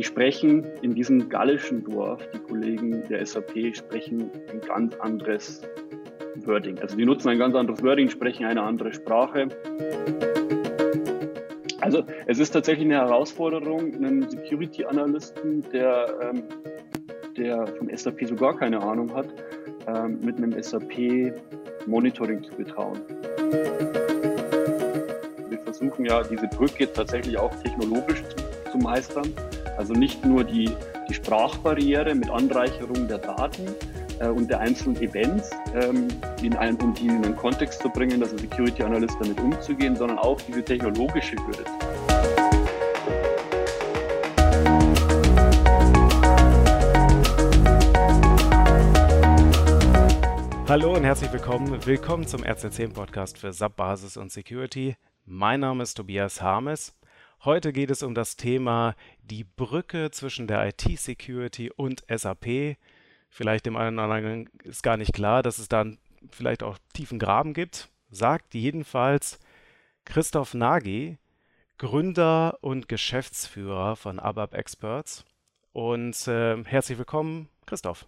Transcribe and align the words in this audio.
Die 0.00 0.04
sprechen 0.04 0.64
in 0.80 0.94
diesem 0.94 1.28
gallischen 1.28 1.84
Dorf, 1.84 2.26
die 2.32 2.38
Kollegen 2.38 3.06
der 3.10 3.26
SAP 3.26 3.76
sprechen 3.76 4.30
ein 4.50 4.62
ganz 4.62 4.94
anderes 4.94 5.60
Wording. 6.36 6.78
Also 6.78 6.96
die 6.96 7.04
nutzen 7.04 7.28
ein 7.28 7.38
ganz 7.38 7.54
anderes 7.54 7.82
Wording, 7.82 8.08
sprechen 8.08 8.46
eine 8.46 8.62
andere 8.62 8.94
Sprache. 8.94 9.48
Also 11.82 12.02
es 12.24 12.38
ist 12.38 12.52
tatsächlich 12.52 12.86
eine 12.86 12.94
Herausforderung, 12.94 13.92
einen 13.92 14.26
Security-Analysten, 14.26 15.64
der, 15.70 16.06
ähm, 16.22 16.44
der 17.36 17.66
vom 17.66 17.94
SAP 17.94 18.26
so 18.26 18.36
gar 18.36 18.56
keine 18.56 18.80
Ahnung 18.80 19.14
hat, 19.14 19.26
ähm, 19.86 20.18
mit 20.22 20.38
einem 20.38 20.54
SAP-Monitoring 20.62 22.42
zu 22.42 22.54
betrauen. 22.54 23.00
Wir 25.50 25.58
versuchen 25.58 26.06
ja 26.06 26.22
diese 26.22 26.48
Brücke 26.48 26.90
tatsächlich 26.90 27.36
auch 27.36 27.54
technologisch 27.56 28.22
zu, 28.24 28.70
zu 28.72 28.78
meistern. 28.78 29.30
Also 29.80 29.94
nicht 29.94 30.26
nur 30.26 30.44
die, 30.44 30.70
die 31.08 31.14
Sprachbarriere 31.14 32.14
mit 32.14 32.28
Anreicherung 32.28 33.08
der 33.08 33.16
Daten, 33.16 33.66
äh, 34.18 34.28
und 34.28 34.50
der 34.50 34.60
einzelnen 34.60 35.00
Events 35.00 35.48
ähm, 35.74 36.08
in 36.42 36.54
einen, 36.54 36.76
um 36.82 36.92
die 36.92 37.06
in 37.06 37.24
einen 37.24 37.34
Kontext 37.34 37.80
zu 37.80 37.88
bringen, 37.88 38.20
dass 38.20 38.30
ein 38.30 38.36
Security 38.36 38.82
Analyst 38.82 39.16
damit 39.18 39.40
umzugehen, 39.40 39.96
sondern 39.96 40.18
auch 40.18 40.38
diese 40.42 40.62
technologische 40.62 41.34
Hürde. 41.36 41.64
Hallo 50.68 50.94
und 50.94 51.04
herzlich 51.04 51.32
willkommen. 51.32 51.86
Willkommen 51.86 52.26
zum 52.26 52.42
RC10 52.42 52.92
Podcast 52.92 53.38
für 53.38 53.50
SAP 53.50 53.76
Basis 53.76 54.18
und 54.18 54.30
Security. 54.30 54.96
Mein 55.24 55.60
Name 55.60 55.84
ist 55.84 55.94
Tobias 55.94 56.42
Harmes. 56.42 56.99
Heute 57.42 57.72
geht 57.72 57.90
es 57.90 58.02
um 58.02 58.14
das 58.14 58.36
Thema 58.36 58.94
die 59.22 59.44
Brücke 59.44 60.10
zwischen 60.10 60.46
der 60.46 60.68
IT-Security 60.68 61.70
und 61.70 62.04
SAP. 62.06 62.76
Vielleicht 63.30 63.64
dem 63.64 63.76
einen 63.76 63.98
oder 63.98 64.12
anderen 64.12 64.50
ist 64.62 64.82
gar 64.82 64.98
nicht 64.98 65.14
klar, 65.14 65.42
dass 65.42 65.58
es 65.58 65.66
dann 65.66 65.96
vielleicht 66.28 66.62
auch 66.62 66.76
tiefen 66.92 67.18
Graben 67.18 67.54
gibt. 67.54 67.88
Sagt 68.10 68.52
jedenfalls 68.52 69.38
Christoph 70.04 70.52
Nagy, 70.52 71.16
Gründer 71.78 72.58
und 72.60 72.90
Geschäftsführer 72.90 73.96
von 73.96 74.18
ABAP 74.18 74.52
Experts. 74.52 75.24
Und 75.72 76.28
äh, 76.28 76.62
herzlich 76.64 76.98
willkommen, 76.98 77.48
Christoph. 77.64 78.06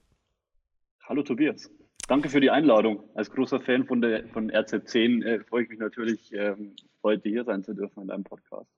Hallo 1.04 1.22
Tobias. 1.22 1.70
Danke 2.06 2.28
für 2.28 2.40
die 2.42 2.50
Einladung. 2.50 3.02
Als 3.14 3.30
großer 3.30 3.60
Fan 3.60 3.86
von, 3.86 4.02
der, 4.02 4.28
von 4.28 4.50
RZ10 4.50 5.24
äh, 5.24 5.40
freue 5.44 5.62
ich 5.62 5.70
mich 5.70 5.78
natürlich, 5.78 6.34
ähm, 6.34 6.76
heute 7.02 7.30
hier 7.30 7.44
sein 7.44 7.64
zu 7.64 7.72
dürfen 7.72 8.02
in 8.02 8.08
deinem 8.08 8.24
Podcast. 8.24 8.68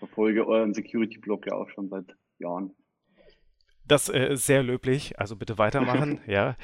Verfolge 0.00 0.46
euren 0.46 0.74
Security-Blog 0.74 1.46
ja 1.46 1.54
auch 1.54 1.68
schon 1.70 1.88
seit 1.88 2.16
Jahren. 2.38 2.74
Das 3.86 4.08
äh, 4.08 4.32
ist 4.32 4.46
sehr 4.46 4.62
löblich, 4.62 5.18
also 5.20 5.36
bitte 5.36 5.58
weitermachen. 5.58 6.20
ja. 6.26 6.56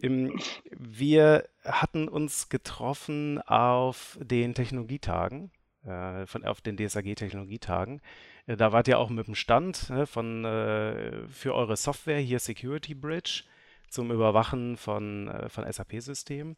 Im, 0.00 0.38
wir 0.70 1.48
hatten 1.64 2.08
uns 2.08 2.48
getroffen 2.48 3.40
auf 3.40 4.18
den 4.20 4.54
Technologietagen, 4.54 5.50
äh, 5.84 6.26
von, 6.26 6.44
auf 6.44 6.60
den 6.60 6.76
DSAG-Technologietagen. 6.76 8.00
Äh, 8.46 8.56
da 8.56 8.72
wart 8.72 8.88
ihr 8.88 8.98
auch 8.98 9.10
mit 9.10 9.26
dem 9.26 9.34
Stand 9.34 9.90
ne, 9.90 10.06
von, 10.06 10.44
äh, 10.44 11.26
für 11.28 11.54
eure 11.54 11.76
Software, 11.76 12.18
hier 12.18 12.38
Security 12.38 12.94
Bridge, 12.94 13.44
zum 13.88 14.10
Überwachen 14.10 14.76
von, 14.76 15.28
äh, 15.28 15.48
von 15.48 15.70
SAP-Systemen. 15.70 16.56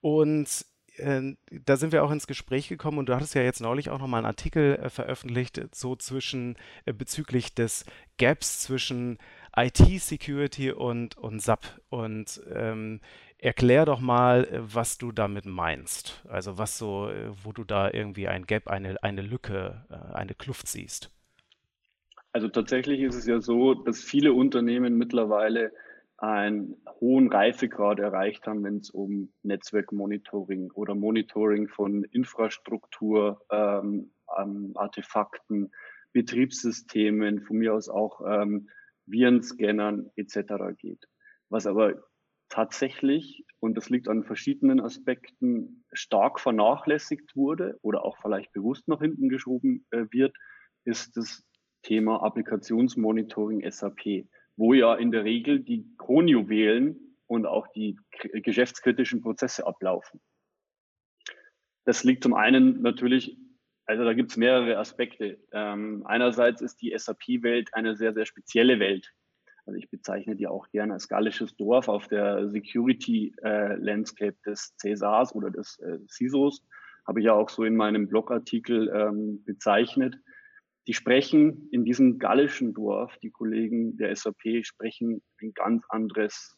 Und 0.00 0.66
äh, 0.96 1.34
da 1.50 1.76
sind 1.76 1.92
wir 1.92 2.04
auch 2.04 2.10
ins 2.10 2.26
Gespräch 2.26 2.68
gekommen 2.68 2.98
und 2.98 3.08
du 3.08 3.14
hattest 3.14 3.34
ja 3.34 3.42
jetzt 3.42 3.60
neulich 3.60 3.90
auch 3.90 3.98
nochmal 3.98 4.18
einen 4.18 4.26
Artikel 4.26 4.76
äh, 4.76 4.90
veröffentlicht, 4.90 5.60
so 5.74 5.96
zwischen 5.96 6.56
äh, 6.84 6.92
bezüglich 6.92 7.54
des 7.54 7.84
Gaps 8.18 8.60
zwischen 8.60 9.18
IT-Security 9.56 10.72
und, 10.72 11.16
und 11.16 11.40
SAP. 11.40 11.80
Und 11.88 12.40
ähm, 12.52 13.00
erklär 13.38 13.84
doch 13.84 14.00
mal, 14.00 14.48
was 14.52 14.98
du 14.98 15.12
damit 15.12 15.46
meinst. 15.46 16.24
Also 16.28 16.58
was 16.58 16.78
so, 16.78 17.10
wo 17.42 17.52
du 17.52 17.64
da 17.64 17.90
irgendwie 17.90 18.26
ein 18.26 18.46
Gap, 18.46 18.68
eine, 18.68 19.02
eine 19.02 19.22
Lücke, 19.22 19.84
eine 20.12 20.34
Kluft 20.34 20.66
siehst. 20.66 21.10
Also 22.32 22.48
tatsächlich 22.48 23.00
ist 23.00 23.14
es 23.14 23.26
ja 23.26 23.40
so, 23.40 23.74
dass 23.74 24.02
viele 24.02 24.32
Unternehmen 24.32 24.96
mittlerweile 24.98 25.72
einen 26.16 26.76
hohen 27.00 27.28
Reifegrad 27.32 27.98
erreicht 27.98 28.46
haben, 28.46 28.62
wenn 28.64 28.78
es 28.78 28.90
um 28.90 29.32
Netzwerkmonitoring 29.42 30.70
oder 30.72 30.94
Monitoring 30.94 31.68
von 31.68 32.04
Infrastruktur, 32.04 33.44
ähm, 33.50 34.10
Artefakten, 34.74 35.72
Betriebssystemen, 36.12 37.42
von 37.42 37.58
mir 37.58 37.74
aus 37.74 37.88
auch 37.88 38.20
ähm, 38.26 38.68
Virenscannern 39.06 40.10
etc. 40.16 40.76
geht. 40.78 41.04
Was 41.48 41.66
aber 41.66 42.04
tatsächlich, 42.48 43.44
und 43.58 43.76
das 43.76 43.90
liegt 43.90 44.08
an 44.08 44.24
verschiedenen 44.24 44.80
Aspekten, 44.80 45.84
stark 45.92 46.40
vernachlässigt 46.40 47.34
wurde 47.34 47.78
oder 47.82 48.04
auch 48.04 48.16
vielleicht 48.22 48.52
bewusst 48.52 48.86
nach 48.88 49.00
hinten 49.00 49.28
geschoben 49.28 49.84
äh, 49.90 50.04
wird, 50.10 50.36
ist 50.84 51.16
das 51.16 51.44
Thema 51.82 52.22
Applikationsmonitoring 52.22 53.68
SAP 53.70 54.26
wo 54.56 54.72
ja 54.74 54.94
in 54.94 55.10
der 55.10 55.24
Regel 55.24 55.60
die 55.60 55.86
Kronjuwelen 55.98 57.16
und 57.26 57.46
auch 57.46 57.66
die 57.68 57.98
geschäftskritischen 58.32 59.20
Prozesse 59.20 59.66
ablaufen. 59.66 60.20
Das 61.84 62.04
liegt 62.04 62.22
zum 62.22 62.34
einen 62.34 62.82
natürlich, 62.82 63.36
also 63.86 64.04
da 64.04 64.14
gibt 64.14 64.30
es 64.30 64.36
mehrere 64.36 64.78
Aspekte. 64.78 65.38
Ähm, 65.52 66.04
einerseits 66.06 66.62
ist 66.62 66.80
die 66.80 66.94
SAP-Welt 66.96 67.74
eine 67.74 67.96
sehr, 67.96 68.14
sehr 68.14 68.26
spezielle 68.26 68.78
Welt. 68.78 69.12
Also 69.66 69.78
ich 69.78 69.90
bezeichne 69.90 70.36
die 70.36 70.46
auch 70.46 70.68
gerne 70.70 70.92
als 70.92 71.08
gallisches 71.08 71.56
Dorf 71.56 71.88
auf 71.88 72.08
der 72.08 72.48
Security-Landscape 72.48 74.36
äh, 74.36 74.50
des 74.50 74.76
CSAs 74.76 75.34
oder 75.34 75.50
des 75.50 75.78
äh, 75.78 75.98
CISOs. 76.08 76.62
Habe 77.06 77.20
ich 77.20 77.26
ja 77.26 77.32
auch 77.32 77.48
so 77.48 77.64
in 77.64 77.76
meinem 77.76 78.08
Blogartikel 78.08 78.90
ähm, 78.94 79.42
bezeichnet 79.44 80.18
die 80.86 80.94
sprechen 80.94 81.68
in 81.70 81.84
diesem 81.84 82.18
gallischen 82.18 82.74
Dorf, 82.74 83.16
die 83.22 83.30
Kollegen 83.30 83.96
der 83.96 84.14
SAP 84.14 84.64
sprechen 84.64 85.22
ein 85.40 85.52
ganz 85.54 85.84
anderes 85.88 86.56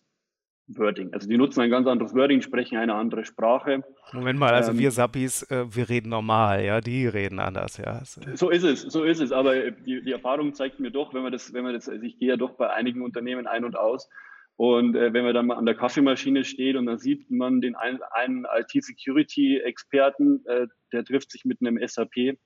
Wording. 0.68 1.12
Also 1.12 1.28
die 1.28 1.36
nutzen 1.36 1.60
ein 1.60 1.70
ganz 1.70 1.86
anderes 1.86 2.12
Wording, 2.14 2.42
sprechen 2.42 2.76
eine 2.76 2.94
andere 2.94 3.24
Sprache. 3.24 3.84
Moment 4.12 4.38
mal, 4.38 4.52
also 4.52 4.72
ähm, 4.72 4.78
wir 4.78 4.90
Sappis, 4.90 5.42
äh, 5.44 5.64
wir 5.68 5.88
reden 5.88 6.08
normal, 6.08 6.64
ja, 6.64 6.80
die 6.80 7.06
reden 7.06 7.38
anders, 7.38 7.76
ja. 7.76 8.02
So 8.34 8.50
ist 8.50 8.64
es, 8.64 8.82
so 8.82 9.04
ist 9.04 9.20
es. 9.20 9.30
Aber 9.30 9.70
die, 9.70 10.02
die 10.02 10.12
Erfahrung 10.12 10.54
zeigt 10.54 10.80
mir 10.80 10.90
doch, 10.90 11.14
wenn 11.14 11.22
man 11.22 11.30
das, 11.30 11.52
wenn 11.52 11.62
man 11.62 11.74
das, 11.74 11.88
also 11.88 12.02
ich 12.02 12.18
gehe 12.18 12.30
ja 12.30 12.36
doch 12.36 12.56
bei 12.56 12.70
einigen 12.70 13.02
Unternehmen 13.02 13.46
ein 13.46 13.64
und 13.64 13.76
aus. 13.76 14.08
Und 14.56 14.96
äh, 14.96 15.12
wenn 15.12 15.24
man 15.24 15.34
dann 15.34 15.46
mal 15.46 15.56
an 15.56 15.66
der 15.66 15.74
Kaffeemaschine 15.74 16.44
steht 16.44 16.76
und 16.76 16.86
dann 16.86 16.98
sieht 16.98 17.30
man 17.30 17.60
den 17.60 17.76
einen, 17.76 18.00
einen 18.10 18.46
IT-Security-Experten, 18.58 20.44
äh, 20.46 20.66
der 20.92 21.04
trifft 21.04 21.30
sich 21.30 21.44
mit 21.44 21.60
einem 21.60 21.78
SAP 21.86 22.38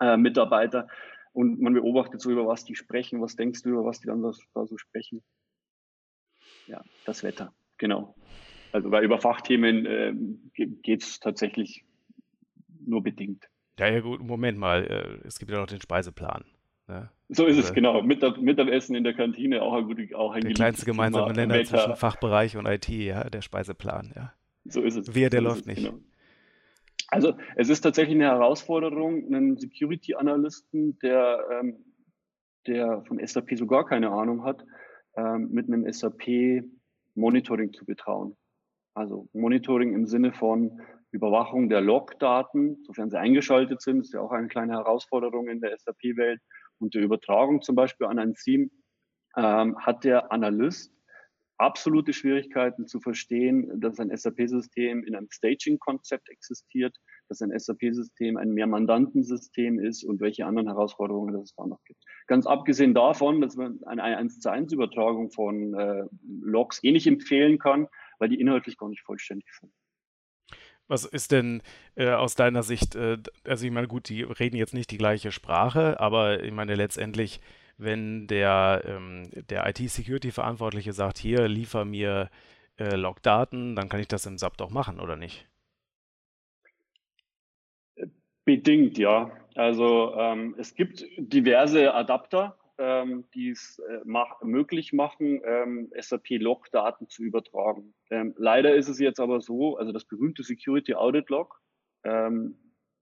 äh, 0.00 0.16
Mitarbeiter 0.16 0.88
und 1.32 1.60
man 1.60 1.74
beobachtet 1.74 2.20
so, 2.20 2.30
über 2.30 2.46
was 2.46 2.64
die 2.64 2.74
sprechen. 2.74 3.20
Was 3.20 3.36
denkst 3.36 3.62
du, 3.62 3.70
über 3.70 3.84
was 3.84 4.00
die 4.00 4.06
dann 4.06 4.22
da, 4.22 4.32
so 4.66 4.78
sprechen? 4.78 5.22
Ja, 6.66 6.82
das 7.04 7.22
Wetter, 7.22 7.52
genau. 7.78 8.14
Also 8.72 8.90
weil 8.90 9.04
über 9.04 9.18
Fachthemen 9.18 9.86
äh, 9.86 10.14
geht 10.54 11.02
es 11.02 11.20
tatsächlich 11.20 11.84
nur 12.84 13.02
bedingt. 13.02 13.48
Ja, 13.78 13.88
ja, 13.88 14.00
gut, 14.00 14.20
Moment 14.20 14.58
mal, 14.58 14.84
äh, 14.84 15.26
es 15.26 15.38
gibt 15.38 15.50
ja 15.50 15.58
noch 15.58 15.66
den 15.66 15.80
Speiseplan. 15.80 16.44
Ne? 16.88 17.10
So 17.28 17.46
ist 17.46 17.58
es, 17.58 17.64
also 17.64 17.74
genau. 17.74 18.02
Mittag, 18.02 18.40
Mittagessen 18.40 18.94
in 18.94 19.04
der 19.04 19.14
Kantine, 19.14 19.62
auch 19.62 19.74
ein, 19.74 19.84
gut, 19.84 20.14
auch 20.14 20.32
ein 20.32 20.42
Der 20.42 20.54
kleinste 20.54 20.86
gemeinsame 20.86 21.32
Nenner 21.32 21.62
zwischen 21.64 21.96
Fachbereich 21.96 22.56
und 22.56 22.66
IT, 22.66 22.88
ja, 22.88 23.24
der 23.28 23.42
Speiseplan, 23.42 24.12
ja. 24.14 24.32
So 24.64 24.82
ist 24.82 24.96
es. 24.96 25.14
Wer, 25.14 25.30
der 25.30 25.40
so 25.40 25.48
läuft 25.48 25.60
es, 25.60 25.66
nicht. 25.66 25.84
Genau. 25.84 25.98
Also 27.08 27.34
es 27.56 27.68
ist 27.68 27.82
tatsächlich 27.82 28.16
eine 28.16 28.24
Herausforderung, 28.24 29.26
einen 29.26 29.56
Security-Analysten, 29.56 30.98
der, 30.98 31.46
ähm, 31.52 31.84
der 32.66 33.02
von 33.04 33.24
SAP 33.24 33.56
so 33.56 33.66
gar 33.66 33.86
keine 33.86 34.10
Ahnung 34.10 34.44
hat, 34.44 34.64
ähm, 35.16 35.50
mit 35.52 35.68
einem 35.68 35.90
SAP-Monitoring 35.90 37.72
zu 37.72 37.84
betrauen. 37.84 38.36
Also 38.94 39.28
Monitoring 39.32 39.94
im 39.94 40.06
Sinne 40.06 40.32
von 40.32 40.80
Überwachung 41.12 41.68
der 41.68 41.80
Logdaten, 41.80 42.82
sofern 42.84 43.10
sie 43.10 43.18
eingeschaltet 43.18 43.80
sind, 43.82 44.00
ist 44.00 44.14
ja 44.14 44.20
auch 44.20 44.32
eine 44.32 44.48
kleine 44.48 44.72
Herausforderung 44.72 45.48
in 45.48 45.60
der 45.60 45.76
SAP-Welt. 45.78 46.40
Und 46.78 46.94
der 46.94 47.02
Übertragung 47.02 47.62
zum 47.62 47.74
Beispiel 47.74 48.06
an 48.06 48.18
ein 48.18 48.34
SIEM 48.34 48.70
ähm, 49.36 49.78
hat 49.78 50.04
der 50.04 50.32
Analyst 50.32 50.92
absolute 51.58 52.12
Schwierigkeiten 52.12 52.86
zu 52.86 53.00
verstehen, 53.00 53.70
dass 53.80 53.98
ein 53.98 54.14
SAP-System 54.14 55.04
in 55.04 55.14
einem 55.14 55.28
Staging-Konzept 55.30 56.28
existiert, 56.28 56.96
dass 57.28 57.40
ein 57.40 57.56
SAP-System 57.56 58.36
ein 58.36 58.52
Mehrmandantensystem 58.52 59.78
ist 59.78 60.04
und 60.04 60.20
welche 60.20 60.46
anderen 60.46 60.68
Herausforderungen 60.68 61.34
es 61.36 61.54
da 61.54 61.66
noch 61.66 61.82
gibt. 61.84 62.02
Ganz 62.26 62.46
abgesehen 62.46 62.94
davon, 62.94 63.40
dass 63.40 63.56
man 63.56 63.82
eine 63.84 64.02
1 64.02 64.40
zu 64.40 64.50
1 64.50 64.72
Übertragung 64.72 65.30
von 65.30 65.74
äh, 65.74 66.04
Logs 66.42 66.82
eh 66.82 66.92
nicht 66.92 67.06
empfehlen 67.06 67.58
kann, 67.58 67.88
weil 68.18 68.28
die 68.28 68.40
inhaltlich 68.40 68.76
gar 68.76 68.88
nicht 68.88 69.02
vollständig 69.02 69.48
sind. 69.60 69.72
Was 70.88 71.04
ist 71.04 71.32
denn 71.32 71.62
äh, 71.96 72.10
aus 72.10 72.36
deiner 72.36 72.62
Sicht, 72.62 72.94
äh, 72.94 73.18
also 73.44 73.66
ich 73.66 73.72
meine, 73.72 73.88
gut, 73.88 74.08
die 74.08 74.22
reden 74.22 74.56
jetzt 74.56 74.74
nicht 74.74 74.90
die 74.90 74.98
gleiche 74.98 75.32
Sprache, 75.32 75.98
aber 75.98 76.44
ich 76.44 76.52
meine, 76.52 76.76
letztendlich 76.76 77.40
wenn 77.78 78.26
der, 78.26 78.82
ähm, 78.86 79.30
der 79.50 79.66
IT-Security-Verantwortliche 79.68 80.92
sagt, 80.92 81.18
hier, 81.18 81.48
liefer 81.48 81.84
mir 81.84 82.30
äh, 82.78 82.96
Logdaten, 82.96 83.76
dann 83.76 83.88
kann 83.88 84.00
ich 84.00 84.08
das 84.08 84.26
im 84.26 84.38
SAP 84.38 84.56
doch 84.56 84.70
machen, 84.70 85.00
oder 85.00 85.16
nicht? 85.16 85.46
Bedingt, 88.44 88.96
ja. 88.98 89.30
Also 89.54 90.14
ähm, 90.16 90.54
es 90.58 90.74
gibt 90.74 91.04
diverse 91.18 91.92
Adapter, 91.94 92.56
ähm, 92.78 93.24
die 93.34 93.50
es 93.50 93.78
äh, 93.78 94.00
mach, 94.04 94.42
möglich 94.42 94.92
machen, 94.92 95.40
ähm, 95.44 95.90
SAP-Log-Daten 95.98 97.08
zu 97.08 97.22
übertragen. 97.22 97.94
Ähm, 98.10 98.34
leider 98.36 98.74
ist 98.74 98.88
es 98.88 98.98
jetzt 98.98 99.20
aber 99.20 99.40
so, 99.40 99.76
also 99.76 99.92
das 99.92 100.04
berühmte 100.04 100.42
Security 100.42 100.94
Audit 100.94 101.30
Log 101.30 101.60
ähm, 102.04 102.56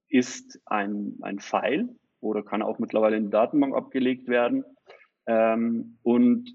ist 0.07 0.61
ein, 0.65 1.17
ein 1.21 1.39
File 1.39 1.95
oder 2.25 2.43
kann 2.43 2.61
auch 2.61 2.79
mittlerweile 2.79 3.17
in 3.17 3.25
die 3.25 3.29
Datenbank 3.29 3.75
abgelegt 3.75 4.27
werden 4.27 4.65
ähm, 5.27 5.97
und 6.03 6.51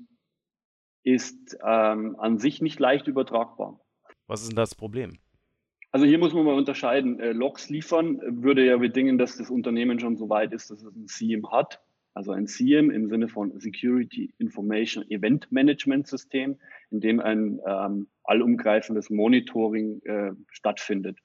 ist 1.02 1.56
ähm, 1.64 2.17
an 2.19 2.38
sich 2.38 2.61
nicht 2.61 2.78
leicht 2.78 3.06
übertragbar. 3.06 3.81
Was 4.26 4.43
ist 4.43 4.50
denn 4.50 4.56
das 4.56 4.75
Problem? 4.75 5.19
Also 5.93 6.06
hier 6.06 6.19
muss 6.19 6.34
man 6.34 6.44
mal 6.44 6.55
unterscheiden. 6.55 7.19
Äh, 7.19 7.32
Logs 7.32 7.69
liefern 7.69 8.20
würde 8.22 8.64
ja 8.64 8.76
bedingen, 8.76 9.19
dass 9.19 9.37
das 9.37 9.50
Unternehmen 9.50 9.99
schon 9.99 10.17
so 10.17 10.28
weit 10.28 10.52
ist, 10.52 10.70
dass 10.70 10.82
es 10.82 10.94
ein 10.94 11.08
SIEM 11.08 11.50
hat. 11.50 11.81
Also 12.12 12.32
ein 12.32 12.46
SIEM 12.46 12.90
im 12.90 13.08
Sinne 13.08 13.28
von 13.28 13.58
Security 13.58 14.34
Information 14.38 15.08
Event 15.11 15.50
Management 15.50 16.06
System, 16.06 16.58
in 16.90 17.00
dem 17.00 17.20
ein 17.20 17.61
ähm, 17.67 18.08
allumgreifendes 18.25 19.11
Monitoring 19.11 20.02
äh, 20.05 20.32
stattfindet. 20.50 21.19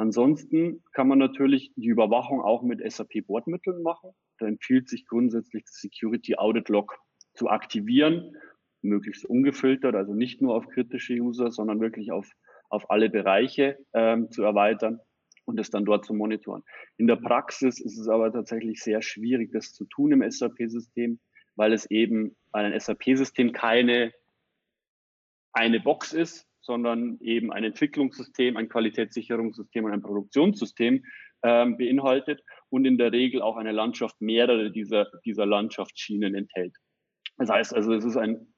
Ansonsten 0.00 0.82
kann 0.92 1.08
man 1.08 1.18
natürlich 1.18 1.74
die 1.76 1.88
Überwachung 1.88 2.40
auch 2.40 2.62
mit 2.62 2.80
SAP-Bordmitteln 2.80 3.82
machen. 3.82 4.12
Da 4.38 4.46
empfiehlt 4.46 4.88
sich 4.88 5.06
grundsätzlich 5.06 5.64
das 5.64 5.74
Security 5.74 6.36
Audit 6.36 6.70
Log 6.70 6.96
zu 7.34 7.50
aktivieren, 7.50 8.34
möglichst 8.80 9.26
ungefiltert, 9.26 9.94
also 9.94 10.14
nicht 10.14 10.40
nur 10.40 10.54
auf 10.54 10.68
kritische 10.68 11.12
User, 11.12 11.50
sondern 11.50 11.82
wirklich 11.82 12.12
auf 12.12 12.30
auf 12.70 12.90
alle 12.90 13.10
Bereiche 13.10 13.76
ähm, 13.92 14.30
zu 14.30 14.42
erweitern 14.42 15.00
und 15.44 15.60
es 15.60 15.68
dann 15.68 15.84
dort 15.84 16.06
zu 16.06 16.14
monitoren. 16.14 16.62
In 16.96 17.06
der 17.06 17.16
Praxis 17.16 17.78
ist 17.78 17.98
es 17.98 18.08
aber 18.08 18.32
tatsächlich 18.32 18.80
sehr 18.82 19.02
schwierig, 19.02 19.52
das 19.52 19.74
zu 19.74 19.84
tun 19.84 20.12
im 20.12 20.22
SAP-System, 20.30 21.20
weil 21.56 21.74
es 21.74 21.90
eben 21.90 22.36
ein 22.52 22.78
SAP-System 22.78 23.52
keine 23.52 24.14
eine 25.52 25.80
Box 25.80 26.14
ist, 26.14 26.49
sondern 26.60 27.18
eben 27.20 27.52
ein 27.52 27.64
Entwicklungssystem, 27.64 28.56
ein 28.56 28.68
Qualitätssicherungssystem 28.68 29.84
und 29.84 29.92
ein 29.92 30.02
Produktionssystem 30.02 31.04
ähm, 31.42 31.76
beinhaltet 31.76 32.42
und 32.68 32.84
in 32.84 32.98
der 32.98 33.12
Regel 33.12 33.42
auch 33.42 33.56
eine 33.56 33.72
Landschaft 33.72 34.20
mehrere 34.20 34.70
dieser, 34.70 35.06
dieser 35.24 35.46
Landschaftsschienen 35.46 36.34
enthält. 36.34 36.76
Das 37.38 37.48
heißt 37.48 37.74
also, 37.74 37.94
es 37.94 38.04
ist 38.04 38.16
ein 38.16 38.52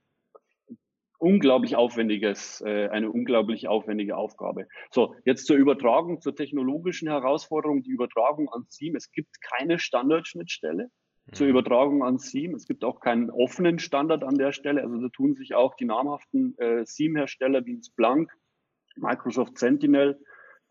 unglaublich 1.18 1.76
aufwendiges, 1.76 2.60
äh, 2.62 2.88
eine 2.88 3.10
unglaublich 3.10 3.68
aufwendige 3.68 4.16
Aufgabe. 4.16 4.66
So, 4.90 5.14
jetzt 5.24 5.46
zur 5.46 5.56
Übertragung, 5.56 6.20
zur 6.20 6.34
technologischen 6.34 7.08
Herausforderung, 7.08 7.84
die 7.84 7.90
Übertragung 7.90 8.48
an 8.48 8.64
SIEM. 8.68 8.96
Es 8.96 9.12
gibt 9.12 9.40
keine 9.40 9.78
Standardschnittstelle 9.78 10.90
zur 11.32 11.46
mhm. 11.46 11.52
Übertragung 11.52 12.02
an 12.02 12.18
SIEM. 12.18 12.54
Es 12.54 12.66
gibt 12.66 12.84
auch 12.84 13.00
keinen 13.00 13.30
offenen 13.30 13.78
Standard 13.78 14.24
an 14.24 14.36
der 14.36 14.52
Stelle. 14.52 14.82
Also 14.82 15.00
da 15.00 15.08
tun 15.08 15.34
sich 15.34 15.54
auch 15.54 15.74
die 15.76 15.84
namhaften 15.84 16.56
äh, 16.58 16.84
SIEM-Hersteller 16.84 17.64
wie 17.64 17.80
Splunk, 17.82 18.32
Microsoft 18.96 19.58
Sentinel, 19.58 20.20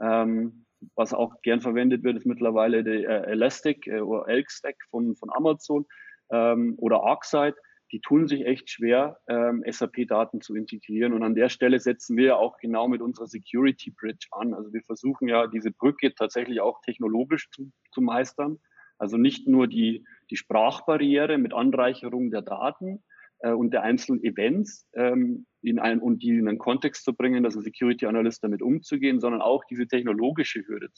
ähm, 0.02 0.66
was 0.96 1.14
auch 1.14 1.42
gern 1.44 1.62
verwendet 1.62 2.04
wird, 2.04 2.18
ist 2.18 2.26
mittlerweile 2.26 2.84
der 2.84 3.28
äh, 3.28 3.32
Elastic 3.32 3.88
äh, 3.88 4.02
oder 4.02 4.28
Elk 4.28 4.52
Stack 4.52 4.76
von, 4.90 5.16
von 5.16 5.30
Amazon 5.32 5.86
ähm, 6.32 6.76
oder 6.78 7.04
ArcSight 7.04 7.56
die 7.92 8.00
tun 8.00 8.28
sich 8.28 8.46
echt 8.46 8.70
schwer, 8.70 9.20
ähm, 9.28 9.64
SAP-Daten 9.68 10.42
zu 10.42 10.56
integrieren. 10.56 11.14
Und 11.14 11.24
an 11.24 11.36
der 11.36 11.50
Stelle 11.50 11.80
setzen 11.80 12.16
wir 12.16 12.38
auch 12.38 12.58
genau 12.58 12.88
mit 12.88 13.02
unserer 13.02 13.28
Security 13.28 13.92
Bridge 13.92 14.28
an. 14.32 14.54
Also 14.54 14.72
wir 14.74 14.82
versuchen 14.84 15.28
ja 15.28 15.48
diese 15.48 15.72
Brücke 15.72 16.14
tatsächlich 16.16 16.62
auch 16.62 16.82
technologisch 16.82 17.50
zu, 17.52 17.72
zu 17.92 18.02
meistern. 18.02 18.60
Also 18.98 19.18
nicht 19.18 19.48
nur 19.48 19.68
die, 19.68 20.06
die 20.32 20.38
Sprachbarriere 20.38 21.38
mit 21.38 21.54
Anreicherung 21.54 22.32
der 22.32 22.42
Daten 22.42 23.04
äh, 23.40 23.52
und 23.52 23.72
der 23.72 23.84
einzelnen 23.84 24.24
Events 24.24 24.88
ähm, 24.94 25.46
in 25.62 25.78
einen, 25.78 26.02
und 26.02 26.24
die 26.24 26.30
in 26.30 26.48
einen 26.48 26.58
Kontext 26.58 27.04
zu 27.04 27.14
bringen, 27.14 27.44
dass 27.44 27.56
ein 27.56 27.62
Security 27.62 28.08
Analyst 28.08 28.44
damit 28.44 28.62
umzugehen, 28.62 29.20
sondern 29.20 29.42
auch 29.42 29.64
diese 29.66 29.88
technologische 29.88 30.66
Hürde 30.66 30.90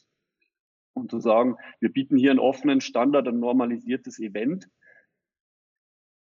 und 0.94 1.12
zu 1.12 1.20
sagen, 1.20 1.58
wir 1.80 1.92
bieten 1.92 2.18
hier 2.18 2.32
einen 2.32 2.40
offenen 2.40 2.80
Standard, 2.80 3.28
ein 3.28 3.40
normalisiertes 3.40 4.20
Event, 4.20 4.68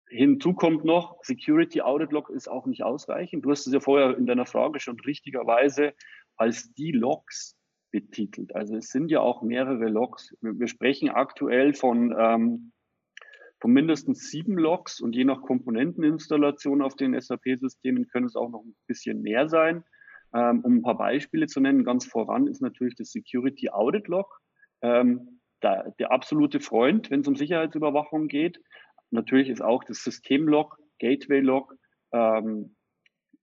Hinzu 0.09 0.53
kommt 0.53 0.85
noch, 0.85 1.17
Security 1.23 1.81
Audit 1.81 2.11
Log 2.11 2.29
ist 2.29 2.47
auch 2.47 2.65
nicht 2.65 2.83
ausreichend. 2.83 3.43
Du 3.43 3.51
hast 3.51 3.67
es 3.67 3.73
ja 3.73 3.81
vorher 3.81 4.17
in 4.17 4.25
deiner 4.25 4.45
Frage 4.45 4.79
schon 4.79 4.99
richtigerweise 5.01 5.93
als 6.37 6.73
die 6.75 6.91
Logs 6.91 7.57
betitelt. 7.91 8.55
Also 8.55 8.77
es 8.77 8.89
sind 8.89 9.11
ja 9.11 9.19
auch 9.19 9.41
mehrere 9.41 9.89
Logs. 9.89 10.33
Wir 10.41 10.67
sprechen 10.67 11.09
aktuell 11.09 11.73
von, 11.73 12.15
ähm, 12.17 12.71
von 13.59 13.71
mindestens 13.71 14.29
sieben 14.29 14.57
Logs 14.57 14.99
und 14.99 15.15
je 15.15 15.23
nach 15.23 15.41
Komponenteninstallation 15.41 16.81
auf 16.81 16.95
den 16.95 17.19
SAP-Systemen 17.19 18.07
können 18.07 18.27
es 18.27 18.35
auch 18.35 18.49
noch 18.49 18.63
ein 18.63 18.75
bisschen 18.87 19.21
mehr 19.21 19.49
sein. 19.49 19.83
Ähm, 20.33 20.61
um 20.63 20.77
ein 20.77 20.81
paar 20.81 20.97
Beispiele 20.97 21.47
zu 21.47 21.59
nennen, 21.59 21.83
ganz 21.83 22.05
voran 22.05 22.47
ist 22.47 22.61
natürlich 22.61 22.95
das 22.95 23.11
Security 23.11 23.69
Audit 23.69 24.07
Log. 24.07 24.41
Ähm, 24.81 25.39
der, 25.63 25.93
der 25.99 26.11
absolute 26.11 26.59
Freund, 26.59 27.09
wenn 27.09 27.21
es 27.21 27.27
um 27.27 27.35
Sicherheitsüberwachung 27.35 28.27
geht. 28.27 28.59
Natürlich 29.09 29.49
ist 29.49 29.61
auch 29.61 29.83
das 29.83 30.03
Systemlog, 30.03 30.77
Gateway-Log, 30.99 31.73
ähm, 32.11 32.75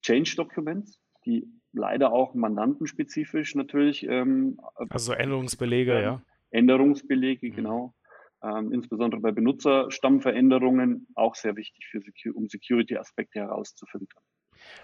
Change 0.02 0.34
Documents, 0.36 1.00
die 1.24 1.48
leider 1.72 2.12
auch 2.12 2.34
mandantenspezifisch 2.34 3.54
natürlich. 3.54 4.06
Ähm, 4.06 4.58
also 4.90 5.12
Änderungsbelege, 5.12 6.00
ja. 6.00 6.22
Änderungsbelege, 6.50 7.48
mhm. 7.48 7.54
genau. 7.54 7.94
Ähm, 8.44 8.72
insbesondere 8.72 9.20
bei 9.22 9.32
Benutzerstammveränderungen 9.32 11.08
auch 11.14 11.34
sehr 11.34 11.56
wichtig, 11.56 11.86
für 11.86 12.32
um 12.34 12.48
Security-Aspekte 12.48 13.40
herauszufiltern. 13.40 14.22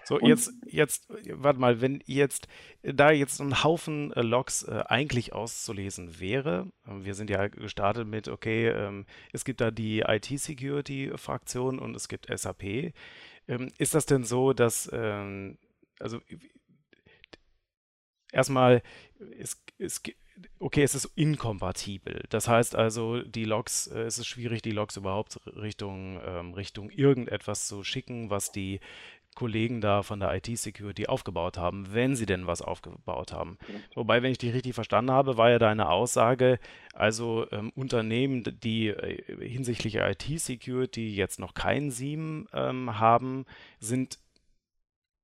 So, 0.03 0.15
und 0.15 0.27
jetzt, 0.27 0.53
jetzt, 0.65 1.07
warte 1.31 1.59
mal, 1.59 1.81
wenn 1.81 2.01
jetzt 2.05 2.47
da 2.81 3.11
jetzt 3.11 3.39
ein 3.39 3.63
Haufen 3.63 4.11
äh, 4.13 4.21
Logs 4.21 4.63
äh, 4.63 4.83
eigentlich 4.87 5.33
auszulesen 5.33 6.19
wäre, 6.19 6.71
äh, 6.87 7.03
wir 7.03 7.13
sind 7.13 7.29
ja 7.29 7.47
gestartet 7.47 8.07
mit, 8.07 8.27
okay, 8.27 8.69
ähm, 8.69 9.05
es 9.31 9.45
gibt 9.45 9.61
da 9.61 9.71
die 9.71 9.99
IT-Security-Fraktion 9.99 11.79
und 11.79 11.95
es 11.95 12.07
gibt 12.07 12.27
SAP. 12.35 12.93
Ähm, 13.47 13.71
ist 13.77 13.93
das 13.93 14.05
denn 14.05 14.23
so, 14.23 14.53
dass, 14.53 14.89
ähm, 14.91 15.57
also 15.99 16.19
erstmal, 18.31 18.81
es, 19.37 19.63
es, 19.77 20.01
okay, 20.59 20.83
es 20.83 20.95
ist 20.95 21.05
inkompatibel. 21.15 22.23
Das 22.29 22.47
heißt 22.47 22.75
also, 22.75 23.21
die 23.21 23.45
Logs, 23.45 23.87
äh, 23.87 24.01
es 24.01 24.19
ist 24.19 24.27
schwierig, 24.27 24.61
die 24.61 24.71
Logs 24.71 24.97
überhaupt 24.97 25.39
Richtung, 25.45 26.19
ähm, 26.25 26.53
Richtung 26.53 26.89
irgendetwas 26.89 27.67
zu 27.67 27.83
schicken, 27.83 28.29
was 28.29 28.51
die 28.51 28.79
Kollegen 29.35 29.79
da 29.79 30.03
von 30.03 30.19
der 30.19 30.33
IT-Security 30.35 31.07
aufgebaut 31.07 31.57
haben, 31.57 31.93
wenn 31.93 32.15
sie 32.15 32.25
denn 32.25 32.47
was 32.47 32.61
aufgebaut 32.61 33.31
haben. 33.31 33.57
Wobei, 33.95 34.21
wenn 34.21 34.31
ich 34.31 34.37
dich 34.37 34.53
richtig 34.53 34.73
verstanden 34.73 35.11
habe, 35.11 35.37
war 35.37 35.49
ja 35.49 35.59
deine 35.59 35.89
Aussage, 35.89 36.59
also 36.93 37.45
ähm, 37.51 37.71
Unternehmen, 37.75 38.43
die 38.61 38.87
äh, 38.87 39.47
hinsichtlich 39.47 39.95
IT-Security 39.95 41.15
jetzt 41.15 41.39
noch 41.39 41.53
kein 41.53 41.91
SIEM 41.91 42.47
ähm, 42.53 42.99
haben, 42.99 43.45
sind 43.79 44.19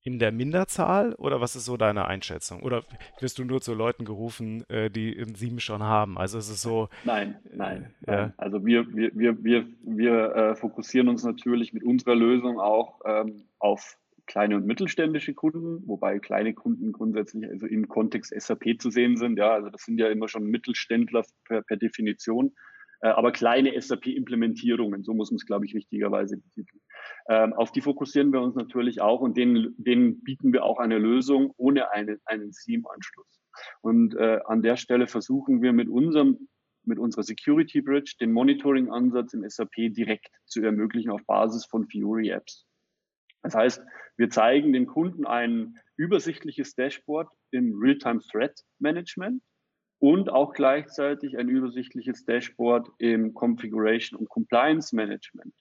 in 0.07 0.19
der 0.19 0.31
Minderzahl 0.31 1.13
oder 1.15 1.41
was 1.41 1.57
ist 1.57 1.65
so 1.65 1.75
deine 1.75 2.07
Einschätzung? 2.07 2.63
Oder 2.63 2.85
wirst 3.19 3.39
du 3.39 3.43
nur 3.43 3.59
zu 3.59 3.73
Leuten 3.73 4.05
gerufen, 4.05 4.63
äh, 4.69 4.89
die 4.89 5.13
ein 5.19 5.35
SIEM 5.35 5.59
schon 5.59 5.83
haben? 5.83 6.17
Also 6.17 6.37
ist 6.37 6.49
es 6.49 6.61
so. 6.61 6.87
Nein, 7.03 7.35
nein. 7.53 7.93
Äh, 8.05 8.11
nein. 8.15 8.33
Also 8.37 8.65
wir, 8.65 8.87
wir, 8.95 9.11
wir, 9.13 9.43
wir, 9.43 9.67
wir 9.83 10.35
äh, 10.35 10.55
fokussieren 10.55 11.09
uns 11.09 11.25
natürlich 11.25 11.73
mit 11.73 11.83
unserer 11.83 12.15
Lösung 12.15 12.57
auch 12.57 13.01
ähm, 13.03 13.43
auf 13.59 13.97
kleine 14.27 14.55
und 14.55 14.65
mittelständische 14.65 15.33
Kunden, 15.33 15.85
wobei 15.85 16.19
kleine 16.19 16.53
Kunden 16.53 16.93
grundsätzlich 16.93 17.45
also 17.49 17.65
im 17.65 17.89
Kontext 17.89 18.33
SAP 18.33 18.79
zu 18.79 18.89
sehen 18.89 19.17
sind. 19.17 19.37
Ja, 19.37 19.55
also 19.55 19.69
das 19.69 19.81
sind 19.81 19.99
ja 19.99 20.07
immer 20.07 20.29
schon 20.29 20.45
Mittelständler 20.45 21.25
per, 21.43 21.63
per 21.63 21.75
Definition. 21.75 22.53
Äh, 23.01 23.09
aber 23.09 23.31
kleine 23.31 23.79
SAP-Implementierungen, 23.79 25.03
so 25.03 25.13
muss 25.13 25.31
man 25.31 25.37
es, 25.37 25.45
glaube 25.45 25.65
ich, 25.65 25.75
richtigerweise 25.75 26.37
betiteln. 26.37 26.81
Ähm, 27.29 27.53
auf 27.53 27.71
die 27.71 27.81
fokussieren 27.81 28.31
wir 28.31 28.41
uns 28.41 28.55
natürlich 28.55 29.01
auch 29.01 29.21
und 29.21 29.37
denen, 29.37 29.75
denen 29.77 30.23
bieten 30.23 30.53
wir 30.53 30.63
auch 30.63 30.79
eine 30.79 30.97
Lösung 30.97 31.53
ohne 31.57 31.91
eine, 31.91 32.19
einen 32.25 32.51
SIEM-Anschluss. 32.51 33.41
Und 33.81 34.15
äh, 34.15 34.39
an 34.45 34.61
der 34.61 34.77
Stelle 34.77 35.07
versuchen 35.07 35.61
wir 35.61 35.73
mit 35.73 35.89
unserem 35.89 36.47
mit 36.87 36.99
unserer 36.99 37.23
Security 37.23 37.81
Bridge 37.81 38.15
den 38.21 38.31
Monitoring-Ansatz 38.31 39.33
im 39.33 39.47
SAP 39.47 39.75
direkt 39.89 40.29
zu 40.45 40.63
ermöglichen 40.63 41.11
auf 41.11 41.21
Basis 41.25 41.65
von 41.65 41.85
Fiori 41.85 42.29
Apps. 42.29 42.65
Das 43.43 43.55
heißt, 43.55 43.83
wir 44.15 44.29
zeigen 44.29 44.71
den 44.71 44.87
Kunden 44.87 45.25
ein 45.25 45.77
übersichtliches 45.97 46.75
Dashboard 46.75 47.29
im 47.51 47.77
Real-Time 47.77 48.21
Threat 48.31 48.63
Management 48.79 49.43
und 49.99 50.29
auch 50.29 50.53
gleichzeitig 50.53 51.37
ein 51.37 51.49
übersichtliches 51.49 52.25
Dashboard 52.25 52.89
im 52.99 53.33
Configuration 53.33 54.19
und 54.19 54.29
Compliance 54.29 54.95
Management. 54.95 55.53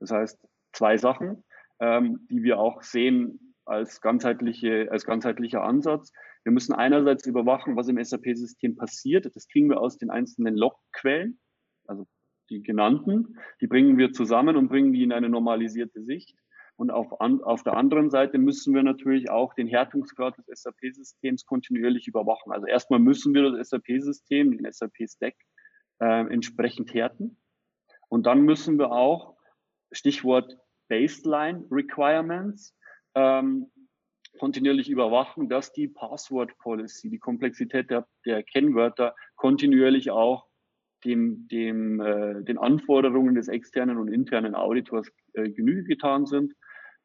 Das 0.00 0.10
heißt, 0.10 0.38
zwei 0.72 0.96
Sachen, 0.96 1.44
ähm, 1.80 2.26
die 2.30 2.42
wir 2.42 2.58
auch 2.58 2.82
sehen 2.82 3.54
als, 3.64 4.00
ganzheitliche, 4.00 4.88
als 4.90 5.04
ganzheitlicher 5.04 5.62
Ansatz. 5.62 6.12
Wir 6.44 6.52
müssen 6.52 6.72
einerseits 6.72 7.26
überwachen, 7.26 7.76
was 7.76 7.88
im 7.88 8.02
SAP-System 8.02 8.76
passiert. 8.76 9.34
Das 9.34 9.48
kriegen 9.48 9.68
wir 9.68 9.80
aus 9.80 9.98
den 9.98 10.10
einzelnen 10.10 10.56
Logquellen, 10.56 11.40
also 11.86 12.06
die 12.50 12.62
genannten. 12.62 13.38
Die 13.60 13.66
bringen 13.66 13.98
wir 13.98 14.12
zusammen 14.12 14.56
und 14.56 14.68
bringen 14.68 14.92
die 14.92 15.02
in 15.02 15.12
eine 15.12 15.28
normalisierte 15.28 16.02
Sicht. 16.02 16.36
Und 16.76 16.90
auf, 16.90 17.20
an, 17.20 17.42
auf 17.42 17.62
der 17.62 17.74
anderen 17.74 18.10
Seite 18.10 18.38
müssen 18.38 18.74
wir 18.74 18.82
natürlich 18.82 19.30
auch 19.30 19.54
den 19.54 19.66
Härtungsgrad 19.66 20.36
des 20.36 20.62
SAP-Systems 20.62 21.46
kontinuierlich 21.46 22.06
überwachen. 22.06 22.52
Also 22.52 22.66
erstmal 22.66 23.00
müssen 23.00 23.34
wir 23.34 23.50
das 23.50 23.70
SAP-System, 23.70 24.56
den 24.56 24.70
SAP-Stack 24.70 25.34
äh, 26.00 26.32
entsprechend 26.32 26.92
härten. 26.92 27.38
Und 28.08 28.26
dann 28.26 28.42
müssen 28.42 28.78
wir 28.78 28.92
auch, 28.92 29.36
Stichwort 29.90 30.58
Baseline 30.88 31.66
Requirements, 31.70 32.76
ähm, 33.14 33.70
kontinuierlich 34.38 34.90
überwachen, 34.90 35.48
dass 35.48 35.72
die 35.72 35.88
Password 35.88 36.56
Policy, 36.58 37.08
die 37.08 37.18
Komplexität 37.18 37.90
der, 37.90 38.06
der 38.26 38.42
Kennwörter 38.42 39.14
kontinuierlich 39.36 40.10
auch 40.10 40.46
dem, 41.04 41.48
dem, 41.48 42.00
äh, 42.00 42.42
den 42.42 42.58
Anforderungen 42.58 43.34
des 43.34 43.48
externen 43.48 43.96
und 43.96 44.08
internen 44.08 44.54
Auditors 44.54 45.10
äh, 45.32 45.50
Genüge 45.50 45.84
getan 45.84 46.26
sind. 46.26 46.54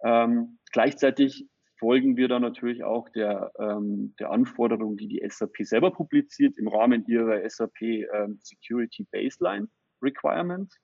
Ähm, 0.04 0.60
gleichzeitig 0.72 1.48
folgen 1.82 2.16
wir 2.16 2.28
dann 2.28 2.44
natürlich 2.44 2.84
auch 2.84 3.10
der, 3.10 3.52
ähm, 3.60 4.14
der 4.20 4.32
Anforderung, 4.32 4.98
die 4.98 5.08
die 5.08 5.24
SAP 5.28 5.58
selber 5.62 5.92
publiziert 5.92 6.58
im 6.58 6.68
Rahmen 6.68 7.06
ihrer 7.08 7.48
SAP 7.50 7.82
ähm, 7.82 8.40
Security 8.40 9.08
Baseline 9.12 9.68
Requirements. 10.02 10.78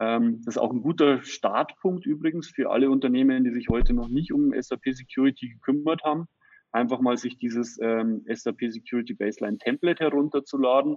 Ähm, 0.00 0.40
das 0.44 0.56
ist 0.56 0.58
auch 0.58 0.72
ein 0.72 0.80
guter 0.80 1.22
Startpunkt 1.22 2.06
übrigens 2.06 2.48
für 2.48 2.70
alle 2.70 2.90
Unternehmen, 2.90 3.44
die 3.44 3.52
sich 3.52 3.68
heute 3.68 3.92
noch 3.92 4.08
nicht 4.08 4.32
um 4.32 4.52
SAP 4.58 4.92
Security 4.92 5.50
gekümmert 5.50 6.02
haben. 6.04 6.26
Einfach 6.72 7.00
mal 7.00 7.18
sich 7.18 7.36
dieses 7.36 7.78
ähm, 7.82 8.24
SAP 8.26 8.60
Security 8.70 9.12
Baseline 9.12 9.58
Template 9.58 10.02
herunterzuladen. 10.02 10.96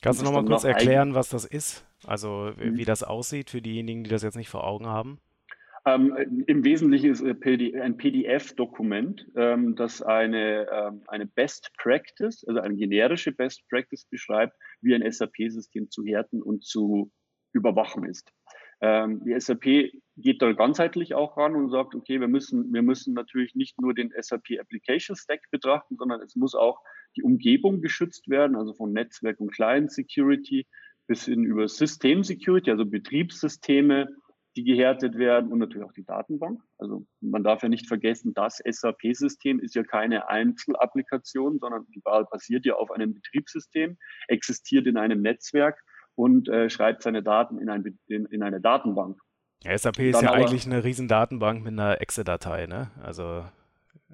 Kannst 0.00 0.22
du 0.22 0.24
noch 0.24 0.32
mal 0.32 0.44
kurz 0.44 0.64
erklären, 0.64 1.14
was 1.14 1.28
das 1.28 1.44
ist? 1.44 1.84
Also 2.06 2.52
wie 2.56 2.70
mhm. 2.70 2.84
das 2.86 3.02
aussieht 3.02 3.50
für 3.50 3.60
diejenigen, 3.60 4.04
die 4.04 4.10
das 4.10 4.22
jetzt 4.22 4.36
nicht 4.36 4.48
vor 4.48 4.66
Augen 4.66 4.86
haben? 4.86 5.18
Ähm, 5.86 6.44
Im 6.46 6.64
Wesentlichen 6.64 7.10
ist 7.10 7.22
ein 7.22 7.96
PDF-Dokument, 7.96 9.26
ähm, 9.34 9.76
das 9.76 10.02
eine, 10.02 10.66
ähm, 10.70 11.02
eine 11.06 11.26
Best 11.26 11.70
Practice, 11.78 12.44
also 12.46 12.60
eine 12.60 12.76
generische 12.76 13.32
Best 13.32 13.66
Practice 13.68 14.04
beschreibt, 14.04 14.54
wie 14.82 14.94
ein 14.94 15.10
SAP-System 15.10 15.90
zu 15.90 16.04
härten 16.04 16.42
und 16.42 16.64
zu 16.64 17.10
überwachen 17.52 18.04
ist. 18.04 18.30
Ähm, 18.82 19.22
die 19.24 19.38
SAP 19.38 19.92
geht 20.16 20.40
da 20.42 20.52
ganzheitlich 20.52 21.14
auch 21.14 21.36
ran 21.36 21.54
und 21.54 21.70
sagt, 21.70 21.94
okay, 21.94 22.20
wir 22.20 22.28
müssen, 22.28 22.72
wir 22.72 22.82
müssen 22.82 23.14
natürlich 23.14 23.54
nicht 23.54 23.80
nur 23.80 23.94
den 23.94 24.12
SAP 24.18 24.58
Application 24.58 25.16
Stack 25.16 25.40
betrachten, 25.50 25.96
sondern 25.96 26.20
es 26.22 26.36
muss 26.36 26.54
auch 26.54 26.78
die 27.16 27.22
Umgebung 27.22 27.80
geschützt 27.80 28.28
werden, 28.28 28.56
also 28.56 28.72
von 28.74 28.92
Netzwerk 28.92 29.40
und 29.40 29.52
Client 29.52 29.92
Security 29.92 30.66
bis 31.06 31.24
hin 31.24 31.44
über 31.44 31.68
System 31.68 32.22
Security, 32.22 32.70
also 32.70 32.86
Betriebssysteme, 32.86 34.08
die 34.56 34.64
gehärtet 34.64 35.16
werden 35.16 35.52
und 35.52 35.58
natürlich 35.58 35.86
auch 35.86 35.92
die 35.92 36.04
Datenbank. 36.04 36.60
Also 36.78 37.06
man 37.20 37.44
darf 37.44 37.62
ja 37.62 37.68
nicht 37.68 37.86
vergessen, 37.86 38.34
das 38.34 38.60
SAP-System 38.64 39.60
ist 39.60 39.74
ja 39.74 39.84
keine 39.84 40.28
Einzelapplikation, 40.28 41.58
sondern 41.58 41.86
die 41.94 42.02
Wahl 42.04 42.26
basiert 42.30 42.66
ja 42.66 42.74
auf 42.74 42.90
einem 42.90 43.14
Betriebssystem, 43.14 43.96
existiert 44.28 44.86
in 44.86 44.96
einem 44.96 45.22
Netzwerk 45.22 45.80
und 46.14 46.48
äh, 46.48 46.68
schreibt 46.68 47.02
seine 47.02 47.22
Daten 47.22 47.58
in, 47.58 47.68
ein, 47.68 47.98
in, 48.08 48.26
in 48.26 48.42
eine 48.42 48.60
Datenbank. 48.60 49.20
Ja, 49.62 49.76
SAP 49.76 49.98
ist 50.00 50.22
ja 50.22 50.30
aber, 50.30 50.38
eigentlich 50.38 50.66
eine 50.66 50.82
riesen 50.84 51.06
Datenbank 51.06 51.62
mit 51.62 51.72
einer 51.72 52.00
Exe-Datei, 52.00 52.66
ne? 52.66 52.90
Also 53.02 53.44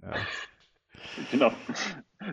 ja. 0.03 0.13
Genau. 1.31 1.53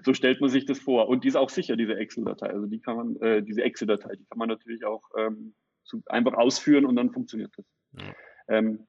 So 0.03 0.13
stellt 0.13 0.41
man 0.41 0.49
sich 0.49 0.65
das 0.65 0.79
vor. 0.79 1.07
Und 1.07 1.23
die 1.23 1.27
ist 1.27 1.35
auch 1.35 1.49
sicher, 1.49 1.75
diese 1.75 1.95
Excel-Datei. 1.95 2.47
Also 2.47 2.65
die 2.65 2.79
kann 2.79 2.95
man, 2.95 3.15
äh, 3.17 3.43
diese 3.43 3.61
Excel-Datei, 3.63 4.15
die 4.15 4.25
kann 4.25 4.37
man 4.37 4.49
natürlich 4.49 4.85
auch 4.85 5.03
ähm, 5.17 5.53
zu, 5.83 6.01
einfach 6.07 6.33
ausführen 6.33 6.85
und 6.85 6.95
dann 6.95 7.11
funktioniert 7.11 7.51
das. 7.57 7.65
Ähm, 8.47 8.87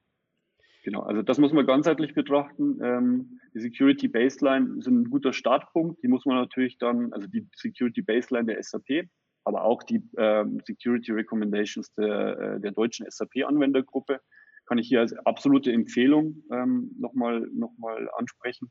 genau, 0.83 1.01
also 1.01 1.21
das 1.21 1.37
muss 1.37 1.53
man 1.53 1.65
ganzheitlich 1.65 2.13
betrachten. 2.13 2.79
Ähm, 2.83 3.39
die 3.53 3.59
Security 3.59 4.07
Baseline 4.07 4.77
ist 4.77 4.87
ein 4.87 5.09
guter 5.09 5.33
Startpunkt. 5.33 6.03
Die 6.03 6.07
muss 6.07 6.25
man 6.25 6.37
natürlich 6.37 6.77
dann, 6.77 7.13
also 7.13 7.27
die 7.27 7.47
Security 7.55 8.01
Baseline 8.01 8.45
der 8.45 8.61
SAP, 8.61 9.07
aber 9.43 9.63
auch 9.63 9.83
die 9.83 10.03
ähm, 10.17 10.61
Security 10.65 11.11
Recommendations 11.11 11.93
der, 11.93 12.37
äh, 12.39 12.59
der 12.59 12.71
deutschen 12.71 13.05
SAP-Anwendergruppe 13.09 14.19
kann 14.65 14.77
ich 14.79 14.87
hier 14.87 15.01
als 15.01 15.13
absolute 15.25 15.71
Empfehlung 15.71 16.43
ähm, 16.51 16.91
nochmal 16.97 17.47
noch 17.53 17.71
mal 17.77 18.09
ansprechen. 18.17 18.69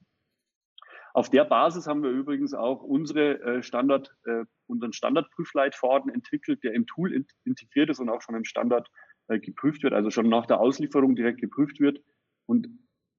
Auf 1.14 1.30
der 1.30 1.44
Basis 1.44 1.86
haben 1.86 2.02
wir 2.02 2.10
übrigens 2.10 2.54
auch 2.54 2.82
unsere 2.82 3.40
äh, 3.40 3.62
Standard, 3.62 4.12
äh, 4.24 4.44
unseren 4.66 4.92
Standardprüfleitfaden 4.92 6.12
entwickelt, 6.12 6.64
der 6.64 6.74
im 6.74 6.86
Tool 6.86 7.12
in 7.12 7.24
integriert 7.44 7.90
ist 7.90 8.00
und 8.00 8.08
auch 8.08 8.20
schon 8.20 8.34
im 8.34 8.44
Standard 8.44 8.90
äh, 9.28 9.38
geprüft 9.38 9.82
wird, 9.82 9.92
also 9.92 10.10
schon 10.10 10.28
nach 10.28 10.46
der 10.46 10.60
Auslieferung 10.60 11.16
direkt 11.16 11.40
geprüft 11.40 11.80
wird. 11.80 12.02
Und 12.46 12.68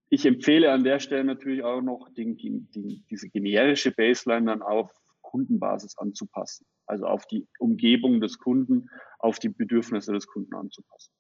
ich 0.10 0.26
empfehle 0.26 0.72
an 0.72 0.84
der 0.84 1.00
Stelle 1.00 1.24
natürlich 1.24 1.64
auch 1.64 1.82
noch 1.82 2.10
den, 2.14 2.38
den, 2.38 2.70
diese 3.10 3.30
generische 3.30 3.92
Baseline 3.92 4.46
dann 4.46 4.62
auf 4.62 4.92
Kundenbasis 5.22 5.98
anzupassen, 5.98 6.66
also 6.86 7.06
auf 7.06 7.26
die 7.26 7.48
Umgebung 7.60 8.22
des 8.22 8.38
Kunden, 8.38 8.90
auf 9.20 9.40
die 9.40 9.50
Bedürfnisse 9.50 10.14
des 10.14 10.28
Kunden 10.28 10.56
anzupassen. 10.56 11.12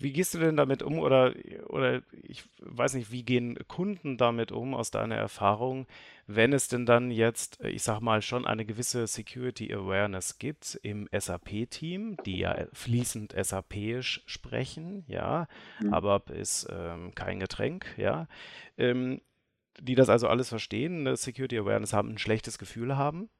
Wie 0.00 0.12
gehst 0.12 0.34
du 0.34 0.38
denn 0.38 0.56
damit 0.56 0.82
um? 0.82 1.00
Oder, 1.00 1.34
oder 1.66 2.02
ich 2.22 2.44
weiß 2.60 2.94
nicht, 2.94 3.10
wie 3.10 3.24
gehen 3.24 3.58
Kunden 3.66 4.16
damit 4.16 4.52
um 4.52 4.74
aus 4.74 4.92
deiner 4.92 5.16
Erfahrung, 5.16 5.86
wenn 6.28 6.52
es 6.52 6.68
denn 6.68 6.86
dann 6.86 7.10
jetzt, 7.10 7.58
ich 7.64 7.82
sag 7.82 8.00
mal, 8.00 8.22
schon 8.22 8.46
eine 8.46 8.64
gewisse 8.64 9.06
Security 9.08 9.74
Awareness 9.74 10.38
gibt 10.38 10.78
im 10.82 11.08
SAP-Team, 11.12 12.16
die 12.24 12.38
ja 12.38 12.66
fließend 12.72 13.34
SAPisch 13.36 14.22
sprechen, 14.26 15.04
ja, 15.08 15.48
mhm. 15.80 15.92
aber 15.92 16.22
ist 16.28 16.68
ähm, 16.70 17.12
kein 17.16 17.40
Getränk, 17.40 17.86
ja, 17.96 18.28
ähm, 18.76 19.20
die 19.80 19.96
das 19.96 20.08
also 20.08 20.28
alles 20.28 20.48
verstehen, 20.48 21.00
eine 21.00 21.16
Security 21.16 21.58
Awareness 21.58 21.92
haben, 21.92 22.10
ein 22.10 22.18
schlechtes 22.18 22.58
Gefühl 22.58 22.96
haben, 22.96 23.30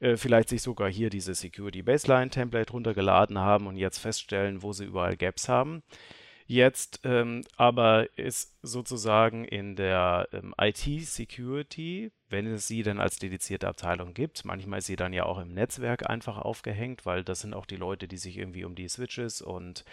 äh, 0.00 0.16
vielleicht 0.16 0.48
sich 0.48 0.62
sogar 0.62 0.90
hier 0.90 1.10
diese 1.10 1.34
Security 1.34 1.82
Baseline 1.82 2.30
Template 2.30 2.72
runtergeladen 2.72 3.38
haben 3.38 3.66
und 3.66 3.76
jetzt 3.76 3.98
feststellen, 3.98 4.62
wo 4.62 4.72
sie 4.72 4.84
überall 4.84 5.16
Gaps 5.16 5.48
haben. 5.48 5.82
Jetzt 6.50 7.02
ähm, 7.04 7.44
aber 7.56 8.08
ist 8.18 8.56
sozusagen 8.62 9.44
in 9.44 9.76
der 9.76 10.28
ähm, 10.32 10.52
IT-Security, 10.60 12.10
wenn 12.28 12.48
es 12.48 12.66
sie 12.66 12.82
dann 12.82 12.98
als 12.98 13.20
dedizierte 13.20 13.68
Abteilung 13.68 14.14
gibt, 14.14 14.44
manchmal 14.44 14.80
ist 14.80 14.86
sie 14.86 14.96
dann 14.96 15.12
ja 15.12 15.26
auch 15.26 15.38
im 15.38 15.54
Netzwerk 15.54 16.10
einfach 16.10 16.38
aufgehängt, 16.38 17.06
weil 17.06 17.22
das 17.22 17.42
sind 17.42 17.54
auch 17.54 17.66
die 17.66 17.76
Leute, 17.76 18.08
die 18.08 18.16
sich 18.16 18.36
irgendwie 18.36 18.64
um 18.64 18.74
die 18.74 18.88
Switches 18.88 19.42
und 19.42 19.84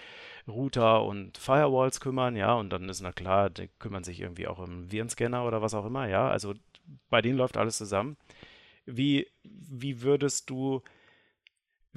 Router 0.47 1.03
und 1.03 1.37
Firewalls 1.37 1.99
kümmern, 1.99 2.35
ja, 2.35 2.55
und 2.55 2.71
dann 2.71 2.89
ist 2.89 3.01
na 3.01 3.11
klar, 3.11 3.51
die 3.51 3.69
kümmern 3.77 4.03
sich 4.03 4.21
irgendwie 4.21 4.47
auch 4.47 4.57
um 4.57 4.91
Virenscanner 4.91 5.45
oder 5.45 5.61
was 5.61 5.75
auch 5.75 5.85
immer, 5.85 6.07
ja, 6.07 6.27
also 6.27 6.55
bei 7.11 7.21
denen 7.21 7.37
läuft 7.37 7.57
alles 7.57 7.77
zusammen. 7.77 8.17
Wie, 8.87 9.27
wie 9.43 10.01
würdest 10.01 10.49
du 10.49 10.81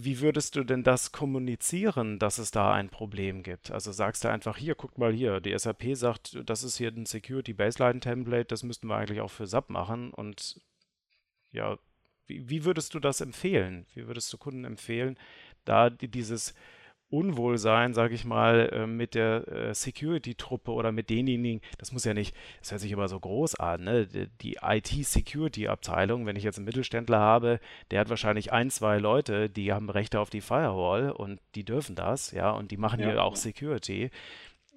wie 0.02 0.20
würdest 0.20 0.56
du 0.56 0.64
denn 0.64 0.82
das 0.82 1.12
kommunizieren, 1.12 2.18
dass 2.18 2.38
es 2.38 2.50
da 2.50 2.73
ein 2.73 2.88
Problem 2.88 3.42
gibt? 3.42 3.70
Also 3.70 3.92
sagst 3.92 4.25
du 4.25 4.28
einfach, 4.28 4.56
hier, 4.56 4.75
guck 4.75 4.97
mal 4.97 5.12
hier, 5.12 5.40
die 5.40 5.56
SAP 5.56 5.94
sagt, 5.94 6.38
das 6.49 6.62
ist 6.62 6.78
hier 6.78 6.90
ein 6.90 7.06
Security 7.06 7.52
Baseline 7.52 8.00
Template, 8.00 8.47
das 8.47 8.62
müssten 8.62 8.87
wir 8.88 8.97
eigentlich 8.97 9.20
auch 9.20 9.30
für 9.30 9.47
SAP 9.47 9.68
machen. 9.68 10.11
Und 10.12 10.61
ja, 11.50 11.78
wie, 12.26 12.49
wie 12.49 12.64
würdest 12.64 12.94
du 12.94 13.00
das 13.00 13.20
empfehlen? 13.20 13.87
Wie 13.94 14.06
würdest 14.06 14.32
du 14.32 14.38
Kunden 14.38 14.64
empfehlen, 14.64 15.18
da 15.64 15.90
dieses 15.90 16.54
Unwohlsein, 17.11 17.93
sage 17.93 18.14
ich 18.14 18.25
mal, 18.25 18.71
äh, 18.73 18.87
mit 18.87 19.14
der 19.14 19.49
äh, 19.49 19.75
Security-Truppe 19.75 20.71
oder 20.71 20.93
mit 20.93 21.11
denjenigen, 21.11 21.61
das 21.79 21.93
muss 21.93 22.05
ja 22.05 22.14
nicht, 22.14 22.35
das 22.61 22.71
hört 22.71 22.81
sich 22.81 22.93
immer 22.93 23.09
so 23.09 23.19
groß 23.19 23.57
an, 23.57 23.85
ne? 23.85 24.07
Die 24.40 24.59
IT-Security-Abteilung, 24.62 26.26
wenn 26.26 26.37
ich 26.37 26.45
jetzt 26.45 26.59
einen 26.59 26.67
Mittelständler 26.67 27.19
habe, 27.19 27.61
der 27.90 28.00
hat 28.00 28.11
wahrscheinlich 28.11 28.52
ein, 28.52 28.71
zwei 28.71 28.99
Leute, 28.99 29.50
die 29.50 29.73
haben 29.73 29.90
Rechte 29.90 30.21
auf 30.21 30.31
die 30.31 30.40
Firewall 30.40 31.11
und 31.11 31.40
die 31.55 31.64
dürfen 31.64 31.97
das, 31.97 32.31
ja, 32.31 32.50
und 32.50 32.71
die 32.71 32.76
machen 32.76 33.00
ja, 33.00 33.11
hier 33.11 33.25
auch 33.25 33.37
Security 33.37 34.11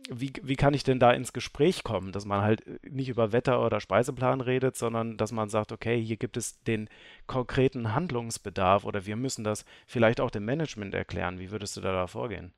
wie, 0.10 0.34
wie 0.42 0.56
kann 0.56 0.74
ich 0.74 0.84
denn 0.84 1.00
da 1.00 1.12
ins 1.12 1.34
Gespräch 1.34 1.84
kommen, 1.84 2.12
dass 2.12 2.26
man 2.26 2.42
halt 2.42 2.66
äh, 2.68 2.80
nicht 2.90 3.10
über 3.10 3.32
Wetter 3.32 3.64
oder 3.66 3.80
Speiseplan 3.80 4.42
redet, 4.42 4.76
sondern 4.76 5.18
dass 5.18 5.32
man 5.32 5.50
sagt, 5.50 5.72
okay, 5.72 6.02
hier 6.02 6.18
gibt 6.18 6.38
es 6.38 6.62
den 6.64 6.90
konkreten 7.28 7.94
Handlungsbedarf 7.94 8.86
oder 8.86 9.06
wir 9.06 9.16
müssen 9.16 9.44
das 9.44 9.66
vielleicht 9.86 10.20
auch 10.20 10.32
dem 10.32 10.46
Management 10.46 10.94
erklären. 10.94 11.40
Wie 11.40 11.52
würdest 11.52 11.78
du 11.78 11.82
da, 11.82 11.94
da 11.94 12.08
vorgehen? 12.08 12.54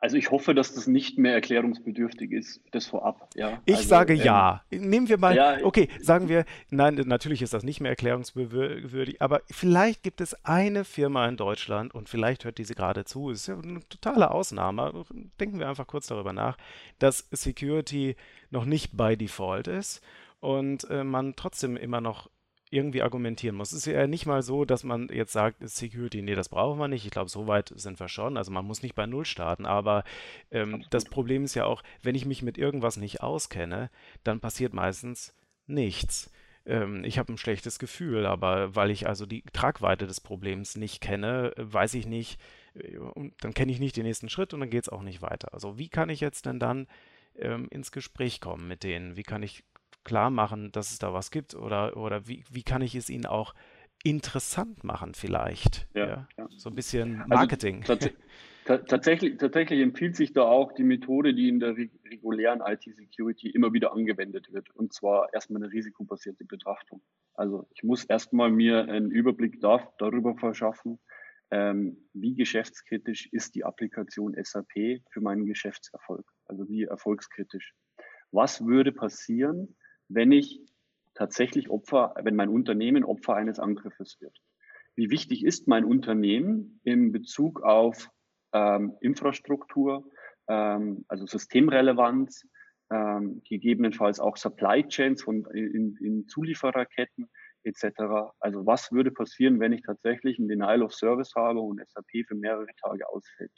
Also 0.00 0.16
ich 0.16 0.30
hoffe, 0.30 0.54
dass 0.54 0.74
das 0.74 0.86
nicht 0.86 1.18
mehr 1.18 1.34
erklärungsbedürftig 1.34 2.30
ist, 2.30 2.60
das 2.70 2.86
vorab. 2.86 3.30
Ja. 3.34 3.60
Ich 3.64 3.76
also, 3.76 3.88
sage 3.88 4.14
ähm, 4.14 4.22
ja. 4.22 4.62
Nehmen 4.70 5.08
wir 5.08 5.18
mal, 5.18 5.34
ja, 5.34 5.58
okay, 5.64 5.88
sagen 6.00 6.28
wir, 6.28 6.44
nein, 6.70 6.94
natürlich 7.06 7.42
ist 7.42 7.52
das 7.52 7.64
nicht 7.64 7.80
mehr 7.80 7.90
erklärungswürdig, 7.90 9.20
aber 9.20 9.42
vielleicht 9.50 10.04
gibt 10.04 10.20
es 10.20 10.44
eine 10.44 10.84
Firma 10.84 11.26
in 11.26 11.36
Deutschland 11.36 11.94
und 11.94 12.08
vielleicht 12.08 12.44
hört 12.44 12.58
diese 12.58 12.76
gerade 12.76 13.04
zu, 13.04 13.30
ist 13.30 13.48
ja 13.48 13.58
eine 13.58 13.80
totale 13.88 14.30
Ausnahme, 14.30 15.04
denken 15.40 15.58
wir 15.58 15.68
einfach 15.68 15.88
kurz 15.88 16.06
darüber 16.06 16.32
nach, 16.32 16.56
dass 17.00 17.26
Security 17.32 18.14
noch 18.50 18.66
nicht 18.66 18.96
by 18.96 19.16
Default 19.16 19.66
ist 19.66 20.00
und 20.38 20.88
äh, 20.90 21.02
man 21.02 21.34
trotzdem 21.34 21.76
immer 21.76 22.00
noch 22.00 22.30
irgendwie 22.70 23.02
argumentieren 23.02 23.56
muss. 23.56 23.72
Es 23.72 23.86
ist 23.86 23.92
ja 23.92 24.06
nicht 24.06 24.26
mal 24.26 24.42
so, 24.42 24.64
dass 24.64 24.84
man 24.84 25.08
jetzt 25.08 25.32
sagt, 25.32 25.68
Security, 25.68 26.22
nee, 26.22 26.34
das 26.34 26.48
brauchen 26.48 26.78
wir 26.78 26.88
nicht. 26.88 27.04
Ich 27.04 27.10
glaube, 27.10 27.30
so 27.30 27.46
weit 27.46 27.72
sind 27.76 28.00
wir 28.00 28.08
schon. 28.08 28.36
Also 28.36 28.50
man 28.50 28.64
muss 28.64 28.82
nicht 28.82 28.94
bei 28.94 29.06
Null 29.06 29.24
starten. 29.24 29.66
Aber 29.66 30.04
ähm, 30.50 30.84
das 30.90 31.04
Problem 31.04 31.44
ist 31.44 31.54
ja 31.54 31.64
auch, 31.64 31.82
wenn 32.02 32.14
ich 32.14 32.26
mich 32.26 32.42
mit 32.42 32.58
irgendwas 32.58 32.96
nicht 32.96 33.22
auskenne, 33.22 33.90
dann 34.24 34.40
passiert 34.40 34.74
meistens 34.74 35.34
nichts. 35.66 36.30
Ähm, 36.66 37.02
ich 37.04 37.18
habe 37.18 37.32
ein 37.32 37.38
schlechtes 37.38 37.78
Gefühl, 37.78 38.26
aber 38.26 38.76
weil 38.76 38.90
ich 38.90 39.08
also 39.08 39.26
die 39.26 39.42
Tragweite 39.52 40.06
des 40.06 40.20
Problems 40.20 40.76
nicht 40.76 41.00
kenne, 41.00 41.52
weiß 41.56 41.94
ich 41.94 42.06
nicht, 42.06 42.38
äh, 42.74 42.98
und 42.98 43.34
dann 43.40 43.54
kenne 43.54 43.72
ich 43.72 43.80
nicht 43.80 43.96
den 43.96 44.04
nächsten 44.04 44.28
Schritt 44.28 44.52
und 44.52 44.60
dann 44.60 44.70
geht 44.70 44.84
es 44.84 44.88
auch 44.88 45.02
nicht 45.02 45.22
weiter. 45.22 45.54
Also 45.54 45.78
wie 45.78 45.88
kann 45.88 46.10
ich 46.10 46.20
jetzt 46.20 46.46
denn 46.46 46.60
dann 46.60 46.86
ähm, 47.36 47.68
ins 47.70 47.92
Gespräch 47.92 48.40
kommen 48.40 48.68
mit 48.68 48.82
denen? 48.82 49.16
Wie 49.16 49.22
kann 49.22 49.42
ich 49.42 49.64
klar 50.08 50.30
machen, 50.30 50.72
dass 50.72 50.90
es 50.90 50.98
da 50.98 51.12
was 51.12 51.30
gibt? 51.30 51.54
Oder, 51.54 51.96
oder 51.96 52.26
wie, 52.26 52.44
wie 52.50 52.62
kann 52.62 52.82
ich 52.82 52.94
es 52.94 53.10
ihnen 53.10 53.26
auch 53.26 53.54
interessant 54.02 54.82
machen 54.82 55.14
vielleicht? 55.14 55.86
Ja, 55.94 56.08
ja? 56.08 56.28
ja. 56.36 56.48
So 56.56 56.70
ein 56.70 56.74
bisschen 56.74 57.20
also 57.20 57.28
Marketing. 57.28 57.84
Also, 57.86 58.08
tatsächlich, 58.64 59.36
tatsächlich 59.36 59.80
empfiehlt 59.80 60.16
sich 60.16 60.32
da 60.32 60.42
auch 60.42 60.72
die 60.72 60.84
Methode, 60.84 61.34
die 61.34 61.48
in 61.48 61.60
der 61.60 61.76
regulären 61.76 62.60
IT-Security 62.60 63.50
immer 63.50 63.72
wieder 63.72 63.92
angewendet 63.92 64.52
wird. 64.52 64.70
Und 64.74 64.92
zwar 64.92 65.32
erstmal 65.32 65.62
eine 65.62 65.72
risikobasierte 65.72 66.44
Betrachtung. 66.44 67.02
Also 67.34 67.68
ich 67.74 67.82
muss 67.82 68.04
erstmal 68.04 68.50
mir 68.50 68.88
einen 68.88 69.10
Überblick 69.10 69.60
da, 69.60 69.92
darüber 69.98 70.36
verschaffen, 70.36 70.98
ähm, 71.50 71.96
wie 72.12 72.34
geschäftskritisch 72.34 73.28
ist 73.32 73.54
die 73.54 73.64
Applikation 73.64 74.34
SAP 74.42 75.02
für 75.10 75.20
meinen 75.20 75.46
Geschäftserfolg? 75.46 76.26
Also 76.44 76.68
wie 76.68 76.84
erfolgskritisch. 76.84 77.74
Was 78.32 78.66
würde 78.66 78.92
passieren, 78.92 79.76
wenn 80.08 80.32
ich 80.32 80.60
tatsächlich 81.14 81.70
Opfer, 81.70 82.14
wenn 82.22 82.36
mein 82.36 82.48
Unternehmen 82.48 83.04
Opfer 83.04 83.34
eines 83.34 83.58
Angriffes 83.58 84.20
wird. 84.20 84.36
Wie 84.94 85.10
wichtig 85.10 85.44
ist 85.44 85.68
mein 85.68 85.84
Unternehmen 85.84 86.80
in 86.84 87.12
Bezug 87.12 87.62
auf 87.62 88.10
ähm, 88.52 88.96
Infrastruktur, 89.00 90.10
ähm, 90.48 91.04
also 91.08 91.26
Systemrelevanz, 91.26 92.46
ähm, 92.90 93.42
gegebenenfalls 93.48 94.18
auch 94.18 94.36
Supply 94.36 94.86
Chains 94.88 95.22
von, 95.22 95.44
in, 95.52 95.96
in 96.00 96.26
Zuliefererketten 96.26 97.28
etc. 97.64 98.32
Also 98.40 98.64
was 98.66 98.92
würde 98.92 99.10
passieren, 99.10 99.60
wenn 99.60 99.72
ich 99.72 99.82
tatsächlich 99.82 100.38
ein 100.38 100.48
Denial 100.48 100.82
of 100.82 100.94
Service 100.94 101.34
habe 101.36 101.60
und 101.60 101.80
SAP 101.86 102.26
für 102.26 102.34
mehrere 102.34 102.66
Tage 102.80 103.08
ausfällt? 103.08 103.52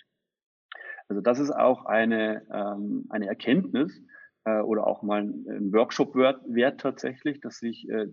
Also 1.08 1.20
das 1.20 1.38
ist 1.38 1.50
auch 1.50 1.86
eine, 1.86 2.46
ähm, 2.52 3.06
eine 3.10 3.26
Erkenntnis, 3.26 4.00
äh, 4.44 4.60
oder 4.60 4.86
auch 4.86 5.02
mal 5.02 5.22
ein 5.22 5.72
Workshop 5.72 6.14
wert 6.14 6.80
tatsächlich, 6.80 7.40
dass 7.40 7.58
sich 7.58 7.88
äh, 7.88 8.06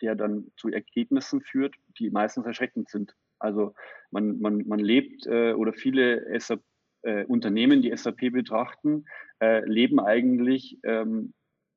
der 0.00 0.14
dann 0.14 0.50
zu 0.56 0.68
Ergebnissen 0.68 1.40
führt, 1.40 1.74
die 1.98 2.10
meistens 2.10 2.46
erschreckend 2.46 2.90
sind. 2.90 3.14
Also 3.38 3.74
man, 4.10 4.40
man, 4.40 4.66
man 4.66 4.78
lebt 4.78 5.26
äh, 5.26 5.52
oder 5.52 5.72
viele 5.72 6.26
SAP, 6.38 6.62
äh, 7.02 7.24
Unternehmen, 7.24 7.82
die 7.82 7.94
SAP 7.96 8.32
betrachten, 8.32 9.04
äh, 9.40 9.64
leben 9.66 10.00
eigentlich 10.00 10.78
ähm, 10.84 11.34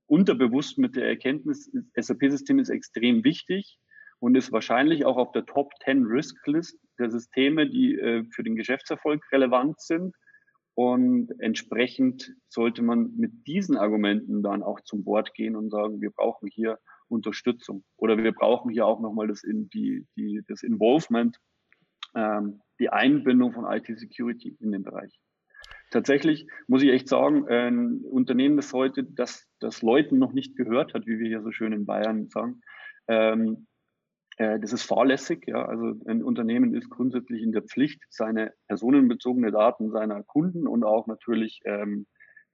unterbewusst 0.08 0.78
mit 0.78 0.96
der 0.96 1.08
Erkenntnis, 1.08 1.72
SAP-System 1.96 2.60
ist 2.60 2.70
extrem 2.70 3.24
wichtig 3.24 3.78
und 4.20 4.36
ist 4.36 4.52
wahrscheinlich 4.52 5.06
auch 5.06 5.18
auf 5.18 5.32
der 5.34 5.46
Top 5.46 5.72
10 5.84 6.06
Risk 6.06 6.48
List 6.48 6.80
der 6.98 7.12
Systeme, 7.12 7.70
die 7.70 7.96
äh, 7.96 8.24
für 8.32 8.44
den 8.44 8.56
Geschäftserfolg 8.56 9.22
relevant 9.32 9.80
sind. 9.82 10.16
Und 10.78 11.32
entsprechend 11.40 12.36
sollte 12.50 12.84
man 12.84 13.16
mit 13.18 13.48
diesen 13.48 13.78
Argumenten 13.78 14.44
dann 14.44 14.62
auch 14.62 14.80
zum 14.82 15.08
Wort 15.08 15.34
gehen 15.34 15.56
und 15.56 15.72
sagen, 15.72 16.02
wir 16.02 16.12
brauchen 16.12 16.48
hier 16.48 16.78
Unterstützung 17.08 17.84
oder 17.96 18.16
wir 18.20 18.32
brauchen 18.32 18.70
hier 18.70 18.86
auch 18.86 19.00
nochmal 19.00 19.28
das, 19.28 19.44
in 19.44 19.70
die, 19.70 20.06
die, 20.16 20.44
das 20.48 20.62
Involvement, 20.62 21.40
ähm, 22.14 22.62
die 22.80 22.90
Einbindung 22.90 23.54
von 23.54 23.66
IT-Security 23.66 24.56
in 24.60 24.72
den 24.72 24.84
Bereich. 24.84 25.20
Tatsächlich 25.90 26.48
muss 26.68 26.84
ich 26.84 26.90
echt 26.90 27.08
sagen, 27.08 27.48
ein 27.48 28.02
Unternehmen, 28.02 28.56
das 28.56 28.72
heute 28.72 29.04
das, 29.04 29.48
das 29.60 29.82
Leuten 29.82 30.20
noch 30.20 30.34
nicht 30.34 30.56
gehört 30.56 30.94
hat, 30.94 31.08
wie 31.08 31.18
wir 31.18 31.28
hier 31.28 31.42
so 31.42 31.50
schön 31.50 31.74
in 31.74 31.88
Bayern 31.88 32.30
sagen, 32.30 32.62
ähm, 33.08 33.66
äh, 33.66 33.77
das 34.38 34.72
ist 34.72 34.84
fahrlässig. 34.84 35.46
Ja. 35.48 35.66
Also 35.66 35.94
ein 36.06 36.24
Unternehmen 36.24 36.76
ist 36.76 36.90
grundsätzlich 36.90 37.42
in 37.42 37.52
der 37.52 37.64
Pflicht, 37.64 38.04
seine 38.10 38.54
personenbezogene 38.68 39.52
Daten 39.52 39.90
seiner 39.90 40.24
Kunden 40.24 40.68
und 40.68 40.84
auch 40.84 41.08
natürlich 41.08 41.62
ähm, 41.66 42.06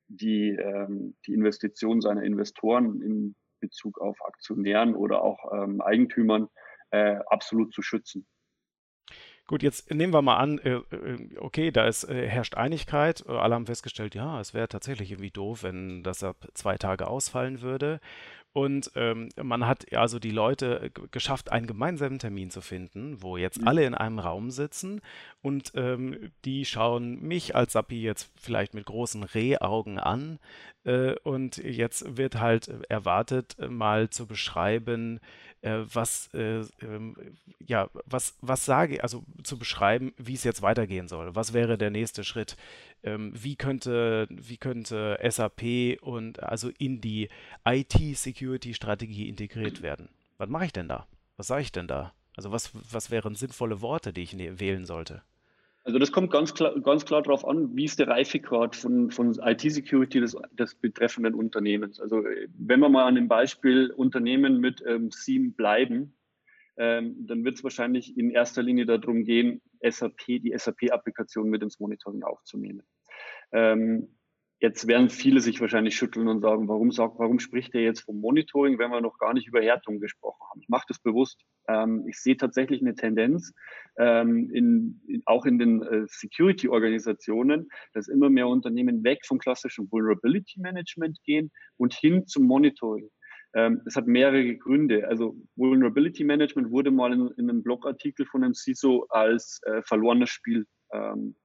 die, 0.07 0.49
ähm, 0.49 1.15
die 1.27 1.33
Investition 1.33 2.01
seiner 2.01 2.23
Investoren 2.23 3.01
in 3.01 3.35
Bezug 3.59 3.99
auf 3.99 4.17
Aktionären 4.25 4.95
oder 4.95 5.23
auch 5.23 5.51
ähm, 5.53 5.81
Eigentümern 5.81 6.47
äh, 6.91 7.17
absolut 7.27 7.73
zu 7.73 7.81
schützen. 7.81 8.27
Gut, 9.45 9.61
jetzt 9.61 9.93
nehmen 9.93 10.13
wir 10.13 10.21
mal 10.21 10.37
an, 10.37 10.57
äh, 10.59 10.75
äh 10.75 11.37
okay, 11.37 11.71
da 11.71 11.85
ist, 11.85 12.05
äh, 12.05 12.27
herrscht 12.27 12.55
Einigkeit. 12.55 13.27
Alle 13.27 13.55
haben 13.55 13.65
festgestellt, 13.65 14.15
ja, 14.15 14.39
es 14.39 14.53
wäre 14.53 14.69
tatsächlich 14.69 15.11
irgendwie 15.11 15.31
doof, 15.31 15.63
wenn 15.63 16.01
das 16.01 16.23
ab 16.23 16.47
zwei 16.53 16.77
Tage 16.77 17.07
ausfallen 17.07 17.61
würde. 17.61 17.99
Und 18.53 18.91
ähm, 18.95 19.29
man 19.41 19.65
hat 19.65 19.91
also 19.93 20.19
die 20.19 20.29
Leute 20.29 20.91
geschafft, 21.09 21.51
einen 21.51 21.65
gemeinsamen 21.65 22.19
Termin 22.19 22.51
zu 22.51 22.61
finden, 22.61 23.21
wo 23.21 23.35
jetzt 23.35 23.61
mhm. 23.61 23.67
alle 23.67 23.83
in 23.83 23.95
einem 23.95 24.19
Raum 24.19 24.51
sitzen 24.51 25.01
und 25.41 25.71
ähm, 25.75 26.31
die 26.45 26.63
schauen 26.63 27.19
mich 27.19 27.55
als 27.55 27.73
Sappi 27.73 27.99
jetzt 28.01 28.29
vielleicht 28.39 28.75
mit 28.75 28.85
großen 28.85 29.23
Rehaugen 29.23 29.97
an. 29.97 30.37
Äh, 30.83 31.15
und 31.23 31.57
jetzt 31.57 32.17
wird 32.17 32.39
halt 32.39 32.67
erwartet, 32.89 33.55
mal 33.69 34.11
zu 34.11 34.27
beschreiben, 34.27 35.17
äh, 35.17 35.19
was, 35.63 36.29
äh, 36.33 36.61
ähm, 36.81 37.15
ja, 37.65 37.89
was, 38.05 38.35
was 38.41 38.65
sage, 38.65 39.01
also 39.01 39.23
zu 39.43 39.57
beschreiben, 39.57 40.13
wie 40.17 40.33
es 40.33 40.43
jetzt 40.43 40.61
weitergehen 40.61 41.07
soll. 41.07 41.35
Was 41.35 41.53
wäre 41.53 41.77
der 41.77 41.89
nächste 41.89 42.23
Schritt? 42.23 42.57
Ähm, 43.03 43.31
wie 43.33 43.55
könnte, 43.55 44.27
wie 44.29 44.57
könnte 44.57 45.17
SAP 45.27 46.01
und 46.01 46.43
also 46.43 46.69
in 46.77 46.99
die 46.99 47.29
IT-Security-Strategie 47.65 49.29
integriert 49.29 49.81
werden? 49.81 50.09
Was 50.37 50.49
mache 50.49 50.65
ich 50.65 50.73
denn 50.73 50.89
da? 50.89 51.07
Was 51.37 51.47
sage 51.47 51.61
ich 51.61 51.71
denn 51.71 51.87
da? 51.87 52.13
Also 52.35 52.51
was, 52.51 52.71
was 52.73 53.11
wären 53.11 53.35
sinnvolle 53.35 53.81
Worte, 53.81 54.11
die 54.11 54.23
ich 54.23 54.33
ne 54.33 54.59
wählen 54.59 54.85
sollte? 54.85 55.21
Also 55.85 55.99
das 55.99 56.13
kommt 56.13 56.31
ganz 56.31 56.53
klar, 56.53 56.79
ganz 56.79 57.05
klar 57.05 57.21
darauf 57.21 57.45
an, 57.45 57.75
wie 57.75 57.85
ist 57.85 57.99
der 57.99 58.07
Reifegrad 58.07 58.75
von, 58.75 59.11
von 59.11 59.37
IT-Security 59.41 60.21
des, 60.21 60.37
des 60.51 60.75
betreffenden 60.75 61.33
Unternehmens. 61.33 61.99
Also 61.99 62.23
wenn 62.57 62.79
wir 62.79 62.89
mal 62.89 63.05
an 63.05 63.15
dem 63.15 63.27
Beispiel 63.27 63.91
Unternehmen 63.91 64.59
mit 64.59 64.81
ähm, 64.87 65.11
SIEM 65.11 65.53
bleiben, 65.53 66.15
ähm, 66.77 67.27
dann 67.27 67.43
wird 67.43 67.57
es 67.57 67.63
wahrscheinlich 67.63 68.17
in 68.17 68.31
erster 68.31 68.63
Linie 68.63 68.85
darum 68.85 69.25
gehen, 69.25 69.61
SAP, 69.81 70.25
die 70.25 70.53
SAP-Applikation 70.57 71.49
mit 71.49 71.61
ins 71.61 71.79
Monitoring 71.79 72.23
aufzunehmen. 72.23 72.83
Ähm, 73.51 74.07
Jetzt 74.63 74.87
werden 74.87 75.09
viele 75.09 75.41
sich 75.41 75.59
wahrscheinlich 75.59 75.93
schütteln 75.93 76.29
und 76.29 76.39
sagen, 76.39 76.69
warum 76.69 76.89
warum 76.97 77.39
spricht 77.39 77.75
er 77.75 77.81
jetzt 77.81 77.99
vom 77.99 78.21
Monitoring, 78.21 78.79
wenn 78.79 78.91
wir 78.91 79.01
noch 79.01 79.17
gar 79.17 79.33
nicht 79.33 79.45
über 79.45 79.61
Härtung 79.61 79.99
gesprochen 79.99 80.41
haben? 80.49 80.61
Ich 80.61 80.69
mache 80.69 80.85
das 80.87 80.99
bewusst. 80.99 81.41
Ähm, 81.67 82.05
ich 82.07 82.17
sehe 82.17 82.37
tatsächlich 82.37 82.79
eine 82.79 82.95
Tendenz, 82.95 83.53
ähm, 83.97 85.01
auch 85.25 85.45
in 85.45 85.59
den 85.59 85.81
äh, 85.83 86.05
Security-Organisationen, 86.07 87.67
dass 87.93 88.07
immer 88.07 88.29
mehr 88.29 88.47
Unternehmen 88.47 89.03
weg 89.03 89.25
vom 89.25 89.37
klassischen 89.37 89.91
Vulnerability 89.91 90.61
Management 90.61 91.21
gehen 91.25 91.51
und 91.75 91.93
hin 91.93 92.25
zum 92.25 92.43
Monitoring. 92.43 93.09
Ähm, 93.53 93.81
es 93.85 93.97
hat 93.97 94.07
mehrere 94.07 94.55
Gründe. 94.55 95.09
Also 95.09 95.35
Vulnerability 95.57 96.23
Management 96.23 96.71
wurde 96.71 96.89
mal 96.89 97.11
in, 97.11 97.27
in 97.37 97.49
einem 97.49 97.63
Blogartikel 97.63 98.25
von 98.25 98.45
einem 98.45 98.53
CISO 98.53 99.07
als 99.09 99.59
äh, 99.65 99.81
verlorenes 99.83 100.29
Spiel 100.29 100.65
ähm, 100.93 101.35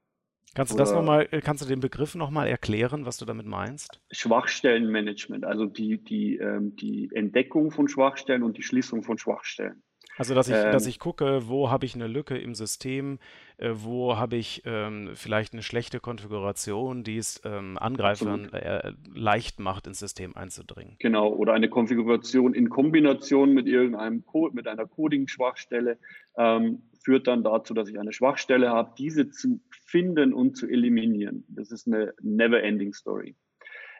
Kannst 0.58 0.72
du 0.72 0.76
das 0.76 0.92
nochmal, 0.92 1.28
äh, 1.30 1.40
kannst 1.40 1.62
du 1.62 1.68
den 1.68 1.78
Begriff 1.78 2.16
nochmal 2.16 2.48
erklären, 2.48 3.06
was 3.06 3.16
du 3.16 3.24
damit 3.24 3.46
meinst? 3.46 4.00
Schwachstellenmanagement, 4.10 5.44
also 5.44 5.66
die, 5.66 6.02
die, 6.02 6.36
ähm, 6.38 6.74
die 6.74 7.10
Entdeckung 7.14 7.70
von 7.70 7.86
Schwachstellen 7.86 8.42
und 8.42 8.58
die 8.58 8.64
Schließung 8.64 9.04
von 9.04 9.18
Schwachstellen. 9.18 9.84
Also, 10.18 10.34
dass 10.34 10.48
ich, 10.48 10.54
ähm, 10.56 10.72
dass 10.72 10.86
ich 10.86 10.98
gucke, 10.98 11.48
wo 11.48 11.70
habe 11.70 11.86
ich 11.86 11.94
eine 11.94 12.08
Lücke 12.08 12.36
im 12.36 12.54
System, 12.54 13.18
äh, 13.56 13.70
wo 13.72 14.16
habe 14.16 14.36
ich 14.36 14.62
ähm, 14.66 15.10
vielleicht 15.14 15.52
eine 15.52 15.62
schlechte 15.62 16.00
Konfiguration, 16.00 17.04
die 17.04 17.16
es 17.18 17.40
ähm, 17.44 17.78
Angreifern 17.78 18.52
äh, 18.52 18.92
leicht 19.14 19.60
macht, 19.60 19.86
ins 19.86 20.00
System 20.00 20.36
einzudringen. 20.36 20.96
Genau, 20.98 21.28
oder 21.28 21.54
eine 21.54 21.68
Konfiguration 21.68 22.52
in 22.52 22.68
Kombination 22.68 23.54
mit 23.54 23.68
irgendeinem 23.68 24.24
Code, 24.26 24.54
mit 24.54 24.66
einer 24.66 24.86
Coding-Schwachstelle 24.86 25.98
ähm, 26.36 26.82
führt 27.04 27.28
dann 27.28 27.44
dazu, 27.44 27.72
dass 27.72 27.88
ich 27.88 27.98
eine 27.98 28.12
Schwachstelle 28.12 28.70
habe, 28.70 28.92
diese 28.98 29.30
zu 29.30 29.60
finden 29.86 30.34
und 30.34 30.56
zu 30.56 30.66
eliminieren. 30.66 31.44
Das 31.48 31.70
ist 31.70 31.86
eine 31.86 32.12
never-ending 32.20 32.92
Story. 32.92 33.36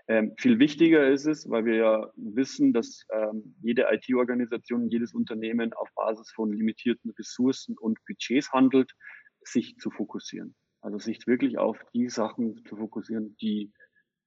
Ähm, 0.08 0.32
viel 0.38 0.58
wichtiger 0.58 1.06
ist 1.06 1.26
es, 1.26 1.48
weil 1.50 1.66
wir 1.66 1.74
ja 1.76 2.10
wissen, 2.16 2.72
dass 2.72 3.04
ähm, 3.12 3.54
jede 3.60 3.86
IT-Organisation, 3.90 4.88
jedes 4.88 5.12
Unternehmen 5.12 5.74
auf 5.74 5.90
Basis 5.94 6.30
von 6.30 6.50
limitierten 6.50 7.10
Ressourcen 7.10 7.76
und 7.76 7.98
Budgets 8.06 8.50
handelt, 8.52 8.92
sich 9.42 9.76
zu 9.76 9.90
fokussieren. 9.90 10.54
Also 10.80 10.98
sich 10.98 11.26
wirklich 11.26 11.58
auf 11.58 11.78
die 11.92 12.08
Sachen 12.08 12.64
zu 12.64 12.76
fokussieren, 12.76 13.36
die 13.40 13.72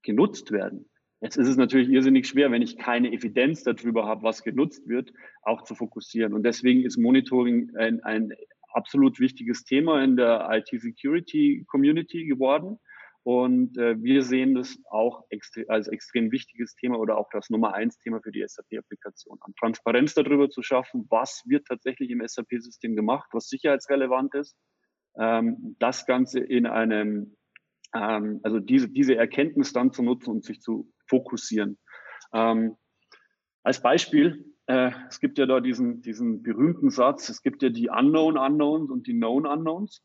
genutzt 0.03 0.51
werden. 0.51 0.87
Jetzt 1.19 1.37
ist 1.37 1.47
es 1.47 1.57
natürlich 1.57 1.89
irrsinnig 1.89 2.27
schwer, 2.27 2.51
wenn 2.51 2.61
ich 2.61 2.77
keine 2.77 3.11
Evidenz 3.11 3.63
darüber 3.63 4.05
habe, 4.05 4.23
was 4.23 4.43
genutzt 4.43 4.87
wird, 4.87 5.13
auch 5.43 5.63
zu 5.63 5.75
fokussieren. 5.75 6.33
Und 6.33 6.43
deswegen 6.43 6.83
ist 6.83 6.97
Monitoring 6.97 7.75
ein, 7.75 8.03
ein 8.03 8.33
absolut 8.73 9.19
wichtiges 9.19 9.63
Thema 9.63 10.03
in 10.03 10.15
der 10.15 10.47
IT-Security-Community 10.51 12.25
geworden. 12.25 12.79
Und 13.23 13.77
äh, 13.77 14.01
wir 14.01 14.23
sehen 14.23 14.55
das 14.55 14.77
auch 14.89 15.25
extre 15.29 15.65
als 15.67 15.88
extrem 15.88 16.31
wichtiges 16.31 16.75
Thema 16.75 16.97
oder 16.97 17.17
auch 17.17 17.29
das 17.31 17.51
Nummer 17.51 17.73
eins 17.75 17.99
Thema 17.99 18.19
für 18.21 18.31
die 18.31 18.43
SAP-Applikation 18.45 19.38
an. 19.41 19.53
Transparenz 19.60 20.15
darüber 20.15 20.49
zu 20.49 20.63
schaffen, 20.63 21.05
was 21.10 21.43
wird 21.45 21.67
tatsächlich 21.67 22.10
im 22.10 22.25
SAP-System 22.25 22.95
gemacht, 22.95 23.29
was 23.31 23.47
sicherheitsrelevant 23.47 24.34
ist. 24.34 24.57
Ähm, 25.19 25.75
das 25.77 26.07
Ganze 26.07 26.39
in 26.39 26.65
einem, 26.65 27.38
ähm, 27.93 28.39
also 28.41 28.60
diese, 28.60 28.89
diese 28.89 29.15
Erkenntnis 29.15 29.71
dann 29.71 29.91
zu 29.91 30.01
nutzen 30.01 30.31
und 30.31 30.43
sich 30.43 30.60
zu 30.60 30.91
fokussieren. 31.07 31.77
Ähm, 32.34 32.75
als 33.62 33.84
Beispiel, 33.84 34.51
äh, 34.65 34.91
es 35.10 35.19
gibt 35.19 35.38
ja 35.38 35.45
da 35.45 35.60
diesen, 35.60 36.01
diesen 36.01 36.41
berühmten 36.41 36.89
Satz, 36.89 37.29
es 37.29 37.43
gibt 37.43 37.62
ja 37.62 37.69
die 37.69 37.89
Unknown 37.89 38.38
Unknowns 38.38 38.89
und 38.89 39.05
die 39.05 39.13
Known 39.13 39.45
Unknowns. 39.45 40.03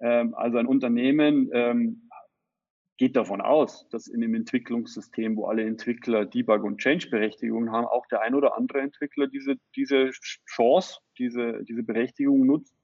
Ähm, 0.00 0.34
also 0.34 0.58
ein 0.58 0.66
Unternehmen 0.66 1.50
ähm, 1.52 2.03
geht 2.96 3.16
davon 3.16 3.40
aus, 3.40 3.88
dass 3.90 4.06
in 4.06 4.20
dem 4.20 4.34
Entwicklungssystem, 4.34 5.36
wo 5.36 5.46
alle 5.46 5.64
Entwickler 5.64 6.24
Debug- 6.24 6.64
und 6.64 6.78
Change-Berechtigungen 6.78 7.72
haben, 7.72 7.86
auch 7.86 8.06
der 8.06 8.20
ein 8.20 8.34
oder 8.34 8.56
andere 8.56 8.80
Entwickler 8.80 9.26
diese, 9.26 9.56
diese 9.74 10.10
Chance, 10.46 10.98
diese, 11.18 11.64
diese 11.64 11.82
Berechtigung 11.82 12.46
nutzt, 12.46 12.76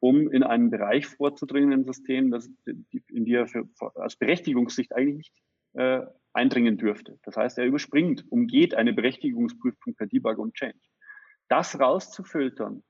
um 0.00 0.30
in 0.30 0.42
einen 0.42 0.70
Bereich 0.70 1.06
vorzudringen 1.06 1.72
im 1.72 1.84
System, 1.84 2.30
das, 2.30 2.48
in 2.66 3.24
die 3.24 3.34
er 3.34 3.46
für, 3.46 3.68
aus 3.78 4.16
Berechtigungssicht 4.16 4.94
eigentlich 4.94 5.16
nicht 5.16 5.34
äh, 5.74 6.06
eindringen 6.32 6.78
dürfte. 6.78 7.18
Das 7.24 7.36
heißt, 7.36 7.58
er 7.58 7.66
überspringt, 7.66 8.24
umgeht 8.30 8.74
eine 8.74 8.92
Berechtigungsprüfung 8.92 9.94
per 9.94 10.06
Debug 10.06 10.38
und 10.38 10.54
Change. 10.54 10.78
Das 11.48 11.78
rauszufiltern, 11.78 12.84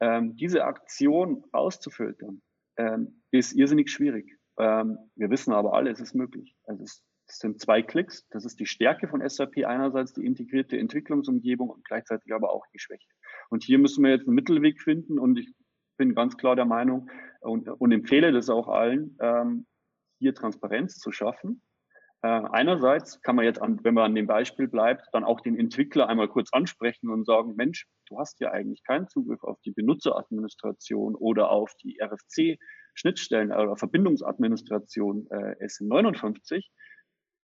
ähm, 0.00 0.36
diese 0.36 0.64
Aktion 0.64 1.44
rauszufiltern, 1.52 2.42
ähm, 2.76 3.22
ist 3.30 3.52
irrsinnig 3.52 3.90
schwierig. 3.90 4.33
Ähm, 4.58 4.98
wir 5.16 5.30
wissen 5.30 5.52
aber 5.52 5.74
alle, 5.74 5.90
es 5.90 6.00
ist 6.00 6.14
möglich. 6.14 6.56
Es, 6.64 7.02
es 7.26 7.38
sind 7.38 7.60
zwei 7.60 7.82
Klicks. 7.82 8.26
Das 8.30 8.44
ist 8.44 8.60
die 8.60 8.66
Stärke 8.66 9.08
von 9.08 9.26
SAP 9.26 9.64
einerseits 9.66 10.12
die 10.12 10.24
integrierte 10.24 10.78
Entwicklungsumgebung 10.78 11.70
und 11.70 11.84
gleichzeitig 11.84 12.32
aber 12.34 12.52
auch 12.52 12.66
die 12.72 12.78
Schwäche. 12.78 13.08
Und 13.50 13.64
hier 13.64 13.78
müssen 13.78 14.04
wir 14.04 14.10
jetzt 14.10 14.26
einen 14.26 14.34
Mittelweg 14.34 14.80
finden 14.80 15.18
und 15.18 15.38
ich 15.38 15.52
bin 15.96 16.14
ganz 16.14 16.36
klar 16.36 16.56
der 16.56 16.64
Meinung 16.64 17.08
und, 17.40 17.68
und 17.68 17.92
empfehle 17.92 18.32
das 18.32 18.50
auch 18.50 18.68
allen, 18.68 19.16
ähm, 19.20 19.66
hier 20.18 20.34
Transparenz 20.34 20.98
zu 20.98 21.12
schaffen. 21.12 21.62
Äh, 22.24 22.42
einerseits 22.52 23.20
kann 23.20 23.36
man 23.36 23.44
jetzt, 23.44 23.60
an, 23.60 23.80
wenn 23.82 23.92
man 23.92 24.04
an 24.04 24.14
dem 24.14 24.26
Beispiel 24.26 24.66
bleibt, 24.66 25.08
dann 25.12 25.24
auch 25.24 25.42
den 25.42 25.58
Entwickler 25.58 26.08
einmal 26.08 26.28
kurz 26.28 26.48
ansprechen 26.54 27.10
und 27.10 27.26
sagen, 27.26 27.54
Mensch, 27.54 27.86
du 28.08 28.18
hast 28.18 28.40
ja 28.40 28.50
eigentlich 28.50 28.82
keinen 28.82 29.08
Zugriff 29.08 29.44
auf 29.44 29.60
die 29.60 29.72
Benutzeradministration 29.72 31.16
oder 31.16 31.50
auf 31.50 31.74
die 31.82 32.00
RFC 32.00 32.58
Schnittstellen 32.94 33.52
oder 33.52 33.76
Verbindungsadministration 33.76 35.26
äh, 35.28 35.66
SN59, 35.66 36.64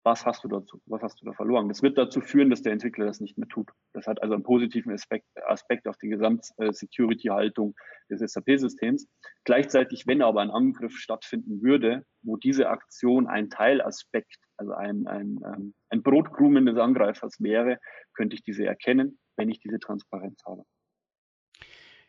was 0.02 0.24
hast 0.24 0.44
du 0.44 0.48
dazu, 0.48 0.80
was 0.86 1.02
hast 1.02 1.20
du 1.20 1.26
da 1.26 1.32
verloren? 1.32 1.68
Das 1.68 1.82
wird 1.82 1.98
dazu 1.98 2.20
führen, 2.20 2.50
dass 2.50 2.62
der 2.62 2.72
Entwickler 2.72 3.06
das 3.06 3.20
nicht 3.20 3.36
mehr 3.36 3.48
tut. 3.48 3.70
Das 3.92 4.06
hat 4.06 4.22
also 4.22 4.34
einen 4.34 4.42
positiven 4.42 4.92
Aspekt, 4.92 5.26
Aspekt 5.46 5.86
auf 5.86 5.96
die 5.98 6.08
Gesamt-Security-Haltung 6.08 7.74
des 8.08 8.20
SAP-Systems. 8.20 9.08
Gleichzeitig, 9.44 10.06
wenn 10.06 10.22
aber 10.22 10.40
ein 10.40 10.50
Angriff 10.50 10.96
stattfinden 10.96 11.62
würde, 11.62 12.04
wo 12.22 12.36
diese 12.36 12.68
Aktion 12.70 13.26
ein 13.26 13.50
Teilaspekt, 13.50 14.36
also 14.56 14.72
ein, 14.72 15.06
ein, 15.06 15.38
ähm, 15.44 15.74
ein 15.90 16.02
Brotkrumen 16.02 16.66
des 16.66 16.78
Angreifers 16.78 17.40
wäre, 17.40 17.78
könnte 18.14 18.34
ich 18.34 18.42
diese 18.42 18.64
erkennen, 18.64 19.18
wenn 19.36 19.50
ich 19.50 19.60
diese 19.60 19.78
Transparenz 19.78 20.42
habe. 20.46 20.64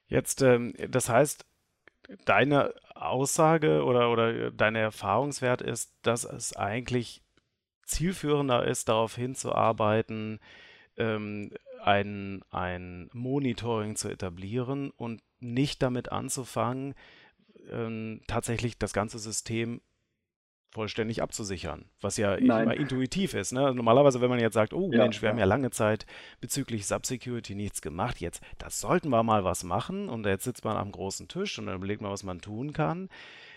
Jetzt, 0.08 0.42
ähm, 0.42 0.74
das 0.90 1.10
heißt, 1.10 1.46
deine 2.26 2.74
Aussage 2.96 3.84
oder, 3.84 4.12
oder 4.12 4.52
dein 4.52 4.76
Erfahrungswert 4.76 5.62
ist, 5.62 5.94
dass 6.02 6.24
es 6.24 6.56
eigentlich 6.56 7.22
zielführender 7.92 8.66
ist, 8.66 8.90
darauf 8.90 9.16
hinzuarbeiten, 9.16 10.40
ähm, 10.98 11.52
ein, 11.84 12.42
ein 12.52 13.10
Monitoring 13.14 13.96
zu 13.96 14.10
etablieren 14.10 14.92
und 14.92 15.22
nicht 15.40 15.82
damit 15.82 16.12
anzufangen, 16.12 16.94
ähm, 17.70 18.22
tatsächlich 18.28 18.78
das 18.78 18.94
ganze 18.94 19.20
System 19.20 19.82
vollständig 20.72 21.22
abzusichern, 21.22 21.86
was 22.00 22.16
ja 22.16 22.34
immer 22.36 22.74
intuitiv 22.74 23.34
ist. 23.34 23.52
Ne? 23.52 23.74
Normalerweise, 23.76 24.22
wenn 24.22 24.30
man 24.30 24.40
jetzt 24.40 24.54
sagt, 24.54 24.74
oh 24.74 24.90
ja, 24.92 25.00
Mensch, 25.00 25.22
wir 25.22 25.28
ja. 25.28 25.32
haben 25.32 25.40
ja 25.40 25.46
lange 25.46 25.70
Zeit 25.70 26.06
bezüglich 26.40 26.88
Subsecurity 26.88 27.56
nichts 27.56 27.82
gemacht, 27.82 28.22
jetzt, 28.22 28.42
das 28.58 28.80
sollten 28.80 29.10
wir 29.10 29.22
mal 29.24 29.44
was 29.44 29.64
machen 29.66 30.08
und 30.08 30.26
jetzt 30.26 30.46
sitzt 30.46 30.64
man 30.64 30.78
am 30.78 30.92
großen 30.92 31.28
Tisch 31.28 31.60
und 31.60 31.66
dann 31.66 31.76
überlegt 31.76 32.02
man, 32.02 32.12
was 32.12 32.24
man 32.24 32.40
tun 32.40 32.72
kann, 32.72 33.10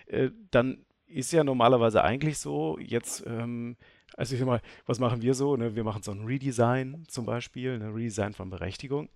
äh, 0.06 0.30
dann 0.50 0.84
ist 1.06 1.32
ja 1.32 1.44
normalerweise 1.44 2.02
eigentlich 2.02 2.38
so, 2.38 2.78
jetzt, 2.80 3.24
ähm, 3.26 3.76
also 4.16 4.34
ich 4.34 4.40
sag 4.40 4.46
mal, 4.46 4.60
was 4.86 4.98
machen 4.98 5.22
wir 5.22 5.34
so? 5.34 5.56
Ne? 5.56 5.74
Wir 5.74 5.84
machen 5.84 6.02
so 6.02 6.12
ein 6.12 6.24
Redesign 6.24 7.04
zum 7.08 7.26
Beispiel, 7.26 7.74
ein 7.74 7.80
ne? 7.80 7.94
Redesign 7.94 8.32
von 8.32 8.50
Berechtigung. 8.50 9.08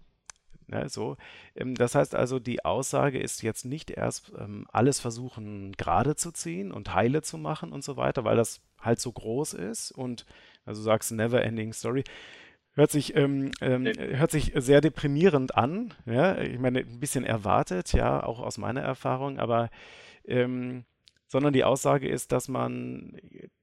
Ne, 0.71 0.87
so. 0.91 1.17
Ähm, 1.57 1.75
das 1.75 1.95
heißt 1.95 2.15
also, 2.15 2.39
die 2.39 2.65
Aussage 2.65 3.19
ist 3.19 3.43
jetzt 3.43 3.65
nicht 3.65 3.91
erst 3.91 4.33
ähm, 4.39 4.67
alles 4.71 5.01
versuchen 5.01 5.73
gerade 5.73 6.15
zu 6.15 6.31
ziehen 6.31 6.73
und 6.73 6.95
heile 6.95 7.23
zu 7.23 7.39
machen 7.39 7.73
und 7.73 7.83
so 7.83 7.97
weiter, 7.97 8.25
weil 8.25 8.37
das 8.37 8.61
halt 8.79 9.01
so 9.01 9.11
groß 9.11 9.55
ist 9.55 9.93
und 9.93 10.27
also 10.67 10.83
du 10.83 10.85
sagst 10.85 11.11
never 11.13 11.43
ending 11.43 11.73
story. 11.73 12.05
Hört 12.75 12.91
sich, 12.91 13.17
ähm, 13.17 13.51
ähm, 13.63 13.87
hört 13.87 14.31
sich 14.31 14.53
sehr 14.55 14.81
deprimierend 14.81 15.57
an. 15.57 15.95
Ja? 16.05 16.39
Ich 16.39 16.59
meine, 16.59 16.81
ein 16.81 17.01
bisschen 17.01 17.25
erwartet, 17.25 17.93
ja, 17.93 18.23
auch 18.23 18.39
aus 18.39 18.59
meiner 18.59 18.83
Erfahrung, 18.83 19.39
aber 19.39 19.71
ähm, 20.27 20.85
sondern 21.29 21.53
die 21.53 21.65
Aussage 21.65 22.09
ist, 22.09 22.33
dass 22.33 22.49
man, 22.49 23.17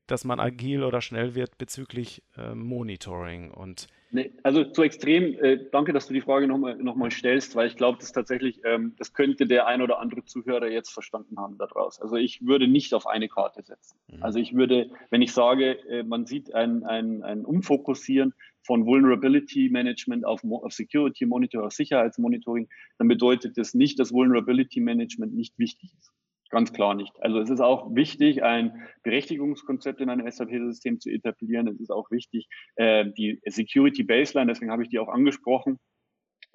dass 0.07 0.23
man 0.23 0.39
agil 0.39 0.83
oder 0.83 1.01
schnell 1.01 1.35
wird 1.35 1.57
bezüglich 1.57 2.23
äh, 2.37 2.55
Monitoring 2.55 3.51
und 3.51 3.87
Nee, 4.11 4.31
also 4.43 4.63
zu 4.63 4.81
extrem, 4.83 5.37
äh, 5.39 5.59
danke, 5.73 5.91
dass 5.91 6.07
du 6.07 6.13
die 6.13 6.21
Frage 6.21 6.47
nochmal 6.47 6.77
noch 6.77 6.95
mal 6.95 7.11
stellst, 7.11 7.53
weil 7.55 7.67
ich 7.67 7.75
glaube, 7.75 7.97
das 7.99 8.13
tatsächlich, 8.13 8.61
ähm, 8.63 8.93
das 8.97 9.11
könnte 9.13 9.45
der 9.45 9.67
ein 9.67 9.81
oder 9.81 9.99
andere 9.99 10.23
Zuhörer 10.23 10.69
jetzt 10.69 10.91
verstanden 10.91 11.37
haben 11.37 11.57
daraus. 11.57 11.99
Also 11.99 12.15
ich 12.15 12.45
würde 12.45 12.69
nicht 12.69 12.93
auf 12.93 13.07
eine 13.07 13.27
Karte 13.27 13.61
setzen. 13.61 13.97
Mhm. 14.07 14.23
Also 14.23 14.39
ich 14.39 14.55
würde, 14.55 14.89
wenn 15.09 15.21
ich 15.21 15.33
sage, 15.33 15.79
äh, 15.89 16.03
man 16.03 16.25
sieht 16.25 16.53
ein, 16.53 16.85
ein, 16.85 17.23
ein 17.23 17.43
Umfokussieren 17.43 18.33
von 18.61 18.85
Vulnerability 18.85 19.69
Management 19.69 20.23
auf, 20.23 20.41
auf 20.45 20.71
Security 20.71 21.25
Monitor, 21.25 21.65
auf 21.65 21.73
Sicherheitsmonitoring, 21.73 22.69
dann 22.97 23.09
bedeutet 23.09 23.57
das 23.57 23.73
nicht, 23.73 23.99
dass 23.99 24.13
Vulnerability 24.13 24.79
Management 24.79 25.33
nicht 25.33 25.59
wichtig 25.59 25.91
ist. 25.99 26.13
Ganz 26.55 26.71
klar 26.71 26.95
nicht. 26.95 27.11
Also 27.21 27.41
es 27.41 27.49
ist 27.49 27.59
auch 27.59 27.93
wichtig, 27.93 28.41
ein 28.41 28.87
Berechtigungskonzept 29.03 29.99
in 29.99 30.09
einem 30.09 30.31
SAP-System 30.31 31.01
zu 31.01 31.09
etablieren. 31.09 31.67
Es 31.67 31.81
ist 31.81 31.91
auch 31.91 32.09
wichtig, 32.11 32.47
äh, 32.77 33.11
die 33.11 33.41
Security 33.45 34.03
Baseline, 34.03 34.49
deswegen 34.49 34.71
habe 34.71 34.81
ich 34.81 34.87
die 34.87 34.99
auch 34.99 35.09
angesprochen, 35.09 35.79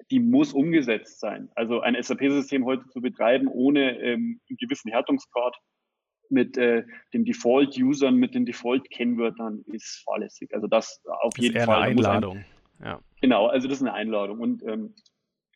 die 0.09 0.19
muss 0.19 0.53
umgesetzt 0.53 1.19
sein. 1.19 1.51
Also 1.53 1.81
ein 1.81 1.95
SAP-System 2.01 2.65
heute 2.65 2.87
zu 2.87 2.99
betreiben 2.99 3.47
ohne 3.47 3.99
ähm, 3.99 4.41
einen 4.49 4.57
gewissen 4.57 4.89
Härtungsgrad 4.89 5.55
mit 6.31 6.57
äh, 6.57 6.83
den 7.13 7.23
Default-Usern, 7.23 8.15
mit 8.15 8.33
den 8.33 8.47
Default-Kennwörtern 8.47 9.63
ist 9.67 10.01
fahrlässig. 10.03 10.51
Also 10.51 10.65
das 10.65 10.99
auf 11.05 11.35
das 11.35 11.45
jeden 11.45 11.63
Fall. 11.63 11.75
Eine 11.75 11.91
Einladung. 11.91 12.37
Ein, 12.79 12.85
ja. 12.85 12.99
Genau, 13.21 13.45
also 13.45 13.67
das 13.67 13.77
ist 13.77 13.83
eine 13.83 13.93
Einladung. 13.93 14.39
Und 14.39 14.63
ähm, 14.63 14.95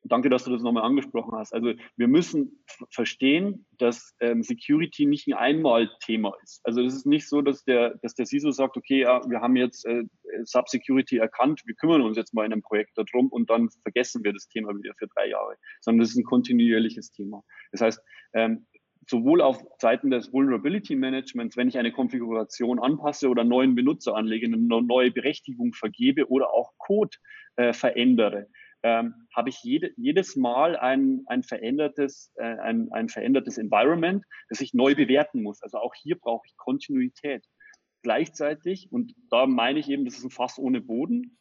danke, 0.07 0.29
dass 0.29 0.43
du 0.43 0.51
das 0.51 0.61
nochmal 0.61 0.83
angesprochen 0.83 1.33
hast. 1.35 1.53
Also 1.53 1.73
wir 1.97 2.07
müssen 2.07 2.63
verstehen, 2.91 3.65
dass 3.77 4.15
ähm, 4.19 4.43
Security 4.43 5.05
nicht 5.05 5.27
ein 5.27 5.33
Einmal-Thema 5.33 6.33
ist. 6.43 6.61
Also 6.63 6.81
es 6.81 6.95
ist 6.95 7.05
nicht 7.05 7.27
so, 7.27 7.41
dass 7.41 7.63
der, 7.63 7.95
dass 8.01 8.15
der 8.15 8.25
CISO 8.25 8.51
sagt, 8.51 8.77
okay, 8.77 9.01
ja, 9.01 9.21
wir 9.27 9.41
haben 9.41 9.55
jetzt 9.55 9.85
äh, 9.85 10.03
Sub-Security 10.43 11.17
erkannt, 11.17 11.61
wir 11.65 11.75
kümmern 11.75 12.01
uns 12.01 12.17
jetzt 12.17 12.33
mal 12.33 12.45
in 12.45 12.53
einem 12.53 12.61
Projekt 12.61 12.97
darum 12.97 13.29
und 13.29 13.49
dann 13.49 13.69
vergessen 13.81 14.23
wir 14.23 14.33
das 14.33 14.47
Thema 14.47 14.75
wieder 14.75 14.93
für 14.97 15.07
drei 15.07 15.29
Jahre, 15.29 15.55
sondern 15.81 16.01
das 16.01 16.09
ist 16.09 16.17
ein 16.17 16.23
kontinuierliches 16.23 17.11
Thema. 17.11 17.43
Das 17.71 17.81
heißt, 17.81 18.01
ähm, 18.33 18.65
sowohl 19.07 19.41
auf 19.41 19.63
Seiten 19.79 20.09
des 20.09 20.33
Vulnerability 20.33 20.95
Managements, 20.95 21.57
wenn 21.57 21.67
ich 21.67 21.77
eine 21.77 21.91
Konfiguration 21.91 22.79
anpasse 22.79 23.29
oder 23.29 23.43
neuen 23.43 23.75
Benutzer 23.75 24.15
anlege, 24.15 24.47
eine 24.47 24.57
neue 24.57 25.11
Berechtigung 25.11 25.73
vergebe 25.73 26.27
oder 26.29 26.51
auch 26.51 26.73
Code 26.77 27.15
äh, 27.55 27.73
verändere, 27.73 28.47
ähm, 28.85 29.15
habe 29.35 29.49
ich 29.49 29.63
jede, 29.63 29.89
jedes 29.97 30.35
Mal 30.35 30.77
ein, 30.77 31.23
ein, 31.25 31.41
verändertes, 31.41 32.31
äh, 32.35 32.43
ein, 32.43 32.91
ein 32.91 33.09
verändertes 33.09 33.57
Environment, 33.57 34.23
das 34.47 34.61
ich 34.61 34.75
neu 34.75 34.93
bewerten 34.93 35.41
muss. 35.41 35.63
Also 35.63 35.79
auch 35.79 35.95
hier 35.95 36.19
brauche 36.19 36.45
ich 36.45 36.55
Kontinuität. 36.55 37.43
Gleichzeitig, 38.03 38.91
und 38.91 39.15
da 39.31 39.47
meine 39.47 39.79
ich 39.79 39.89
eben, 39.89 40.05
das 40.05 40.19
ist 40.19 40.25
ein 40.25 40.29
Fass 40.29 40.59
ohne 40.59 40.81
Boden, 40.81 41.39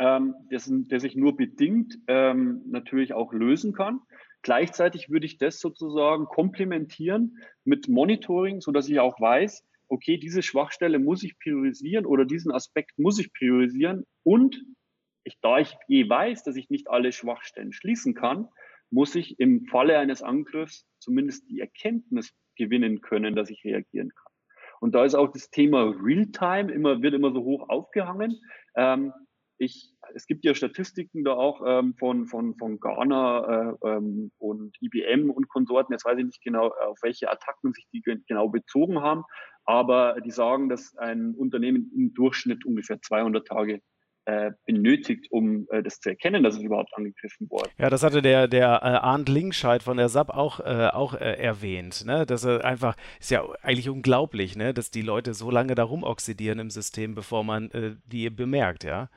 ähm, 0.00 0.34
das, 0.50 0.68
das 0.88 1.04
ich 1.04 1.14
nur 1.14 1.36
bedingt 1.36 2.00
ähm, 2.08 2.62
natürlich 2.66 3.12
auch 3.14 3.32
lösen 3.32 3.72
kann. 3.72 4.00
Gleichzeitig 4.42 5.08
würde 5.08 5.26
ich 5.26 5.38
das 5.38 5.60
sozusagen 5.60 6.24
komplementieren 6.24 7.38
mit 7.62 7.88
Monitoring, 7.88 8.60
so 8.60 8.72
dass 8.72 8.88
ich 8.88 8.98
auch 8.98 9.20
weiß, 9.20 9.64
okay, 9.86 10.16
diese 10.16 10.42
Schwachstelle 10.42 10.98
muss 10.98 11.22
ich 11.22 11.38
priorisieren 11.38 12.06
oder 12.06 12.24
diesen 12.24 12.50
Aspekt 12.50 12.98
muss 12.98 13.20
ich 13.20 13.32
priorisieren 13.32 14.04
und 14.24 14.60
ich, 15.24 15.38
da 15.40 15.58
ich 15.58 15.76
eh 15.88 16.08
weiß, 16.08 16.44
dass 16.44 16.56
ich 16.56 16.70
nicht 16.70 16.88
alle 16.88 17.12
Schwachstellen 17.12 17.72
schließen 17.72 18.14
kann, 18.14 18.48
muss 18.90 19.14
ich 19.14 19.38
im 19.40 19.66
Falle 19.66 19.98
eines 19.98 20.22
Angriffs 20.22 20.86
zumindest 20.98 21.48
die 21.48 21.60
Erkenntnis 21.60 22.34
gewinnen 22.56 23.00
können, 23.00 23.34
dass 23.34 23.50
ich 23.50 23.64
reagieren 23.64 24.10
kann. 24.10 24.32
Und 24.80 24.94
da 24.94 25.04
ist 25.04 25.14
auch 25.14 25.32
das 25.32 25.50
Thema 25.50 25.94
Realtime 26.02 26.70
immer, 26.72 27.02
wird 27.02 27.14
immer 27.14 27.32
so 27.32 27.42
hoch 27.42 27.68
aufgehangen. 27.68 28.40
Ähm, 28.74 29.12
ich, 29.58 29.94
es 30.14 30.26
gibt 30.26 30.44
ja 30.44 30.54
Statistiken 30.54 31.22
da 31.24 31.34
auch 31.34 31.62
ähm, 31.64 31.94
von, 31.94 32.26
von, 32.26 32.56
von 32.56 32.80
Ghana 32.80 33.76
äh, 33.82 33.88
ähm, 33.88 34.32
und 34.38 34.76
IBM 34.82 35.30
und 35.30 35.48
Konsorten. 35.48 35.92
Jetzt 35.92 36.04
weiß 36.04 36.18
ich 36.18 36.24
nicht 36.24 36.42
genau, 36.42 36.68
auf 36.68 36.98
welche 37.02 37.30
Attacken 37.30 37.72
sich 37.72 37.86
die 37.92 38.02
genau 38.02 38.48
bezogen 38.48 39.00
haben, 39.00 39.22
aber 39.64 40.20
die 40.20 40.32
sagen, 40.32 40.68
dass 40.68 40.96
ein 40.96 41.34
Unternehmen 41.36 41.92
im 41.94 42.12
Durchschnitt 42.12 42.66
ungefähr 42.66 43.00
200 43.00 43.46
Tage 43.46 43.74
äh, 43.74 43.80
benötigt, 44.66 45.26
um 45.30 45.66
äh, 45.70 45.82
das 45.82 46.00
zu 46.00 46.10
erkennen, 46.10 46.42
dass 46.42 46.56
es 46.56 46.62
überhaupt 46.62 46.90
angegriffen 46.94 47.50
wurde. 47.50 47.70
Ja, 47.78 47.90
das 47.90 48.02
hatte 48.02 48.22
der, 48.22 48.48
der 48.48 48.66
äh, 48.66 48.86
Arndt 48.86 49.28
Linkscheid 49.28 49.82
von 49.82 49.96
der 49.96 50.08
SAP 50.08 50.30
auch, 50.30 50.60
äh, 50.60 50.88
auch 50.92 51.14
äh, 51.14 51.34
erwähnt. 51.34 52.04
Ne? 52.06 52.24
Das 52.26 52.44
ist 52.44 52.64
einfach, 52.64 52.96
ist 53.20 53.30
ja 53.30 53.44
eigentlich 53.62 53.88
unglaublich, 53.88 54.56
ne? 54.56 54.74
dass 54.74 54.90
die 54.90 55.02
Leute 55.02 55.34
so 55.34 55.50
lange 55.50 55.74
da 55.74 55.84
rumoxidieren 55.84 56.58
im 56.58 56.70
System, 56.70 57.14
bevor 57.14 57.44
man 57.44 57.70
äh, 57.72 57.96
die 58.06 58.30
bemerkt, 58.30 58.84
ja. 58.84 59.08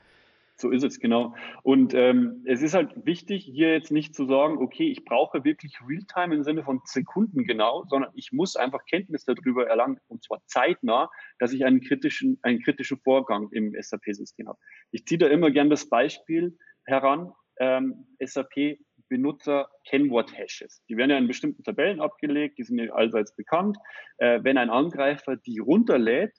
So 0.58 0.72
ist 0.72 0.84
es, 0.84 1.00
genau. 1.00 1.36
Und 1.64 1.94
ähm, 1.94 2.44
es 2.46 2.62
ist 2.62 2.74
halt 2.74 3.06
wichtig, 3.06 3.44
hier 3.44 3.74
jetzt 3.74 3.92
nicht 3.92 4.16
zu 4.16 4.26
sagen, 4.26 4.58
okay, 4.58 4.90
ich 4.90 5.04
brauche 5.04 5.44
wirklich 5.44 5.78
Realtime 5.86 6.34
im 6.34 6.44
Sinne 6.44 6.64
von 6.64 6.80
Sekunden 6.86 7.44
genau, 7.44 7.84
sondern 7.90 8.12
ich 8.16 8.32
muss 8.32 8.56
einfach 8.56 8.86
Kenntnis 8.86 9.26
darüber 9.26 9.68
erlangen, 9.68 10.00
und 10.08 10.24
zwar 10.24 10.42
zeitnah, 10.46 11.10
dass 11.40 11.52
ich 11.52 11.66
einen 11.66 11.82
kritischen, 11.82 12.40
einen 12.42 12.62
kritischen 12.62 13.00
Vorgang 13.00 13.50
im 13.52 13.76
SAP-System 13.78 14.48
habe. 14.48 14.60
Ich 14.92 15.06
ziehe 15.06 15.18
da 15.18 15.28
immer 15.28 15.52
gern 15.52 15.70
das 15.70 15.90
Beispiel 15.90 16.58
heran, 16.86 17.34
ähm, 17.60 18.08
SAP 18.20 18.78
Benutzer 19.10 19.70
Kennwort-Hashes. 19.88 20.84
Die 20.90 20.98
werden 20.98 21.12
ja 21.12 21.18
in 21.18 21.28
bestimmten 21.28 21.64
Tabellen 21.64 22.00
abgelegt, 22.00 22.58
die 22.58 22.64
sind 22.64 22.80
ja 22.80 22.92
allseits 22.94 23.36
bekannt. 23.36 23.78
Äh, 24.18 24.40
wenn 24.44 24.58
ein 24.58 24.70
Angreifer 24.70 25.36
die 25.36 25.60
runterlädt, 25.60 26.36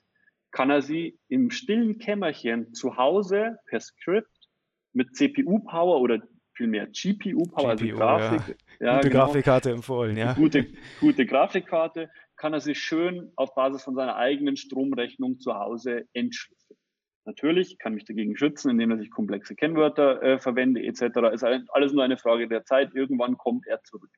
kann 0.51 0.69
er 0.69 0.81
sie 0.81 1.19
im 1.27 1.51
stillen 1.51 1.99
Kämmerchen 1.99 2.73
zu 2.73 2.97
Hause 2.97 3.59
per 3.65 3.79
Script 3.79 4.49
mit 4.93 5.15
CPU-Power 5.15 6.01
oder 6.01 6.21
vielmehr 6.53 6.87
GPU-Power, 6.87 7.69
also 7.69 7.87
Grafik, 7.87 8.57
ja. 8.79 8.87
ja 8.87 8.95
gute 8.95 9.09
genau, 9.09 9.25
Grafikkarte 9.25 9.71
empfohlen, 9.71 10.17
ja. 10.17 10.33
Gute, 10.33 10.67
gute 10.99 11.25
Grafikkarte, 11.25 12.09
kann 12.35 12.53
er 12.53 12.59
sie 12.59 12.75
schön 12.75 13.31
auf 13.35 13.53
Basis 13.53 13.83
von 13.83 13.95
seiner 13.95 14.15
eigenen 14.15 14.57
Stromrechnung 14.57 15.39
zu 15.39 15.53
Hause 15.53 16.07
entschlüsseln. 16.13 16.79
Natürlich 17.25 17.77
kann 17.77 17.93
mich 17.93 18.05
dagegen 18.05 18.37
schützen, 18.37 18.71
indem 18.71 18.91
er 18.91 18.97
sich 18.97 19.11
komplexe 19.11 19.53
Kennwörter 19.53 20.21
äh, 20.23 20.39
verwende 20.39 20.81
etc. 20.81 21.01
Ist 21.33 21.43
alles 21.43 21.91
nur 21.91 22.03
eine 22.03 22.17
Frage 22.17 22.47
der 22.47 22.63
Zeit. 22.63 22.95
Irgendwann 22.95 23.37
kommt 23.37 23.67
er 23.67 23.83
zurück. 23.83 24.11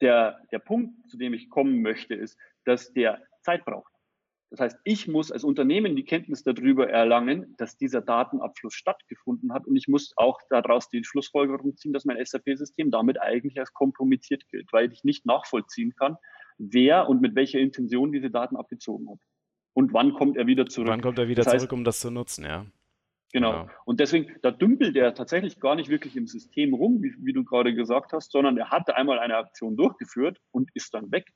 Der, 0.00 0.40
der 0.52 0.60
Punkt, 0.60 1.10
zu 1.10 1.18
dem 1.18 1.34
ich 1.34 1.50
kommen 1.50 1.82
möchte, 1.82 2.14
ist, 2.14 2.38
dass 2.64 2.92
der 2.92 3.20
Zeit 3.42 3.64
braucht. 3.64 3.92
Das 4.50 4.58
heißt, 4.58 4.78
ich 4.82 5.06
muss 5.06 5.30
als 5.30 5.44
Unternehmen 5.44 5.94
die 5.94 6.04
Kenntnis 6.04 6.42
darüber 6.42 6.90
erlangen, 6.90 7.54
dass 7.56 7.76
dieser 7.76 8.00
Datenabfluss 8.00 8.74
stattgefunden 8.74 9.52
hat 9.52 9.66
und 9.66 9.76
ich 9.76 9.86
muss 9.86 10.12
auch 10.16 10.40
daraus 10.50 10.88
die 10.88 11.04
Schlussfolgerung 11.04 11.76
ziehen, 11.76 11.92
dass 11.92 12.04
mein 12.04 12.22
SAP-System 12.24 12.90
damit 12.90 13.20
eigentlich 13.20 13.60
als 13.60 13.72
kompromittiert 13.72 14.48
gilt, 14.48 14.72
weil 14.72 14.92
ich 14.92 15.04
nicht 15.04 15.24
nachvollziehen 15.24 15.94
kann, 15.94 16.16
wer 16.58 17.08
und 17.08 17.20
mit 17.20 17.36
welcher 17.36 17.60
Intention 17.60 18.10
diese 18.10 18.30
Daten 18.30 18.56
abgezogen 18.56 19.08
hat. 19.08 19.18
Und 19.72 19.92
wann 19.92 20.14
kommt 20.14 20.36
er 20.36 20.48
wieder 20.48 20.66
zurück? 20.66 20.88
Wann 20.88 21.00
kommt 21.00 21.20
er 21.20 21.28
wieder 21.28 21.44
das 21.44 21.52
heißt, 21.52 21.66
zurück, 21.66 21.72
um 21.72 21.84
das 21.84 22.00
zu 22.00 22.10
nutzen, 22.10 22.44
ja. 22.44 22.66
Genau. 23.32 23.52
genau. 23.52 23.72
Und 23.84 24.00
deswegen, 24.00 24.34
da 24.42 24.50
dümpelt 24.50 24.96
er 24.96 25.14
tatsächlich 25.14 25.60
gar 25.60 25.76
nicht 25.76 25.88
wirklich 25.88 26.16
im 26.16 26.26
System 26.26 26.74
rum, 26.74 27.00
wie, 27.02 27.14
wie 27.20 27.32
du 27.32 27.44
gerade 27.44 27.72
gesagt 27.72 28.12
hast, 28.12 28.32
sondern 28.32 28.58
er 28.58 28.70
hatte 28.70 28.96
einmal 28.96 29.20
eine 29.20 29.36
Aktion 29.36 29.76
durchgeführt 29.76 30.38
und 30.50 30.70
ist 30.74 30.92
dann 30.92 31.12
weg. 31.12 31.30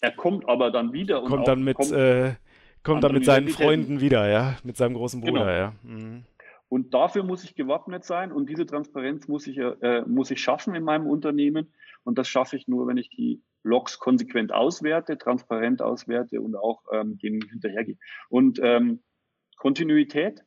Er 0.00 0.12
kommt 0.12 0.48
aber 0.48 0.70
dann 0.70 0.92
wieder 0.92 1.22
und 1.22 1.28
kommt 1.28 1.48
dann 1.48 1.62
mit, 1.62 1.76
kommt, 1.76 1.92
äh, 1.92 2.34
kommt 2.82 3.02
dann 3.02 3.12
mit 3.12 3.24
seinen 3.24 3.48
Freunden 3.48 4.00
wieder, 4.00 4.28
ja, 4.28 4.56
mit 4.62 4.76
seinem 4.76 4.94
großen 4.94 5.20
Bruder, 5.20 5.40
genau. 5.40 5.50
ja. 5.50 5.72
Mhm. 5.82 6.24
Und 6.68 6.94
dafür 6.94 7.22
muss 7.22 7.44
ich 7.44 7.54
gewappnet 7.54 8.04
sein 8.04 8.32
und 8.32 8.50
diese 8.50 8.66
Transparenz 8.66 9.28
muss 9.28 9.46
ich, 9.46 9.58
äh, 9.58 10.02
muss 10.06 10.30
ich 10.30 10.40
schaffen 10.40 10.74
in 10.74 10.82
meinem 10.82 11.06
Unternehmen. 11.06 11.72
Und 12.02 12.18
das 12.18 12.28
schaffe 12.28 12.56
ich 12.56 12.66
nur, 12.66 12.86
wenn 12.88 12.96
ich 12.96 13.08
die 13.08 13.42
Logs 13.62 13.98
konsequent 13.98 14.52
auswerte, 14.52 15.16
transparent 15.16 15.80
auswerte 15.80 16.40
und 16.40 16.56
auch 16.56 16.82
ähm, 16.92 17.18
dem 17.18 17.40
hinterhergehe. 17.40 17.98
Und 18.28 18.58
ähm, 18.62 19.02
Kontinuität, 19.56 20.44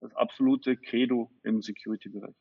das 0.00 0.14
absolute 0.14 0.76
Credo 0.76 1.30
im 1.42 1.60
Security-Bereich. 1.60 2.34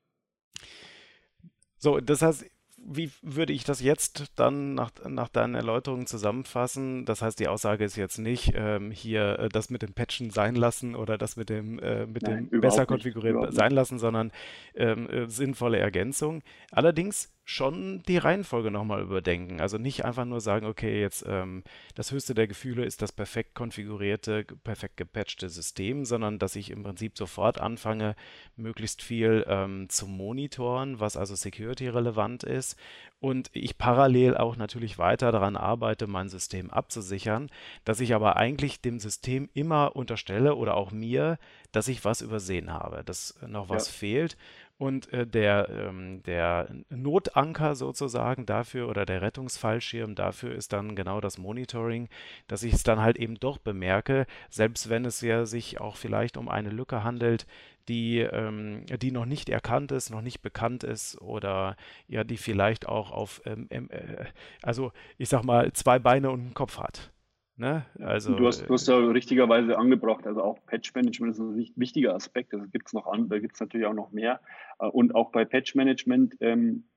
So, 1.78 2.00
das 2.00 2.22
heißt, 2.22 2.46
wie 2.86 3.12
würde 3.22 3.54
ich 3.54 3.64
das 3.64 3.82
jetzt 3.82 4.26
dann 4.36 4.74
nach, 4.74 4.92
nach 5.08 5.30
deinen 5.30 5.56
Erläuterungen 5.56 6.08
zusammenfassen? 6.08 7.06
Das 7.06 7.22
heißt, 7.22 7.40
die 7.40 7.48
Aussage 7.48 7.84
ist 7.84 7.96
jetzt 7.96 8.18
nicht, 8.18 8.54
ähm, 8.56 8.92
hier 8.92 9.40
äh, 9.40 9.50
das 9.50 9.70
mit 9.70 9.82
dem 9.82 9.94
Patchen 9.94 10.30
sein 10.30 10.56
lassen 10.56 10.96
oder 10.96 11.18
das 11.18 11.36
mit 11.36 11.50
dem, 11.50 11.80
äh, 11.80 12.06
mit 12.06 12.24
Nein, 12.24 12.50
dem 12.50 12.62
besser 12.62 12.86
konfigurieren 12.86 13.52
sein 13.52 13.72
lassen, 13.72 14.00
sondern 14.00 14.32
ähm, 14.76 15.10
äh, 15.10 15.30
sinnvolle 15.30 15.78
Ergänzung. 15.78 16.44
Allerdings 16.72 17.32
schon 17.46 18.02
die 18.08 18.18
Reihenfolge 18.18 18.72
nochmal 18.72 19.02
überdenken. 19.02 19.60
Also 19.60 19.78
nicht 19.78 20.06
einfach 20.06 20.26
nur 20.26 20.40
sagen, 20.40 20.66
okay, 20.66 21.02
jetzt 21.02 21.26
ähm, 21.28 21.64
das 21.94 22.12
höchste 22.12 22.34
der 22.34 22.48
Gefühle 22.48 22.86
ist 22.86 23.02
das 23.02 23.12
perfekt 23.12 23.54
konfigurierte, 23.54 24.46
perfekt 24.64 24.96
gepatchte 24.98 25.50
System, 25.50 26.06
sondern 26.06 26.40
dass 26.40 26.56
ich 26.56 26.72
im 26.72 26.84
Prinzip 26.84 27.18
sofort 27.18 27.60
anfange, 27.60 28.16
möglichst 28.56 29.02
viel 29.02 29.46
ähm, 29.48 29.90
zu 29.90 30.08
monitoren, 30.08 31.00
was 31.02 31.18
also 31.18 31.36
security-relevant 31.36 32.44
ist 32.44 32.78
und 33.24 33.50
ich 33.54 33.78
parallel 33.78 34.36
auch 34.36 34.58
natürlich 34.58 34.98
weiter 34.98 35.32
daran 35.32 35.56
arbeite, 35.56 36.08
mein 36.08 36.28
System 36.28 36.70
abzusichern, 36.70 37.50
dass 37.86 38.02
ich 38.02 38.14
aber 38.14 38.36
eigentlich 38.36 38.82
dem 38.82 39.00
System 39.00 39.50
immer 39.54 39.96
unterstelle 39.96 40.56
oder 40.56 40.76
auch 40.76 40.92
mir, 40.92 41.40
dass 41.72 41.88
ich 41.88 42.04
was 42.04 42.20
übersehen 42.20 42.74
habe, 42.74 43.02
dass 43.06 43.36
noch 43.48 43.70
was 43.70 43.88
ja. 43.88 43.94
fehlt 43.94 44.38
und 44.84 45.14
äh, 45.14 45.26
der, 45.26 45.70
ähm, 45.70 46.22
der 46.24 46.68
Notanker 46.90 47.74
sozusagen 47.76 48.46
dafür 48.46 48.90
oder 48.90 49.06
der 49.06 49.22
Rettungsfallschirm 49.22 50.14
dafür 50.14 50.54
ist 50.54 50.74
dann 50.74 50.94
genau 50.94 51.22
das 51.22 51.38
Monitoring, 51.38 52.10
dass 52.48 52.64
ich 52.64 52.74
es 52.74 52.84
dann 52.84 53.00
halt 53.00 53.18
eben 53.18 53.36
doch 53.40 53.60
bemerke, 53.60 54.26
selbst 54.50 54.90
wenn 54.90 55.06
es 55.06 55.22
ja 55.22 55.46
sich 55.46 55.80
auch 55.80 55.96
vielleicht 55.96 56.36
um 56.36 56.50
eine 56.50 56.70
Lücke 56.70 57.02
handelt, 57.02 57.48
die, 57.88 58.20
ähm, 58.20 58.86
die 59.02 59.12
noch 59.12 59.26
nicht 59.26 59.48
erkannt 59.48 59.94
ist, 59.94 60.10
noch 60.10 60.22
nicht 60.22 60.42
bekannt 60.42 60.84
ist 60.84 61.20
oder 61.22 61.78
ja, 62.10 62.26
die 62.26 62.38
vielleicht 62.38 62.86
auch 62.86 63.12
auf, 63.12 63.42
ähm, 63.46 63.68
äh, 63.70 64.26
also 64.62 64.92
ich 65.18 65.30
sag 65.30 65.46
mal, 65.46 65.72
zwei 65.72 65.98
Beine 65.98 66.30
und 66.30 66.42
einen 66.42 66.54
Kopf 66.54 66.78
hat. 66.80 67.14
Ne? 67.56 67.86
Also, 68.00 68.36
du, 68.36 68.48
hast, 68.48 68.68
du 68.68 68.74
hast 68.74 68.88
ja 68.88 68.98
richtigerweise 68.98 69.78
angebracht, 69.78 70.26
also 70.26 70.42
auch 70.42 70.66
Patch-Management 70.66 71.34
ist 71.34 71.40
ein 71.40 71.56
wichtiger 71.76 72.16
Aspekt, 72.16 72.54
also 72.54 72.66
gibt 72.68 72.88
es 72.88 72.94
noch 72.94 73.06
an, 73.06 73.30
da 73.30 73.38
gibt 73.38 73.54
es 73.54 73.60
natürlich 73.60 73.86
auch 73.86 73.94
noch 73.94 74.12
mehr. 74.12 74.42
Äh, 74.80 74.88
und 74.88 75.14
auch 75.14 75.32
bei 75.32 75.46
Patch-Management, 75.46 76.38
ähm, 76.42 76.90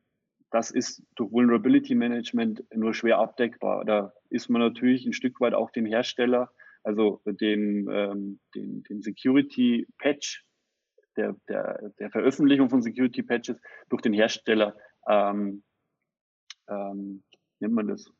das 0.50 0.70
ist 0.70 1.02
durch 1.16 1.30
Vulnerability 1.30 1.94
Management 1.94 2.64
nur 2.74 2.94
schwer 2.94 3.18
abdeckbar. 3.18 3.84
Da 3.84 4.12
ist 4.30 4.48
man 4.48 4.62
natürlich 4.62 5.04
ein 5.04 5.12
Stück 5.12 5.40
weit 5.40 5.54
auch 5.54 5.70
dem 5.70 5.84
Hersteller, 5.84 6.50
also 6.84 7.20
dem, 7.26 7.90
ähm, 7.90 8.40
den, 8.54 8.82
den 8.84 9.02
Security 9.02 9.86
Patch 9.98 10.46
der, 11.16 11.36
der, 11.48 11.92
der 11.98 12.10
Veröffentlichung 12.10 12.70
von 12.70 12.80
Security 12.82 13.22
Patches 13.22 13.60
durch 13.88 14.02
den 14.02 14.12
Hersteller, 14.12 14.76
ähm, 15.08 15.62
ähm, 16.68 17.24
nennt 17.60 17.74
man 17.74 17.88
das? 17.88 18.10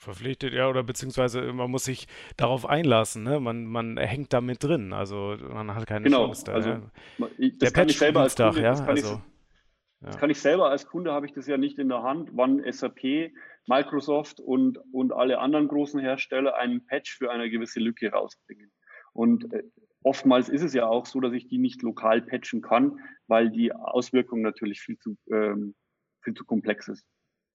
Verpflichtet, 0.00 0.52
ja, 0.52 0.68
oder 0.68 0.84
beziehungsweise 0.84 1.52
man 1.52 1.72
muss 1.72 1.84
sich 1.84 2.06
darauf 2.36 2.66
einlassen, 2.66 3.24
ne? 3.24 3.40
Man, 3.40 3.64
man 3.64 3.96
hängt 3.96 4.32
da 4.32 4.40
mit 4.40 4.62
drin, 4.62 4.92
also 4.92 5.36
man 5.52 5.74
hat 5.74 5.88
keine 5.88 6.04
genau, 6.04 6.26
Chance 6.26 6.44
da. 6.44 6.52
Also, 6.52 6.68
ja. 6.70 6.80
das 7.18 7.58
der 7.58 7.70
kann 7.72 7.88
ich 7.88 7.98
selber 7.98 8.20
als 8.20 8.36
Kunde, 8.36 8.62
ja, 8.62 8.70
das 8.70 8.80
kann, 8.80 8.90
also, 8.90 9.14
ich, 9.14 10.06
das 10.06 10.16
kann 10.18 10.30
ich 10.30 10.40
selber 10.40 10.70
als 10.70 10.86
Kunde, 10.86 11.12
habe 11.12 11.26
ich 11.26 11.32
das 11.32 11.48
ja 11.48 11.56
nicht 11.56 11.80
in 11.80 11.88
der 11.88 12.04
Hand, 12.04 12.30
wann 12.34 12.62
SAP, 12.70 13.32
Microsoft 13.66 14.38
und, 14.38 14.78
und 14.92 15.12
alle 15.12 15.40
anderen 15.40 15.66
großen 15.66 15.98
Hersteller 15.98 16.56
einen 16.56 16.86
Patch 16.86 17.18
für 17.18 17.32
eine 17.32 17.50
gewisse 17.50 17.80
Lücke 17.80 18.12
rausbringen. 18.12 18.70
Und 19.12 19.52
äh, 19.52 19.64
oftmals 20.04 20.48
ist 20.48 20.62
es 20.62 20.74
ja 20.74 20.86
auch 20.86 21.06
so, 21.06 21.18
dass 21.18 21.32
ich 21.32 21.48
die 21.48 21.58
nicht 21.58 21.82
lokal 21.82 22.22
patchen 22.22 22.62
kann, 22.62 23.00
weil 23.26 23.50
die 23.50 23.72
Auswirkung 23.72 24.42
natürlich 24.42 24.80
viel 24.80 24.96
zu, 24.98 25.16
ähm, 25.28 25.74
viel 26.22 26.34
zu 26.34 26.44
komplex 26.44 26.86
ist. 26.86 27.04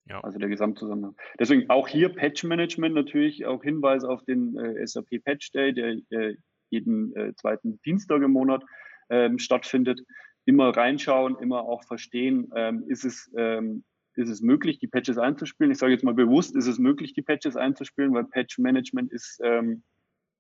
Ja. 0.06 0.20
Also 0.22 0.38
der 0.38 0.50
Gesamtzusammenhang. 0.50 1.16
Deswegen 1.40 1.70
auch 1.70 1.88
hier 1.88 2.10
Patch 2.10 2.44
Management 2.44 2.94
natürlich 2.94 3.46
auch 3.46 3.64
Hinweis 3.64 4.04
auf 4.04 4.24
den 4.26 4.58
äh, 4.58 4.86
SAP 4.86 5.24
Patch 5.24 5.52
Day, 5.52 5.74
der 5.74 5.98
äh, 6.10 6.36
jeden 6.70 7.16
äh, 7.16 7.34
zweiten 7.36 7.80
Dienstag 7.86 8.22
im 8.22 8.32
Monat 8.32 8.64
ähm, 9.10 9.40
stattfindet. 9.40 10.02
Immer 10.46 10.76
reinschauen, 10.76 11.38
immer 11.40 11.62
auch 11.62 11.84
verstehen, 11.86 12.52
ähm, 12.54 12.84
ist 12.88 13.06
es 13.06 13.32
ähm, 13.38 13.86
ist 14.16 14.30
es 14.30 14.42
möglich, 14.42 14.80
die 14.80 14.88
Patches 14.88 15.18
einzuspielen. 15.18 15.72
Ich 15.72 15.78
sage 15.78 15.94
jetzt 15.94 16.04
mal 16.04 16.14
bewusst, 16.14 16.56
ist 16.56 16.68
es 16.68 16.78
möglich, 16.78 17.14
die 17.14 17.22
Patches 17.22 17.56
einzuspielen, 17.56 18.14
weil 18.14 18.26
Patch 18.26 18.60
Management 18.60 19.12
ist 19.12 19.40
ähm, 19.44 19.84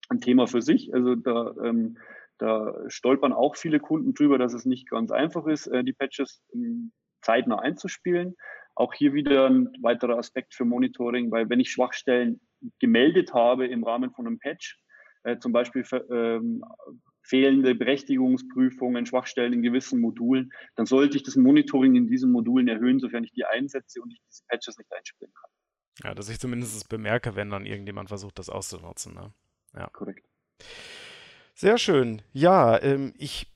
ein 0.09 0.21
Thema 0.21 0.47
für 0.47 0.61
sich. 0.61 0.93
Also 0.93 1.15
da, 1.15 1.55
ähm, 1.63 1.97
da 2.37 2.75
stolpern 2.87 3.33
auch 3.33 3.55
viele 3.55 3.79
Kunden 3.79 4.13
drüber, 4.13 4.37
dass 4.37 4.53
es 4.53 4.65
nicht 4.65 4.89
ganz 4.89 5.11
einfach 5.11 5.47
ist, 5.47 5.67
äh, 5.67 5.83
die 5.83 5.93
Patches 5.93 6.41
ähm, 6.53 6.91
zeitnah 7.21 7.59
einzuspielen. 7.59 8.35
Auch 8.75 8.93
hier 8.93 9.13
wieder 9.13 9.49
ein 9.49 9.69
weiterer 9.81 10.17
Aspekt 10.17 10.53
für 10.53 10.65
Monitoring, 10.65 11.31
weil 11.31 11.49
wenn 11.49 11.59
ich 11.59 11.71
Schwachstellen 11.71 12.41
gemeldet 12.79 13.33
habe 13.33 13.67
im 13.67 13.83
Rahmen 13.83 14.11
von 14.11 14.27
einem 14.27 14.39
Patch, 14.39 14.79
äh, 15.23 15.37
zum 15.37 15.51
Beispiel 15.51 15.85
ähm, 16.11 16.63
fehlende 17.21 17.75
Berechtigungsprüfungen, 17.75 19.05
Schwachstellen 19.05 19.53
in 19.53 19.61
gewissen 19.61 20.01
Modulen, 20.01 20.51
dann 20.75 20.85
sollte 20.85 21.17
ich 21.17 21.23
das 21.23 21.35
Monitoring 21.35 21.95
in 21.95 22.07
diesen 22.07 22.31
Modulen 22.31 22.67
erhöhen, 22.67 22.99
sofern 22.99 23.23
ich 23.23 23.31
die 23.31 23.45
einsetze 23.45 24.01
und 24.01 24.11
ich 24.11 24.21
diese 24.29 24.43
Patches 24.47 24.77
nicht 24.77 24.91
einspielen 24.91 25.33
kann. 25.33 25.51
Ja, 26.03 26.15
dass 26.15 26.29
ich 26.29 26.39
zumindest 26.39 26.89
bemerke, 26.89 27.35
wenn 27.35 27.49
dann 27.49 27.65
irgendjemand 27.65 28.09
versucht, 28.09 28.39
das 28.39 28.49
auszunutzen. 28.49 29.13
Ne? 29.13 29.33
Ja. 29.75 29.87
Korrekt. 29.93 30.27
Sehr 31.53 31.77
schön. 31.77 32.21
Ja, 32.31 32.81
ähm, 32.81 33.13
ich 33.17 33.52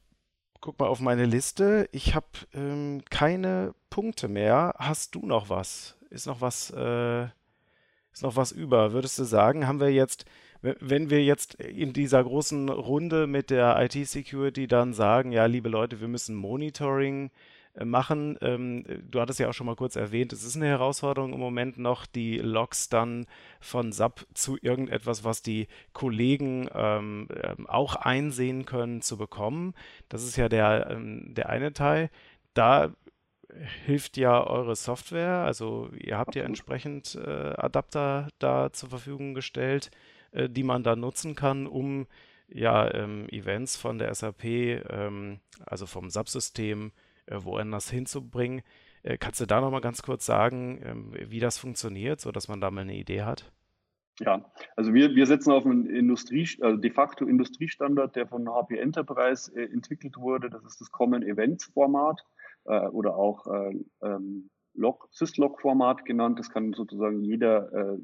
guck 0.67 0.82
mal 0.82 0.88
auf 0.88 0.99
meine 0.99 1.25
Liste. 1.25 1.88
Ich 1.93 2.13
habe 2.13 2.27
ähm, 2.53 3.01
keine 3.10 3.73
Punkte 3.89 4.27
mehr. 4.27 4.75
Hast 4.77 5.15
du 5.15 5.25
noch 5.25 5.49
was? 5.49 5.95
Ist 6.10 6.27
noch 6.27 6.41
was, 6.41 6.71
äh, 6.71 7.23
ist 8.12 8.21
noch 8.21 8.36
was 8.36 8.51
über? 8.51 8.91
Würdest 8.91 9.17
du 9.17 9.23
sagen, 9.23 9.65
haben 9.65 9.80
wir 9.80 9.93
jetzt, 9.93 10.25
wenn 10.62 11.10
wir 11.10 11.23
jetzt 11.23 11.53
in 11.56 11.93
dieser 11.93 12.21
großen 12.21 12.67
Runde 12.67 13.27
mit 13.27 13.49
der 13.49 13.82
IT-Security 13.82 14.67
dann 14.67 14.91
sagen, 14.91 15.32
ja, 15.32 15.45
liebe 15.45 15.69
Leute, 15.69 16.01
wir 16.01 16.10
müssen 16.10 16.36
Monitoring 16.36 17.27
äh, 17.27 17.57
machen. 17.86 18.38
Ähm, 18.42 18.84
du 19.10 19.20
hattest 19.20 19.40
ja 19.40 19.50
auch 19.50 19.54
schon 19.54 19.68
mal 19.68 19.76
kurz 19.76 19.96
erwähnt, 19.96 20.34
es 20.34 20.44
ist 20.44 20.56
eine 20.56 20.68
Herausforderung 20.68 21.34
im 21.34 21.40
Moment 21.40 21.78
noch, 21.78 22.06
die 22.06 22.38
Logs 22.38 22.90
dann 22.90 23.26
von 23.60 23.92
SAP 23.92 24.26
zu 24.34 24.58
irgendetwas, 24.62 25.24
was 25.24 25.42
die 25.42 25.68
Kollegen 25.94 26.70
ähm, 26.74 27.28
ähm, 27.44 27.68
auch 27.68 27.96
einsehen 27.96 28.66
können, 28.66 29.02
zu 29.02 29.18
bekommen. 29.18 29.74
Das 30.10 30.24
ist 30.24 30.38
ja 30.38 30.50
der, 30.50 30.88
ähm, 30.90 31.34
der 31.34 31.50
eine 31.50 31.74
Teil. 31.74 32.10
Da 32.54 32.94
hilft 33.86 34.18
ja 34.18 34.46
eure 34.46 34.76
Software, 34.76 35.44
also 35.46 35.90
ihr 35.98 36.18
habt 36.18 36.36
ja 36.36 36.44
entsprechend 36.44 37.16
äh, 37.16 37.54
Adapter 37.56 38.28
da 38.40 38.72
zur 38.74 38.90
Verfügung 38.90 39.34
gestellt, 39.34 39.90
äh, 40.32 40.50
die 40.50 40.63
man 40.63 40.84
da 40.84 40.96
nutzen 40.96 41.36
kann, 41.36 41.68
um 41.68 42.08
ja 42.50 42.94
ähm, 42.94 43.28
Events 43.30 43.78
von 43.78 43.98
der 43.98 44.13
SAP, 44.13 44.44
ähm, 44.44 45.40
also 45.66 45.86
vom 45.86 46.10
SAP-System, 46.10 46.88
äh, 46.88 47.07
woanders 47.32 47.90
hinzubringen. 47.90 48.62
Äh, 49.04 49.18
kannst 49.18 49.40
du 49.40 49.46
da 49.46 49.62
nochmal 49.62 49.82
ganz 49.82 50.02
kurz 50.02 50.26
sagen, 50.26 50.82
ähm, 50.84 51.13
wie 51.13 51.40
das 51.40 51.58
funktioniert, 51.58 52.20
sodass 52.20 52.48
man 52.48 52.62
da 52.62 52.72
mal 52.72 52.82
eine 52.82 52.96
Idee 52.96 53.24
hat? 53.24 53.52
Ja, 54.20 54.52
also 54.76 54.94
wir, 54.94 55.16
wir 55.16 55.28
setzen 55.28 55.52
auf 55.52 55.66
einen 55.66 55.86
Industrie, 55.86 56.50
also 56.62 56.78
de 56.78 56.92
facto 56.92 57.26
Industriestandard, 57.26 58.16
der 58.16 58.28
von 58.28 58.50
HP 58.50 58.78
Enterprise 58.78 59.52
äh, 59.56 59.72
entwickelt 59.72 60.18
wurde. 60.18 60.50
Das 60.50 60.63
ist 60.66 60.82
das 60.82 60.92
Common 60.92 61.22
Events 61.22 61.66
Format 61.66 62.22
äh, 62.66 62.88
oder 62.88 63.16
auch 63.16 63.46
äh, 63.48 63.76
ähm, 64.02 64.50
Log, 64.74 65.08
Syslog-Format 65.12 66.06
genannt. 66.06 66.40
Das 66.40 66.50
kann 66.50 66.74
sozusagen 66.74 67.22
jeder 67.24 67.72
äh, 67.74 67.98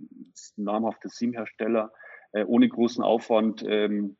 namhafte 0.55 1.09
SIEM-Hersteller 1.09 1.91
äh, 2.33 2.43
ohne 2.43 2.69
großen 2.69 3.03
Aufwand 3.03 3.63
ähm, 3.67 4.17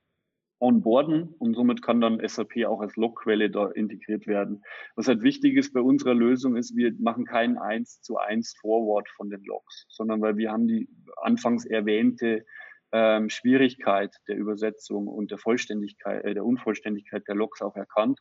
onboarden 0.63 1.35
und 1.39 1.55
somit 1.55 1.81
kann 1.81 1.99
dann 1.99 2.25
SAP 2.25 2.65
auch 2.65 2.79
als 2.79 2.95
Logquelle 2.95 3.49
da 3.49 3.67
integriert 3.67 4.27
werden. 4.27 4.63
Was 4.95 5.07
halt 5.07 5.21
wichtig 5.21 5.57
ist 5.57 5.73
bei 5.73 5.81
unserer 5.81 6.13
Lösung 6.13 6.55
ist, 6.55 6.75
wir 6.75 6.93
machen 6.99 7.25
keinen 7.25 7.57
1 7.57 8.01
zu 8.01 8.17
1 8.17 8.55
Forward 8.61 9.09
von 9.09 9.29
den 9.29 9.43
Logs, 9.43 9.85
sondern 9.89 10.21
weil 10.21 10.37
wir 10.37 10.51
haben 10.51 10.67
die 10.67 10.87
anfangs 11.17 11.65
erwähnte 11.65 12.45
ähm, 12.93 13.29
Schwierigkeit 13.29 14.15
der 14.29 14.37
Übersetzung 14.37 15.07
und 15.07 15.31
der 15.31 15.37
Vollständigkeit, 15.37 16.23
äh, 16.23 16.33
der 16.33 16.45
Unvollständigkeit 16.45 17.27
der 17.27 17.35
Logs 17.35 17.61
auch 17.61 17.75
erkannt. 17.75 18.19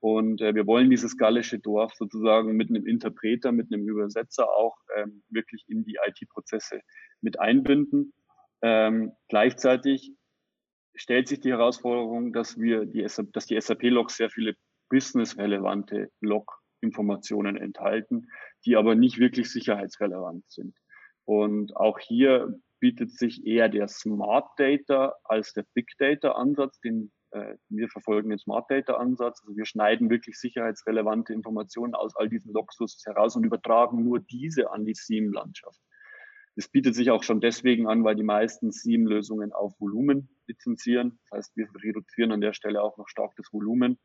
Und 0.00 0.40
äh, 0.40 0.54
wir 0.54 0.66
wollen 0.66 0.88
dieses 0.88 1.16
gallische 1.18 1.58
Dorf 1.58 1.92
sozusagen 1.94 2.56
mit 2.56 2.70
einem 2.70 2.86
Interpreter, 2.86 3.52
mit 3.52 3.72
einem 3.72 3.86
Übersetzer 3.86 4.48
auch 4.48 4.76
ähm, 4.96 5.22
wirklich 5.28 5.64
in 5.68 5.84
die 5.84 5.98
IT-Prozesse 6.06 6.80
mit 7.20 7.38
einbinden. 7.38 8.14
Ähm, 8.62 9.12
gleichzeitig 9.28 10.14
stellt 10.94 11.28
sich 11.28 11.40
die 11.40 11.50
Herausforderung, 11.50 12.32
dass 12.32 12.58
wir 12.58 12.84
die, 12.86 13.02
dass 13.32 13.46
die 13.46 13.60
SAP-Logs 13.60 14.16
sehr 14.16 14.30
viele 14.30 14.54
business-relevante 14.88 16.10
Log-Informationen 16.20 17.56
enthalten, 17.56 18.28
die 18.64 18.76
aber 18.76 18.94
nicht 18.94 19.18
wirklich 19.18 19.50
sicherheitsrelevant 19.50 20.44
sind. 20.48 20.76
Und 21.24 21.76
auch 21.76 21.98
hier 21.98 22.60
bietet 22.80 23.12
sich 23.12 23.46
eher 23.46 23.68
der 23.68 23.88
Smart 23.88 24.48
Data 24.58 25.14
als 25.24 25.52
der 25.52 25.64
Big 25.74 25.88
Data 25.98 26.32
Ansatz, 26.32 26.80
den 26.80 27.12
äh, 27.30 27.54
wir 27.68 27.88
verfolgen 27.88 28.30
den 28.30 28.38
Smart 28.38 28.70
Data 28.70 28.94
Ansatz. 28.94 29.40
Also 29.42 29.56
wir 29.56 29.64
schneiden 29.64 30.10
wirklich 30.10 30.38
sicherheitsrelevante 30.38 31.32
Informationen 31.32 31.94
aus 31.94 32.14
all 32.16 32.28
diesen 32.28 32.52
Logs 32.52 32.76
heraus 33.06 33.36
und 33.36 33.44
übertragen 33.44 34.04
nur 34.04 34.20
diese 34.20 34.70
an 34.70 34.84
die 34.84 34.94
SIEM-Landschaft. 34.94 35.80
Das 36.56 36.68
bietet 36.68 36.94
sich 36.94 37.10
auch 37.10 37.22
schon 37.22 37.40
deswegen 37.40 37.86
an, 37.86 38.04
weil 38.04 38.14
die 38.14 38.22
meisten 38.22 38.70
SIEM-Lösungen 38.70 39.52
auf 39.52 39.80
Volumen 39.80 40.28
lizenzieren. 40.46 41.18
Das 41.30 41.38
heißt, 41.38 41.56
wir 41.56 41.68
reduzieren 41.82 42.32
an 42.32 42.40
der 42.40 42.52
Stelle 42.52 42.82
auch 42.82 42.98
noch 42.98 43.08
stark 43.08 43.34
das 43.36 43.52
Volumen, 43.52 43.98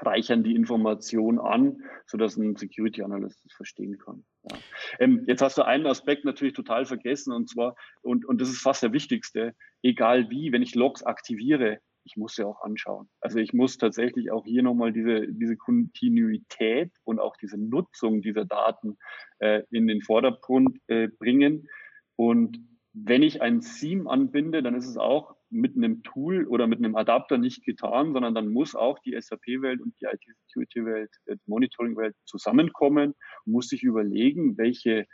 reichern 0.00 0.42
die 0.42 0.54
Information 0.54 1.38
an, 1.38 1.82
sodass 2.06 2.36
ein 2.36 2.56
Security 2.56 3.02
Analyst 3.02 3.44
das 3.44 3.52
verstehen 3.52 3.98
kann. 3.98 4.24
Ja. 4.50 4.58
Ähm, 4.98 5.24
jetzt 5.26 5.42
hast 5.42 5.58
du 5.58 5.62
einen 5.62 5.86
Aspekt 5.86 6.24
natürlich 6.24 6.54
total 6.54 6.86
vergessen 6.86 7.32
und 7.32 7.48
zwar, 7.48 7.76
und, 8.02 8.24
und 8.24 8.40
das 8.40 8.48
ist 8.48 8.62
fast 8.62 8.82
der 8.82 8.92
wichtigste, 8.92 9.54
egal 9.82 10.30
wie, 10.30 10.52
wenn 10.52 10.62
ich 10.62 10.74
Logs 10.74 11.02
aktiviere, 11.02 11.80
ich 12.04 12.16
muss 12.16 12.34
sie 12.34 12.46
auch 12.46 12.62
anschauen. 12.62 13.08
Also 13.20 13.38
ich 13.38 13.52
muss 13.52 13.78
tatsächlich 13.78 14.30
auch 14.30 14.44
hier 14.44 14.62
nochmal 14.62 14.92
diese, 14.92 15.26
diese 15.28 15.56
Kontinuität 15.56 16.92
und 17.04 17.18
auch 17.18 17.36
diese 17.36 17.58
Nutzung 17.58 18.22
dieser 18.22 18.44
Daten 18.44 18.98
äh, 19.38 19.62
in 19.70 19.86
den 19.86 20.02
Vordergrund 20.02 20.78
äh, 20.86 21.08
bringen. 21.08 21.68
Und 22.16 22.58
wenn 22.92 23.22
ich 23.22 23.42
ein 23.42 23.60
SIEM 23.60 24.06
anbinde, 24.06 24.62
dann 24.62 24.74
ist 24.76 24.86
es 24.86 24.96
auch 24.96 25.34
mit 25.50 25.76
einem 25.76 26.02
Tool 26.02 26.46
oder 26.46 26.66
mit 26.66 26.78
einem 26.78 26.94
Adapter 26.94 27.38
nicht 27.38 27.64
getan, 27.64 28.12
sondern 28.12 28.34
dann 28.34 28.48
muss 28.48 28.74
auch 28.74 28.98
die 29.00 29.20
SAP-Welt 29.20 29.80
und 29.80 29.94
die 30.00 30.04
IT-Security-Welt, 30.04 31.10
äh, 31.26 31.36
die 31.36 31.50
Monitoring-Welt 31.50 32.14
zusammenkommen 32.24 33.14
muss 33.44 33.68
sich 33.68 33.82
überlegen, 33.82 34.56
welche 34.58 35.06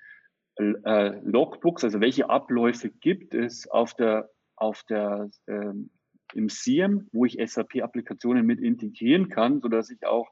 äh, 0.57 1.21
Logbooks, 1.23 1.85
also 1.85 2.01
welche 2.01 2.29
Abläufe 2.29 2.91
gibt 2.91 3.35
es 3.35 3.69
auf 3.69 3.95
der, 3.95 4.31
auf 4.57 4.83
der, 4.89 5.31
ähm, 5.47 5.91
im 6.35 6.49
SIEM, 6.49 7.09
wo 7.13 7.25
ich 7.25 7.39
SAP-Applikationen 7.45 8.47
mit 8.47 8.61
integrieren 8.61 9.29
kann, 9.29 9.61
so 9.61 9.69
dass 9.69 9.91
ich 9.91 10.07
auch 10.07 10.31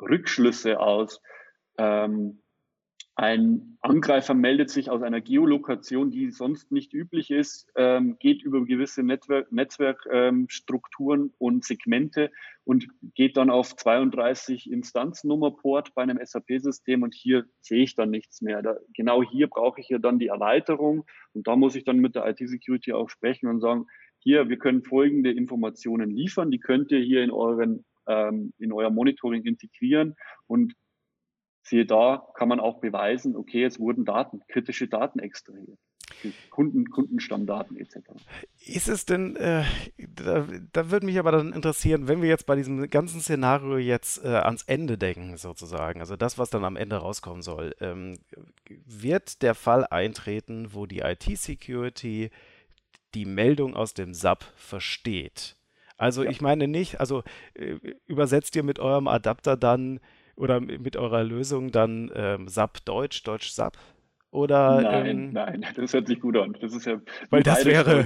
Rückschlüsse 0.00 0.80
aus 0.80 1.20
ähm, 1.78 2.40
ein 3.16 3.78
Angreifer 3.80 4.34
meldet 4.34 4.70
sich 4.70 4.90
aus 4.90 5.02
einer 5.02 5.20
Geolokation, 5.20 6.10
die 6.10 6.32
sonst 6.32 6.72
nicht 6.72 6.92
üblich 6.92 7.30
ist, 7.30 7.70
ähm, 7.76 8.16
geht 8.18 8.42
über 8.42 8.64
gewisse 8.64 9.04
Netzwerk, 9.04 9.52
Netzwerkstrukturen 9.52 11.20
ähm, 11.20 11.34
und 11.38 11.64
Segmente 11.64 12.32
und 12.64 12.88
geht 13.14 13.36
dann 13.36 13.50
auf 13.50 13.76
32 13.76 14.68
Instanznummerport 14.68 15.94
bei 15.94 16.02
einem 16.02 16.18
SAP-System 16.20 17.04
und 17.04 17.14
hier 17.14 17.44
sehe 17.60 17.84
ich 17.84 17.94
dann 17.94 18.10
nichts 18.10 18.42
mehr. 18.42 18.62
Da, 18.62 18.78
genau 18.96 19.22
hier 19.22 19.46
brauche 19.46 19.80
ich 19.80 19.88
ja 19.90 19.98
dann 19.98 20.18
die 20.18 20.28
Erweiterung 20.28 21.04
und 21.34 21.46
da 21.46 21.54
muss 21.54 21.76
ich 21.76 21.84
dann 21.84 21.98
mit 21.98 22.16
der 22.16 22.26
IT-Security 22.26 22.94
auch 22.94 23.10
sprechen 23.10 23.46
und 23.46 23.60
sagen, 23.60 23.86
hier, 24.24 24.48
wir 24.48 24.58
können 24.58 24.82
folgende 24.82 25.30
Informationen 25.30 26.10
liefern, 26.10 26.50
die 26.50 26.58
könnt 26.58 26.90
ihr 26.90 27.00
hier 27.00 27.22
in 27.22 27.30
euren 27.30 27.84
ähm, 28.06 28.52
in 28.58 28.72
euer 28.72 28.90
Monitoring 28.90 29.44
integrieren 29.44 30.14
und 30.46 30.74
siehe 31.62 31.86
da, 31.86 32.26
kann 32.34 32.48
man 32.48 32.60
auch 32.60 32.80
beweisen, 32.80 33.36
okay, 33.36 33.64
es 33.64 33.78
wurden 33.78 34.04
Daten, 34.04 34.40
kritische 34.48 34.88
Daten 34.88 35.18
extrahiert. 35.18 35.78
Kunden, 36.50 36.90
Kundenstammdaten 36.90 37.76
etc. 37.76 37.96
Ist 38.66 38.88
es 38.88 39.04
denn, 39.04 39.36
äh, 39.36 39.64
da, 39.96 40.46
da 40.72 40.90
würde 40.90 41.06
mich 41.06 41.18
aber 41.18 41.32
dann 41.32 41.52
interessieren, 41.52 42.08
wenn 42.08 42.22
wir 42.22 42.28
jetzt 42.28 42.46
bei 42.46 42.56
diesem 42.56 42.88
ganzen 42.88 43.20
Szenario 43.20 43.78
jetzt 43.78 44.22
äh, 44.24 44.28
ans 44.28 44.62
Ende 44.64 44.96
denken, 44.96 45.36
sozusagen, 45.36 46.00
also 46.00 46.16
das, 46.16 46.38
was 46.38 46.50
dann 46.50 46.64
am 46.64 46.76
Ende 46.76 46.96
rauskommen 46.96 47.42
soll, 47.42 47.74
ähm, 47.80 48.18
wird 48.86 49.42
der 49.42 49.54
Fall 49.54 49.86
eintreten, 49.86 50.68
wo 50.72 50.86
die 50.86 51.00
IT-Security 51.00 52.30
die 53.14 53.24
Meldung 53.24 53.74
aus 53.74 53.94
dem 53.94 54.14
SAP 54.14 54.44
versteht? 54.56 55.56
Also 55.96 56.24
ja. 56.24 56.30
ich 56.30 56.40
meine 56.40 56.68
nicht, 56.68 57.00
also 57.00 57.22
äh, 57.54 57.76
übersetzt 58.06 58.56
ihr 58.56 58.62
mit 58.62 58.78
eurem 58.78 59.08
Adapter 59.08 59.56
dann 59.56 60.00
oder 60.36 60.60
mit 60.60 60.96
eurer 60.96 61.22
Lösung 61.22 61.70
dann 61.70 62.10
ähm, 62.14 62.48
SAP 62.48 62.84
Deutsch, 62.84 63.22
Deutsch 63.22 63.50
SAP? 63.50 63.78
Oder, 64.34 64.80
nein, 64.80 65.06
ähm, 65.06 65.32
nein, 65.32 65.64
das 65.76 65.92
hört 65.92 66.08
sich 66.08 66.18
gut 66.18 66.36
an. 66.36 66.56
Das 66.60 66.74
ist 66.74 66.86
ja 66.86 67.00
weil 67.30 67.44
das 67.44 67.64
wäre 67.64 68.04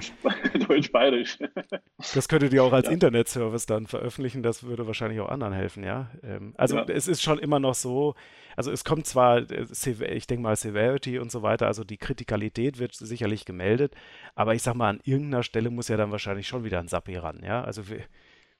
Deutsch-Bayerisch. 0.68 1.38
das 2.14 2.28
könntet 2.28 2.52
ihr 2.52 2.62
auch 2.62 2.74
als 2.74 2.86
ja. 2.86 2.92
Internetservice 2.92 3.64
dann 3.64 3.86
veröffentlichen. 3.86 4.42
Das 4.42 4.62
würde 4.62 4.86
wahrscheinlich 4.86 5.20
auch 5.20 5.30
anderen 5.30 5.54
helfen, 5.54 5.84
ja. 5.84 6.10
Ähm, 6.22 6.52
also 6.58 6.76
ja. 6.76 6.84
es 6.84 7.08
ist 7.08 7.22
schon 7.22 7.38
immer 7.38 7.60
noch 7.60 7.74
so. 7.74 8.14
Also 8.56 8.70
es 8.70 8.84
kommt 8.84 9.06
zwar, 9.06 9.50
äh, 9.50 9.64
ich 10.12 10.26
denke 10.26 10.42
mal 10.42 10.54
Severity 10.54 11.18
und 11.18 11.32
so 11.32 11.40
weiter. 11.40 11.66
Also 11.66 11.82
die 11.82 11.96
Kritikalität 11.96 12.78
wird 12.78 12.94
sicherlich 12.94 13.46
gemeldet, 13.46 13.94
aber 14.34 14.54
ich 14.54 14.62
sag 14.62 14.74
mal 14.74 14.90
an 14.90 15.00
irgendeiner 15.04 15.42
Stelle 15.42 15.70
muss 15.70 15.88
ja 15.88 15.96
dann 15.96 16.10
wahrscheinlich 16.10 16.46
schon 16.46 16.62
wieder 16.62 16.78
ein 16.78 16.88
SAP 16.88 17.08
ran, 17.22 17.40
ja. 17.42 17.64
Also 17.64 17.88
wir, 17.88 18.00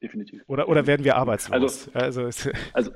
definitiv. 0.02 0.42
Oder, 0.46 0.70
oder 0.70 0.86
werden 0.86 1.04
wir 1.04 1.16
arbeitslos? 1.16 1.90
Also, 1.92 2.22
also, 2.24 2.50
also 2.72 2.92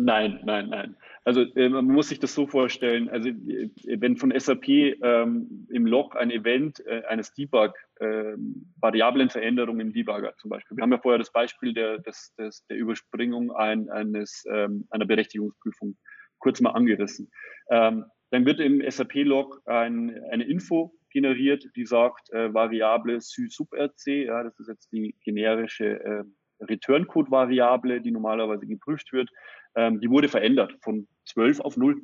Nein, 0.00 0.38
nein, 0.44 0.68
nein. 0.68 0.96
Also 1.24 1.42
äh, 1.56 1.68
man 1.68 1.86
muss 1.86 2.08
sich 2.08 2.20
das 2.20 2.32
so 2.32 2.46
vorstellen, 2.46 3.08
also 3.08 3.30
äh, 3.30 3.68
wenn 3.98 4.16
von 4.16 4.32
SAP 4.38 4.68
ähm, 4.68 5.66
im 5.70 5.86
Log 5.86 6.16
ein 6.16 6.30
Event 6.30 6.80
äh, 6.86 7.02
eines 7.08 7.34
Debug, 7.34 7.74
äh, 7.98 8.34
Variablenveränderung 8.80 9.80
im 9.80 9.92
Debugger 9.92 10.36
zum 10.36 10.50
Beispiel. 10.50 10.76
Wir 10.76 10.82
haben 10.82 10.92
ja 10.92 10.98
vorher 10.98 11.18
das 11.18 11.32
Beispiel 11.32 11.74
der, 11.74 11.98
des, 11.98 12.32
des, 12.38 12.64
der 12.68 12.76
Überspringung 12.76 13.50
ein, 13.50 13.90
eines, 13.90 14.44
ähm, 14.48 14.86
einer 14.90 15.04
Berechtigungsprüfung 15.04 15.96
kurz 16.38 16.60
mal 16.60 16.70
angerissen. 16.70 17.28
Ähm, 17.68 18.04
dann 18.30 18.46
wird 18.46 18.60
im 18.60 18.80
SAP-Log 18.88 19.60
ein, 19.66 20.22
eine 20.30 20.44
Info 20.44 20.94
generiert, 21.10 21.64
die 21.74 21.86
sagt, 21.86 22.30
äh, 22.30 22.54
Variable 22.54 23.20
sü-sub-rc, 23.20 24.06
ja, 24.06 24.44
das 24.44 24.60
ist 24.60 24.68
jetzt 24.68 24.92
die 24.92 25.16
generische 25.24 26.04
äh, 26.04 26.22
Return-Code-Variable, 26.60 28.00
die 28.00 28.10
normalerweise 28.10 28.66
geprüft 28.66 29.12
wird, 29.12 29.30
ähm, 29.74 30.00
die 30.00 30.10
wurde 30.10 30.28
verändert 30.28 30.76
von 30.82 31.08
12 31.26 31.60
auf 31.60 31.76
0 31.76 32.00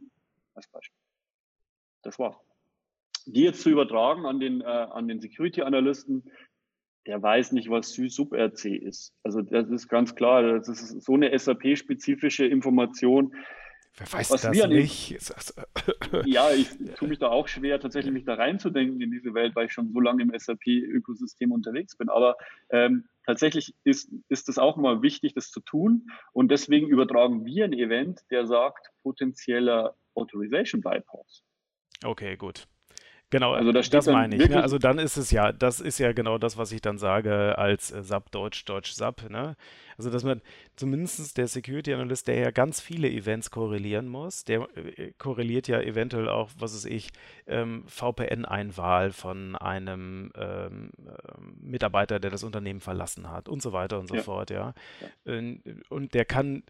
als 0.54 0.68
Beispiel. 0.68 0.98
Das 2.02 2.18
war's. 2.18 2.36
Die 3.26 3.42
jetzt 3.42 3.62
zu 3.62 3.70
übertragen 3.70 4.26
an 4.26 4.40
den, 4.40 4.60
äh, 4.60 4.64
an 4.64 5.08
den 5.08 5.20
Security-Analysten, 5.20 6.30
der 7.06 7.22
weiß 7.22 7.52
nicht, 7.52 7.70
was 7.70 7.92
Sub-RC 7.92 8.64
ist. 8.64 9.12
Also 9.22 9.42
das 9.42 9.68
ist 9.70 9.88
ganz 9.88 10.14
klar, 10.14 10.42
das 10.42 10.68
ist 10.68 11.02
so 11.02 11.14
eine 11.14 11.36
SAP-spezifische 11.38 12.46
Information, 12.46 13.34
Wer 13.96 14.12
weiß 14.12 14.30
was 14.32 14.42
das 14.42 14.66
nicht? 14.66 15.10
ja, 16.24 16.50
ich 16.50 16.68
tue 16.96 17.08
mich 17.08 17.20
da 17.20 17.28
auch 17.28 17.46
schwer, 17.46 17.78
tatsächlich 17.78 18.12
mich 18.12 18.24
da 18.24 18.34
reinzudenken 18.34 19.00
in 19.00 19.12
diese 19.12 19.34
Welt, 19.34 19.54
weil 19.54 19.66
ich 19.66 19.72
schon 19.72 19.92
so 19.92 20.00
lange 20.00 20.22
im 20.22 20.32
SAP-Ökosystem 20.36 21.52
unterwegs 21.52 21.96
bin. 21.96 22.08
Aber 22.08 22.36
ähm, 22.70 23.04
tatsächlich 23.26 23.74
ist, 23.84 24.10
ist 24.28 24.48
es 24.48 24.58
auch 24.58 24.76
mal 24.76 25.02
wichtig, 25.02 25.34
das 25.34 25.50
zu 25.50 25.60
tun. 25.60 26.08
Und 26.32 26.50
deswegen 26.50 26.88
übertragen 26.88 27.44
wir 27.44 27.64
ein 27.64 27.72
Event, 27.72 28.20
der 28.30 28.46
sagt, 28.46 28.90
potenzieller 29.02 29.96
Authorization 30.14 30.80
Bypass. 30.80 31.42
Okay, 32.04 32.36
gut. 32.36 32.66
Genau, 33.30 33.52
also 33.52 33.72
das, 33.72 33.90
das 33.90 34.06
meine 34.06 34.36
ich. 34.36 34.48
Ne? 34.48 34.62
Also 34.62 34.78
dann 34.78 34.98
ist 34.98 35.16
es 35.16 35.32
ja, 35.32 35.50
das 35.50 35.80
ist 35.80 35.98
ja 35.98 36.12
genau 36.12 36.38
das, 36.38 36.56
was 36.56 36.70
ich 36.70 36.80
dann 36.80 36.98
sage 36.98 37.58
als 37.58 37.90
äh, 37.90 38.02
SAP 38.02 38.30
Deutsch, 38.30 38.64
Deutsch 38.64 38.92
SAP. 38.92 39.28
Ne? 39.28 39.56
Also 39.98 40.10
dass 40.10 40.24
man 40.24 40.40
zumindest 40.76 41.36
der 41.36 41.48
Security 41.48 41.92
Analyst, 41.94 42.28
der 42.28 42.36
ja 42.36 42.50
ganz 42.50 42.80
viele 42.80 43.08
Events 43.08 43.50
korrelieren 43.50 44.08
muss, 44.08 44.44
der 44.44 44.68
äh, 44.76 45.12
korreliert 45.18 45.68
ja 45.68 45.80
eventuell 45.80 46.28
auch, 46.28 46.50
was 46.58 46.74
weiß 46.74 46.86
ich, 46.86 47.10
ähm, 47.46 47.84
VPN-Einwahl 47.86 49.12
von 49.12 49.56
einem 49.56 50.32
ähm, 50.36 50.90
äh, 51.06 51.40
Mitarbeiter, 51.60 52.20
der 52.20 52.30
das 52.30 52.44
Unternehmen 52.44 52.80
verlassen 52.80 53.30
hat 53.30 53.48
und 53.48 53.62
so 53.62 53.72
weiter 53.72 53.98
und 53.98 54.08
so 54.08 54.16
ja. 54.16 54.22
fort, 54.22 54.50
ja. 54.50 54.74
ja. 55.00 55.42
Und 55.88 56.14
der 56.14 56.24
kann, 56.24 56.62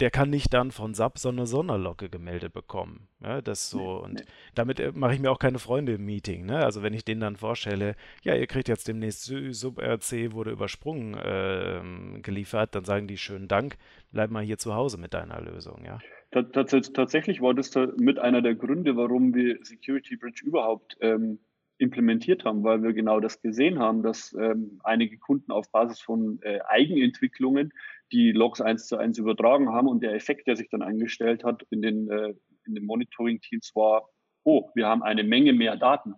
der 0.00 0.10
kann 0.10 0.30
nicht 0.30 0.52
dann 0.52 0.70
von 0.70 0.94
SAP 0.94 1.18
so 1.18 1.28
eine 1.28 1.46
Sonderlocke 1.46 2.08
gemeldet 2.08 2.52
bekommen. 2.52 3.08
Ja, 3.22 3.40
das 3.40 3.70
so. 3.70 4.02
Und 4.02 4.24
damit 4.54 4.78
äh, 4.78 4.92
mache 4.94 5.14
ich 5.14 5.20
mir 5.20 5.30
auch 5.30 5.38
keine 5.38 5.58
Freunde 5.58 5.94
im 5.94 6.04
Meeting. 6.04 6.44
Ne? 6.44 6.64
Also 6.64 6.82
wenn 6.82 6.92
ich 6.92 7.04
denen 7.04 7.20
dann 7.20 7.36
vorstelle, 7.36 7.96
ja, 8.22 8.34
ihr 8.34 8.46
kriegt 8.46 8.68
jetzt 8.68 8.88
demnächst 8.88 9.24
Sub-RC 9.24 10.32
wurde 10.32 10.50
übersprungen 10.50 11.14
äh, 11.14 12.20
geliefert, 12.20 12.65
dann 12.72 12.84
sagen 12.84 13.06
die 13.06 13.16
schönen 13.16 13.48
Dank, 13.48 13.76
bleib 14.12 14.30
mal 14.30 14.42
hier 14.42 14.58
zu 14.58 14.74
Hause 14.74 14.98
mit 14.98 15.14
deiner 15.14 15.40
Lösung, 15.40 15.84
ja. 15.84 15.98
Tatsächlich 16.30 17.40
war 17.40 17.54
das 17.54 17.72
mit 17.96 18.18
einer 18.18 18.42
der 18.42 18.54
Gründe, 18.54 18.96
warum 18.96 19.34
wir 19.34 19.58
Security 19.62 20.16
Bridge 20.16 20.42
überhaupt 20.44 20.96
ähm, 21.00 21.38
implementiert 21.78 22.44
haben, 22.44 22.64
weil 22.64 22.82
wir 22.82 22.92
genau 22.92 23.20
das 23.20 23.40
gesehen 23.40 23.78
haben, 23.78 24.02
dass 24.02 24.34
ähm, 24.38 24.80
einige 24.82 25.18
Kunden 25.18 25.52
auf 25.52 25.70
Basis 25.70 26.00
von 26.00 26.38
äh, 26.42 26.60
Eigenentwicklungen 26.66 27.72
die 28.12 28.32
Logs 28.32 28.60
eins 28.60 28.86
zu 28.86 28.96
eins 28.96 29.18
übertragen 29.18 29.70
haben 29.70 29.88
und 29.88 30.02
der 30.02 30.14
Effekt, 30.14 30.46
der 30.46 30.56
sich 30.56 30.68
dann 30.70 30.82
eingestellt 30.82 31.44
hat 31.44 31.64
in 31.70 31.82
den, 31.82 32.10
äh, 32.10 32.34
in 32.66 32.74
den 32.74 32.84
Monitoring-Teams 32.84 33.72
war, 33.74 34.08
oh, 34.44 34.70
wir 34.74 34.86
haben 34.86 35.02
eine 35.02 35.24
Menge 35.24 35.52
mehr 35.52 35.76
Daten. 35.76 36.14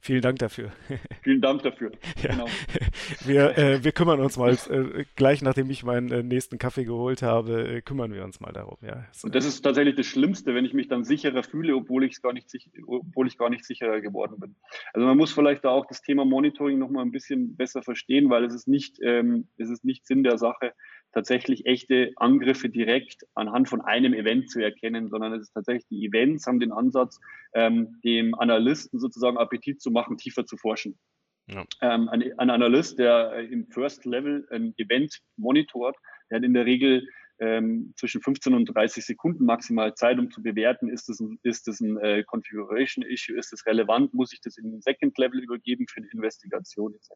Vielen 0.00 0.22
Dank 0.22 0.38
dafür. 0.38 0.70
Vielen 1.22 1.40
Dank 1.40 1.62
dafür. 1.62 1.92
Ja. 2.22 2.30
Genau. 2.30 2.46
Wir, 3.24 3.58
äh, 3.58 3.84
wir 3.84 3.92
kümmern 3.92 4.20
uns 4.20 4.36
mal, 4.36 4.52
äh, 4.52 5.04
gleich 5.16 5.42
nachdem 5.42 5.68
ich 5.68 5.82
meinen 5.82 6.10
äh, 6.10 6.22
nächsten 6.22 6.58
Kaffee 6.58 6.84
geholt 6.84 7.22
habe, 7.22 7.68
äh, 7.68 7.80
kümmern 7.82 8.12
wir 8.14 8.24
uns 8.24 8.40
mal 8.40 8.52
darum. 8.52 8.78
Ja. 8.82 9.04
So. 9.12 9.26
Und 9.26 9.34
das 9.34 9.44
ist 9.44 9.60
tatsächlich 9.60 9.96
das 9.96 10.06
Schlimmste, 10.06 10.54
wenn 10.54 10.64
ich 10.64 10.72
mich 10.72 10.88
dann 10.88 11.04
sicherer 11.04 11.42
fühle, 11.42 11.74
obwohl 11.74 12.04
ich 12.04 12.22
gar 12.22 12.32
nicht, 12.32 12.48
obwohl 12.86 13.26
ich 13.26 13.36
gar 13.36 13.50
nicht 13.50 13.64
sicherer 13.64 14.00
geworden 14.00 14.36
bin. 14.38 14.56
Also 14.94 15.06
man 15.06 15.16
muss 15.16 15.32
vielleicht 15.32 15.64
da 15.64 15.70
auch 15.70 15.86
das 15.86 16.02
Thema 16.02 16.24
Monitoring 16.24 16.78
nochmal 16.78 17.04
ein 17.04 17.12
bisschen 17.12 17.56
besser 17.56 17.82
verstehen, 17.82 18.30
weil 18.30 18.44
es 18.44 18.54
ist 18.54 18.68
nicht, 18.68 18.98
ähm, 19.02 19.48
es 19.58 19.68
ist 19.68 19.84
nicht 19.84 20.06
Sinn 20.06 20.22
der 20.22 20.38
Sache, 20.38 20.72
tatsächlich 21.12 21.66
echte 21.66 22.12
Angriffe 22.16 22.68
direkt 22.68 23.24
anhand 23.34 23.68
von 23.68 23.80
einem 23.80 24.14
Event 24.14 24.50
zu 24.50 24.60
erkennen, 24.60 25.08
sondern 25.08 25.32
es 25.32 25.42
ist 25.42 25.52
tatsächlich, 25.52 25.86
die 25.88 26.06
Events 26.06 26.46
haben 26.46 26.60
den 26.60 26.72
Ansatz, 26.72 27.18
ähm, 27.54 28.00
dem 28.04 28.34
Analysten 28.34 29.00
sozusagen 29.00 29.38
Appetit 29.38 29.80
zu 29.80 29.90
machen, 29.90 30.18
tiefer 30.18 30.46
zu 30.46 30.56
forschen. 30.56 30.98
Ja. 31.46 31.64
Ähm, 31.82 32.08
ein, 32.08 32.38
ein, 32.38 32.50
Analyst, 32.50 32.98
der 32.98 33.32
äh, 33.32 33.46
im 33.46 33.66
First 33.66 34.04
Level 34.04 34.46
ein 34.50 34.72
Event 34.76 35.18
monitort, 35.36 35.96
der 36.30 36.36
hat 36.36 36.44
in 36.44 36.54
der 36.54 36.64
Regel 36.64 37.08
ähm, 37.40 37.92
zwischen 37.96 38.20
15 38.20 38.54
und 38.54 38.66
30 38.66 39.04
Sekunden 39.04 39.44
maximal 39.46 39.94
Zeit, 39.94 40.18
um 40.18 40.30
zu 40.30 40.42
bewerten, 40.42 40.88
ist 40.88 41.08
das 41.08 41.20
ein, 41.20 41.40
ist 41.42 41.66
das 41.66 41.80
ein 41.80 41.96
äh, 41.98 42.22
Configuration 42.24 43.04
Issue, 43.04 43.36
ist 43.36 43.52
das 43.52 43.66
relevant, 43.66 44.14
muss 44.14 44.32
ich 44.32 44.40
das 44.42 44.58
in 44.58 44.70
den 44.70 44.82
Second 44.82 45.16
Level 45.18 45.40
übergeben 45.40 45.86
für 45.88 45.98
eine 45.98 46.10
Investigation 46.12 46.94
etc. 46.94 47.10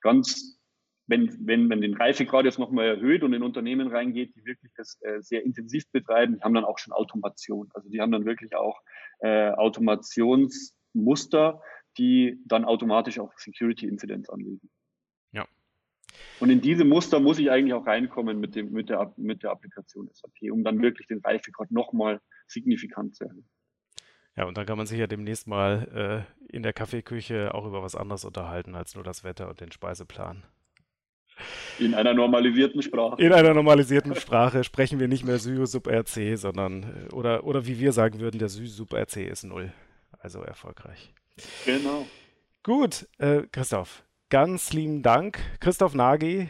Ganz 0.00 0.58
wenn, 1.06 1.46
wenn 1.46 1.68
man 1.68 1.80
den 1.80 1.94
Reifegrad 1.94 2.44
jetzt 2.44 2.58
nochmal 2.58 2.86
erhöht 2.86 3.22
und 3.22 3.32
in 3.32 3.42
Unternehmen 3.42 3.88
reingeht, 3.88 4.34
die 4.36 4.44
wirklich 4.44 4.72
das 4.76 4.98
äh, 5.02 5.20
sehr 5.20 5.44
intensiv 5.44 5.90
betreiben, 5.90 6.36
die 6.36 6.42
haben 6.42 6.54
dann 6.54 6.64
auch 6.64 6.78
schon 6.78 6.92
Automation. 6.92 7.68
Also 7.74 7.88
die 7.88 8.00
haben 8.00 8.12
dann 8.12 8.24
wirklich 8.24 8.54
auch 8.54 8.80
äh, 9.20 9.50
Automationsmuster, 9.50 11.60
die 11.98 12.40
dann 12.46 12.64
automatisch 12.64 13.18
auch 13.18 13.32
Security 13.36 13.86
Incidents 13.86 14.30
anlegen. 14.30 14.70
Ja. 15.32 15.46
Und 16.40 16.50
in 16.50 16.60
diese 16.60 16.84
Muster 16.84 17.20
muss 17.20 17.38
ich 17.38 17.50
eigentlich 17.50 17.74
auch 17.74 17.86
reinkommen 17.86 18.38
mit, 18.38 18.54
dem, 18.54 18.72
mit, 18.72 18.88
der, 18.88 19.12
mit 19.16 19.42
der 19.42 19.50
Applikation 19.50 20.08
SAP, 20.12 20.52
um 20.52 20.64
dann 20.64 20.80
wirklich 20.80 21.08
den 21.08 21.20
Reifegrad 21.20 21.70
nochmal 21.70 22.20
signifikant 22.46 23.16
zu 23.16 23.24
erhöhen. 23.24 23.48
Ja, 24.36 24.46
und 24.46 24.56
dann 24.56 24.64
kann 24.64 24.78
man 24.78 24.86
sich 24.86 24.98
ja 24.98 25.06
demnächst 25.06 25.46
mal 25.46 26.26
äh, 26.48 26.54
in 26.54 26.62
der 26.62 26.72
Kaffeeküche 26.72 27.54
auch 27.54 27.66
über 27.66 27.82
was 27.82 27.94
anderes 27.94 28.24
unterhalten 28.24 28.74
als 28.74 28.94
nur 28.94 29.04
das 29.04 29.24
Wetter 29.24 29.50
und 29.50 29.60
den 29.60 29.72
Speiseplan. 29.72 30.42
In 31.78 31.94
einer 31.94 32.14
normalisierten 32.14 32.82
Sprache. 32.82 33.20
In 33.20 33.32
einer 33.32 33.54
normalisierten 33.54 34.14
Sprache 34.14 34.64
sprechen 34.64 35.00
wir 35.00 35.08
nicht 35.08 35.24
mehr 35.24 35.38
Sü 35.38 35.66
sub 35.66 35.88
RC, 35.88 36.36
sondern, 36.36 36.82
äh, 36.82 37.14
oder, 37.14 37.44
oder 37.44 37.66
wie 37.66 37.78
wir 37.78 37.92
sagen 37.92 38.20
würden, 38.20 38.38
der 38.38 38.48
Sü 38.48 38.66
sub 38.66 38.92
RC 38.92 39.28
ist 39.28 39.44
null. 39.44 39.72
Also 40.20 40.40
erfolgreich. 40.40 41.12
Genau. 41.64 42.06
Gut, 42.62 43.08
äh, 43.18 43.42
Christoph, 43.50 44.04
ganz 44.28 44.72
lieben 44.72 45.02
Dank. 45.02 45.40
Christoph 45.58 45.94
Nagy, 45.94 46.48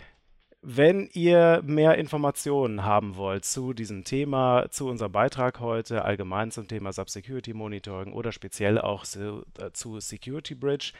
wenn 0.61 1.09
ihr 1.13 1.63
mehr 1.65 1.97
Informationen 1.97 2.85
haben 2.85 3.17
wollt 3.17 3.45
zu 3.45 3.73
diesem 3.73 4.05
Thema, 4.05 4.67
zu 4.71 4.89
unserem 4.89 5.11
Beitrag 5.11 5.59
heute, 5.59 6.05
allgemein 6.05 6.51
zum 6.51 6.69
Thema 6.69 6.93
Subsecurity 6.93 7.55
Monitoring 7.55 8.13
oder 8.13 8.31
speziell 8.31 8.79
auch 8.79 9.05
äh, 9.05 9.73
zu 9.73 10.01
Security 10.01 10.55
Bridge, 10.55 10.93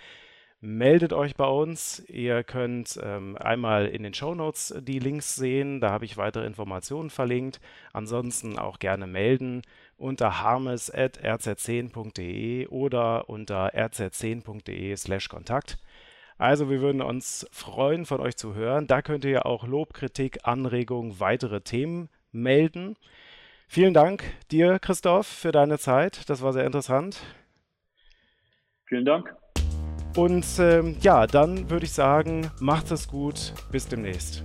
meldet 0.63 1.13
euch 1.13 1.37
bei 1.37 1.47
uns. 1.47 2.03
Ihr 2.09 2.43
könnt 2.45 2.99
ähm, 3.03 3.37
einmal 3.37 3.85
in 3.87 4.05
den 4.05 4.15
Show 4.15 4.35
Notes 4.35 4.75
die 4.81 5.01
Links 5.01 5.35
sehen, 5.35 5.81
da 5.81 5.91
habe 5.91 6.07
ich 6.07 6.17
weitere 6.17 6.47
Informationen 6.47 7.11
verlinkt. 7.11 7.61
Ansonsten 7.93 8.59
auch 8.59 8.79
gerne 8.79 9.07
melden 9.07 9.61
unter 9.99 10.41
harmes.rz10.de 10.41 12.69
oder 12.69 13.29
unter 13.29 13.75
rz10.de 13.75 14.97
slash 14.97 15.29
Kontakt. 15.29 15.77
Also 16.39 16.71
wir 16.71 16.81
würden 16.81 17.03
uns 17.03 17.47
freuen, 17.53 18.07
von 18.07 18.21
euch 18.21 18.37
zu 18.37 18.55
hören. 18.55 18.87
Da 18.87 19.03
könnt 19.03 19.25
ihr 19.25 19.45
auch 19.47 19.67
Lob, 19.67 19.95
Kritik, 19.95 20.39
Anregungen, 20.45 21.19
weitere 21.21 21.61
Themen 21.61 22.09
melden. 22.31 22.97
Vielen 23.67 23.95
Dank 23.95 24.23
dir, 24.51 24.79
Christoph, 24.79 25.27
für 25.27 25.51
deine 25.51 25.79
Zeit. 25.79 26.31
Das 26.31 26.41
war 26.43 26.53
sehr 26.53 26.67
interessant. 26.67 27.19
Vielen 28.87 29.05
Dank. 29.05 29.35
Und 30.17 30.45
ähm, 30.59 30.97
ja, 31.01 31.27
dann 31.27 31.71
würde 31.71 31.87
ich 31.87 31.93
sagen, 31.93 32.51
macht 32.61 32.91
es 32.91 33.09
gut. 33.09 33.55
Bis 33.71 33.87
demnächst. 33.87 34.45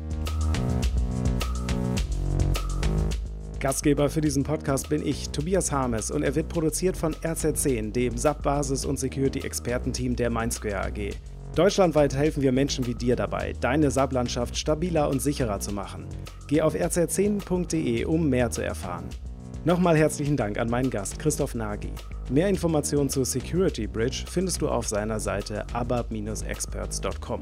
Gastgeber 3.60 4.10
für 4.10 4.22
diesen 4.22 4.44
Podcast 4.44 4.88
bin 4.88 5.06
ich, 5.06 5.30
Tobias 5.30 5.72
Harmes, 5.72 6.12
und 6.12 6.22
er 6.22 6.36
wird 6.36 6.48
produziert 6.48 6.96
von 6.96 7.16
RZ10, 7.16 7.92
dem 7.92 8.16
SAP-Basis- 8.16 8.86
und 8.86 9.00
Security-Expertenteam 9.00 10.16
der 10.16 10.30
Mindsquare 10.30 10.86
AG. 10.86 11.16
Deutschlandweit 11.56 12.16
helfen 12.16 12.44
wir 12.44 12.52
Menschen 12.52 12.86
wie 12.86 12.94
dir 12.94 13.16
dabei, 13.16 13.54
deine 13.60 13.90
SAP-Landschaft 13.90 14.56
stabiler 14.56 15.10
und 15.10 15.24
sicherer 15.24 15.60
zu 15.60 15.74
machen. 15.74 16.06
Geh 16.48 16.62
auf 16.62 16.76
rz10.de, 16.76 18.06
um 18.06 18.30
mehr 18.30 18.52
zu 18.52 18.62
erfahren. 18.62 19.06
Nochmal 19.68 19.98
herzlichen 19.98 20.38
Dank 20.38 20.58
an 20.60 20.70
meinen 20.70 20.90
Gast 20.90 21.20
Christoph 21.20 21.54
Nagy. 21.54 21.92
Mehr 22.30 22.48
Informationen 22.48 23.10
zur 23.10 23.26
Security 23.26 23.86
Bridge 23.86 24.24
findest 24.26 24.62
du 24.62 24.70
auf 24.70 24.88
seiner 24.88 25.20
Seite 25.20 25.66
abab-experts.com. 25.74 27.42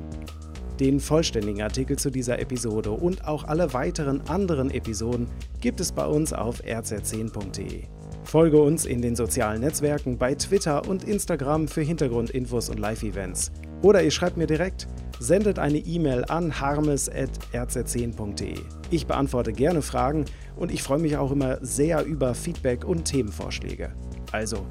Den 0.80 1.00
vollständigen 1.00 1.62
Artikel 1.62 2.00
zu 2.00 2.10
dieser 2.10 2.40
Episode 2.40 2.90
und 2.90 3.28
auch 3.28 3.44
alle 3.44 3.74
weiteren 3.74 4.22
anderen 4.28 4.72
Episoden 4.72 5.28
gibt 5.62 5.80
es 5.80 5.92
bei 5.92 6.08
uns 6.08 6.34
auf 6.34 6.64
rz10.de. 6.64 7.84
Folge 8.26 8.60
uns 8.60 8.86
in 8.86 9.02
den 9.02 9.16
sozialen 9.16 9.62
Netzwerken 9.62 10.18
bei 10.18 10.36
Twitter 10.36 10.88
und 10.88 11.04
Instagram 11.04 11.68
für 11.68 11.82
Hintergrundinfos 11.82 12.70
und 12.70 12.80
Live-Events. 12.80 13.52
Oder 13.82 14.04
ihr 14.04 14.12
schreibt 14.12 14.36
mir 14.36 14.48
direkt, 14.48 14.88
sendet 15.20 15.60
eine 15.60 15.78
E-Mail 15.78 16.26
an 16.26 16.60
harmes.rz10.de. 16.60 18.56
Ich 18.90 19.06
beantworte 19.06 19.54
gerne 19.54 19.84
Fragen 19.84 20.26
und 20.56 20.72
ich 20.72 20.82
freue 20.82 21.00
mich 21.00 21.18
auch 21.18 21.32
immer 21.32 21.60
sehr 21.64 22.04
über 22.04 22.34
Feedback 22.34 22.84
und 22.84 23.06
Themenvorschläge. 23.06 23.94
Also 24.32 24.66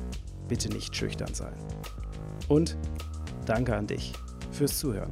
bitte 0.48 0.68
nicht 0.68 0.96
schüchtern 0.96 1.32
sein. 1.32 1.55
Und 2.48 2.76
danke 3.46 3.76
an 3.76 3.86
dich 3.86 4.12
fürs 4.50 4.78
Zuhören. 4.78 5.11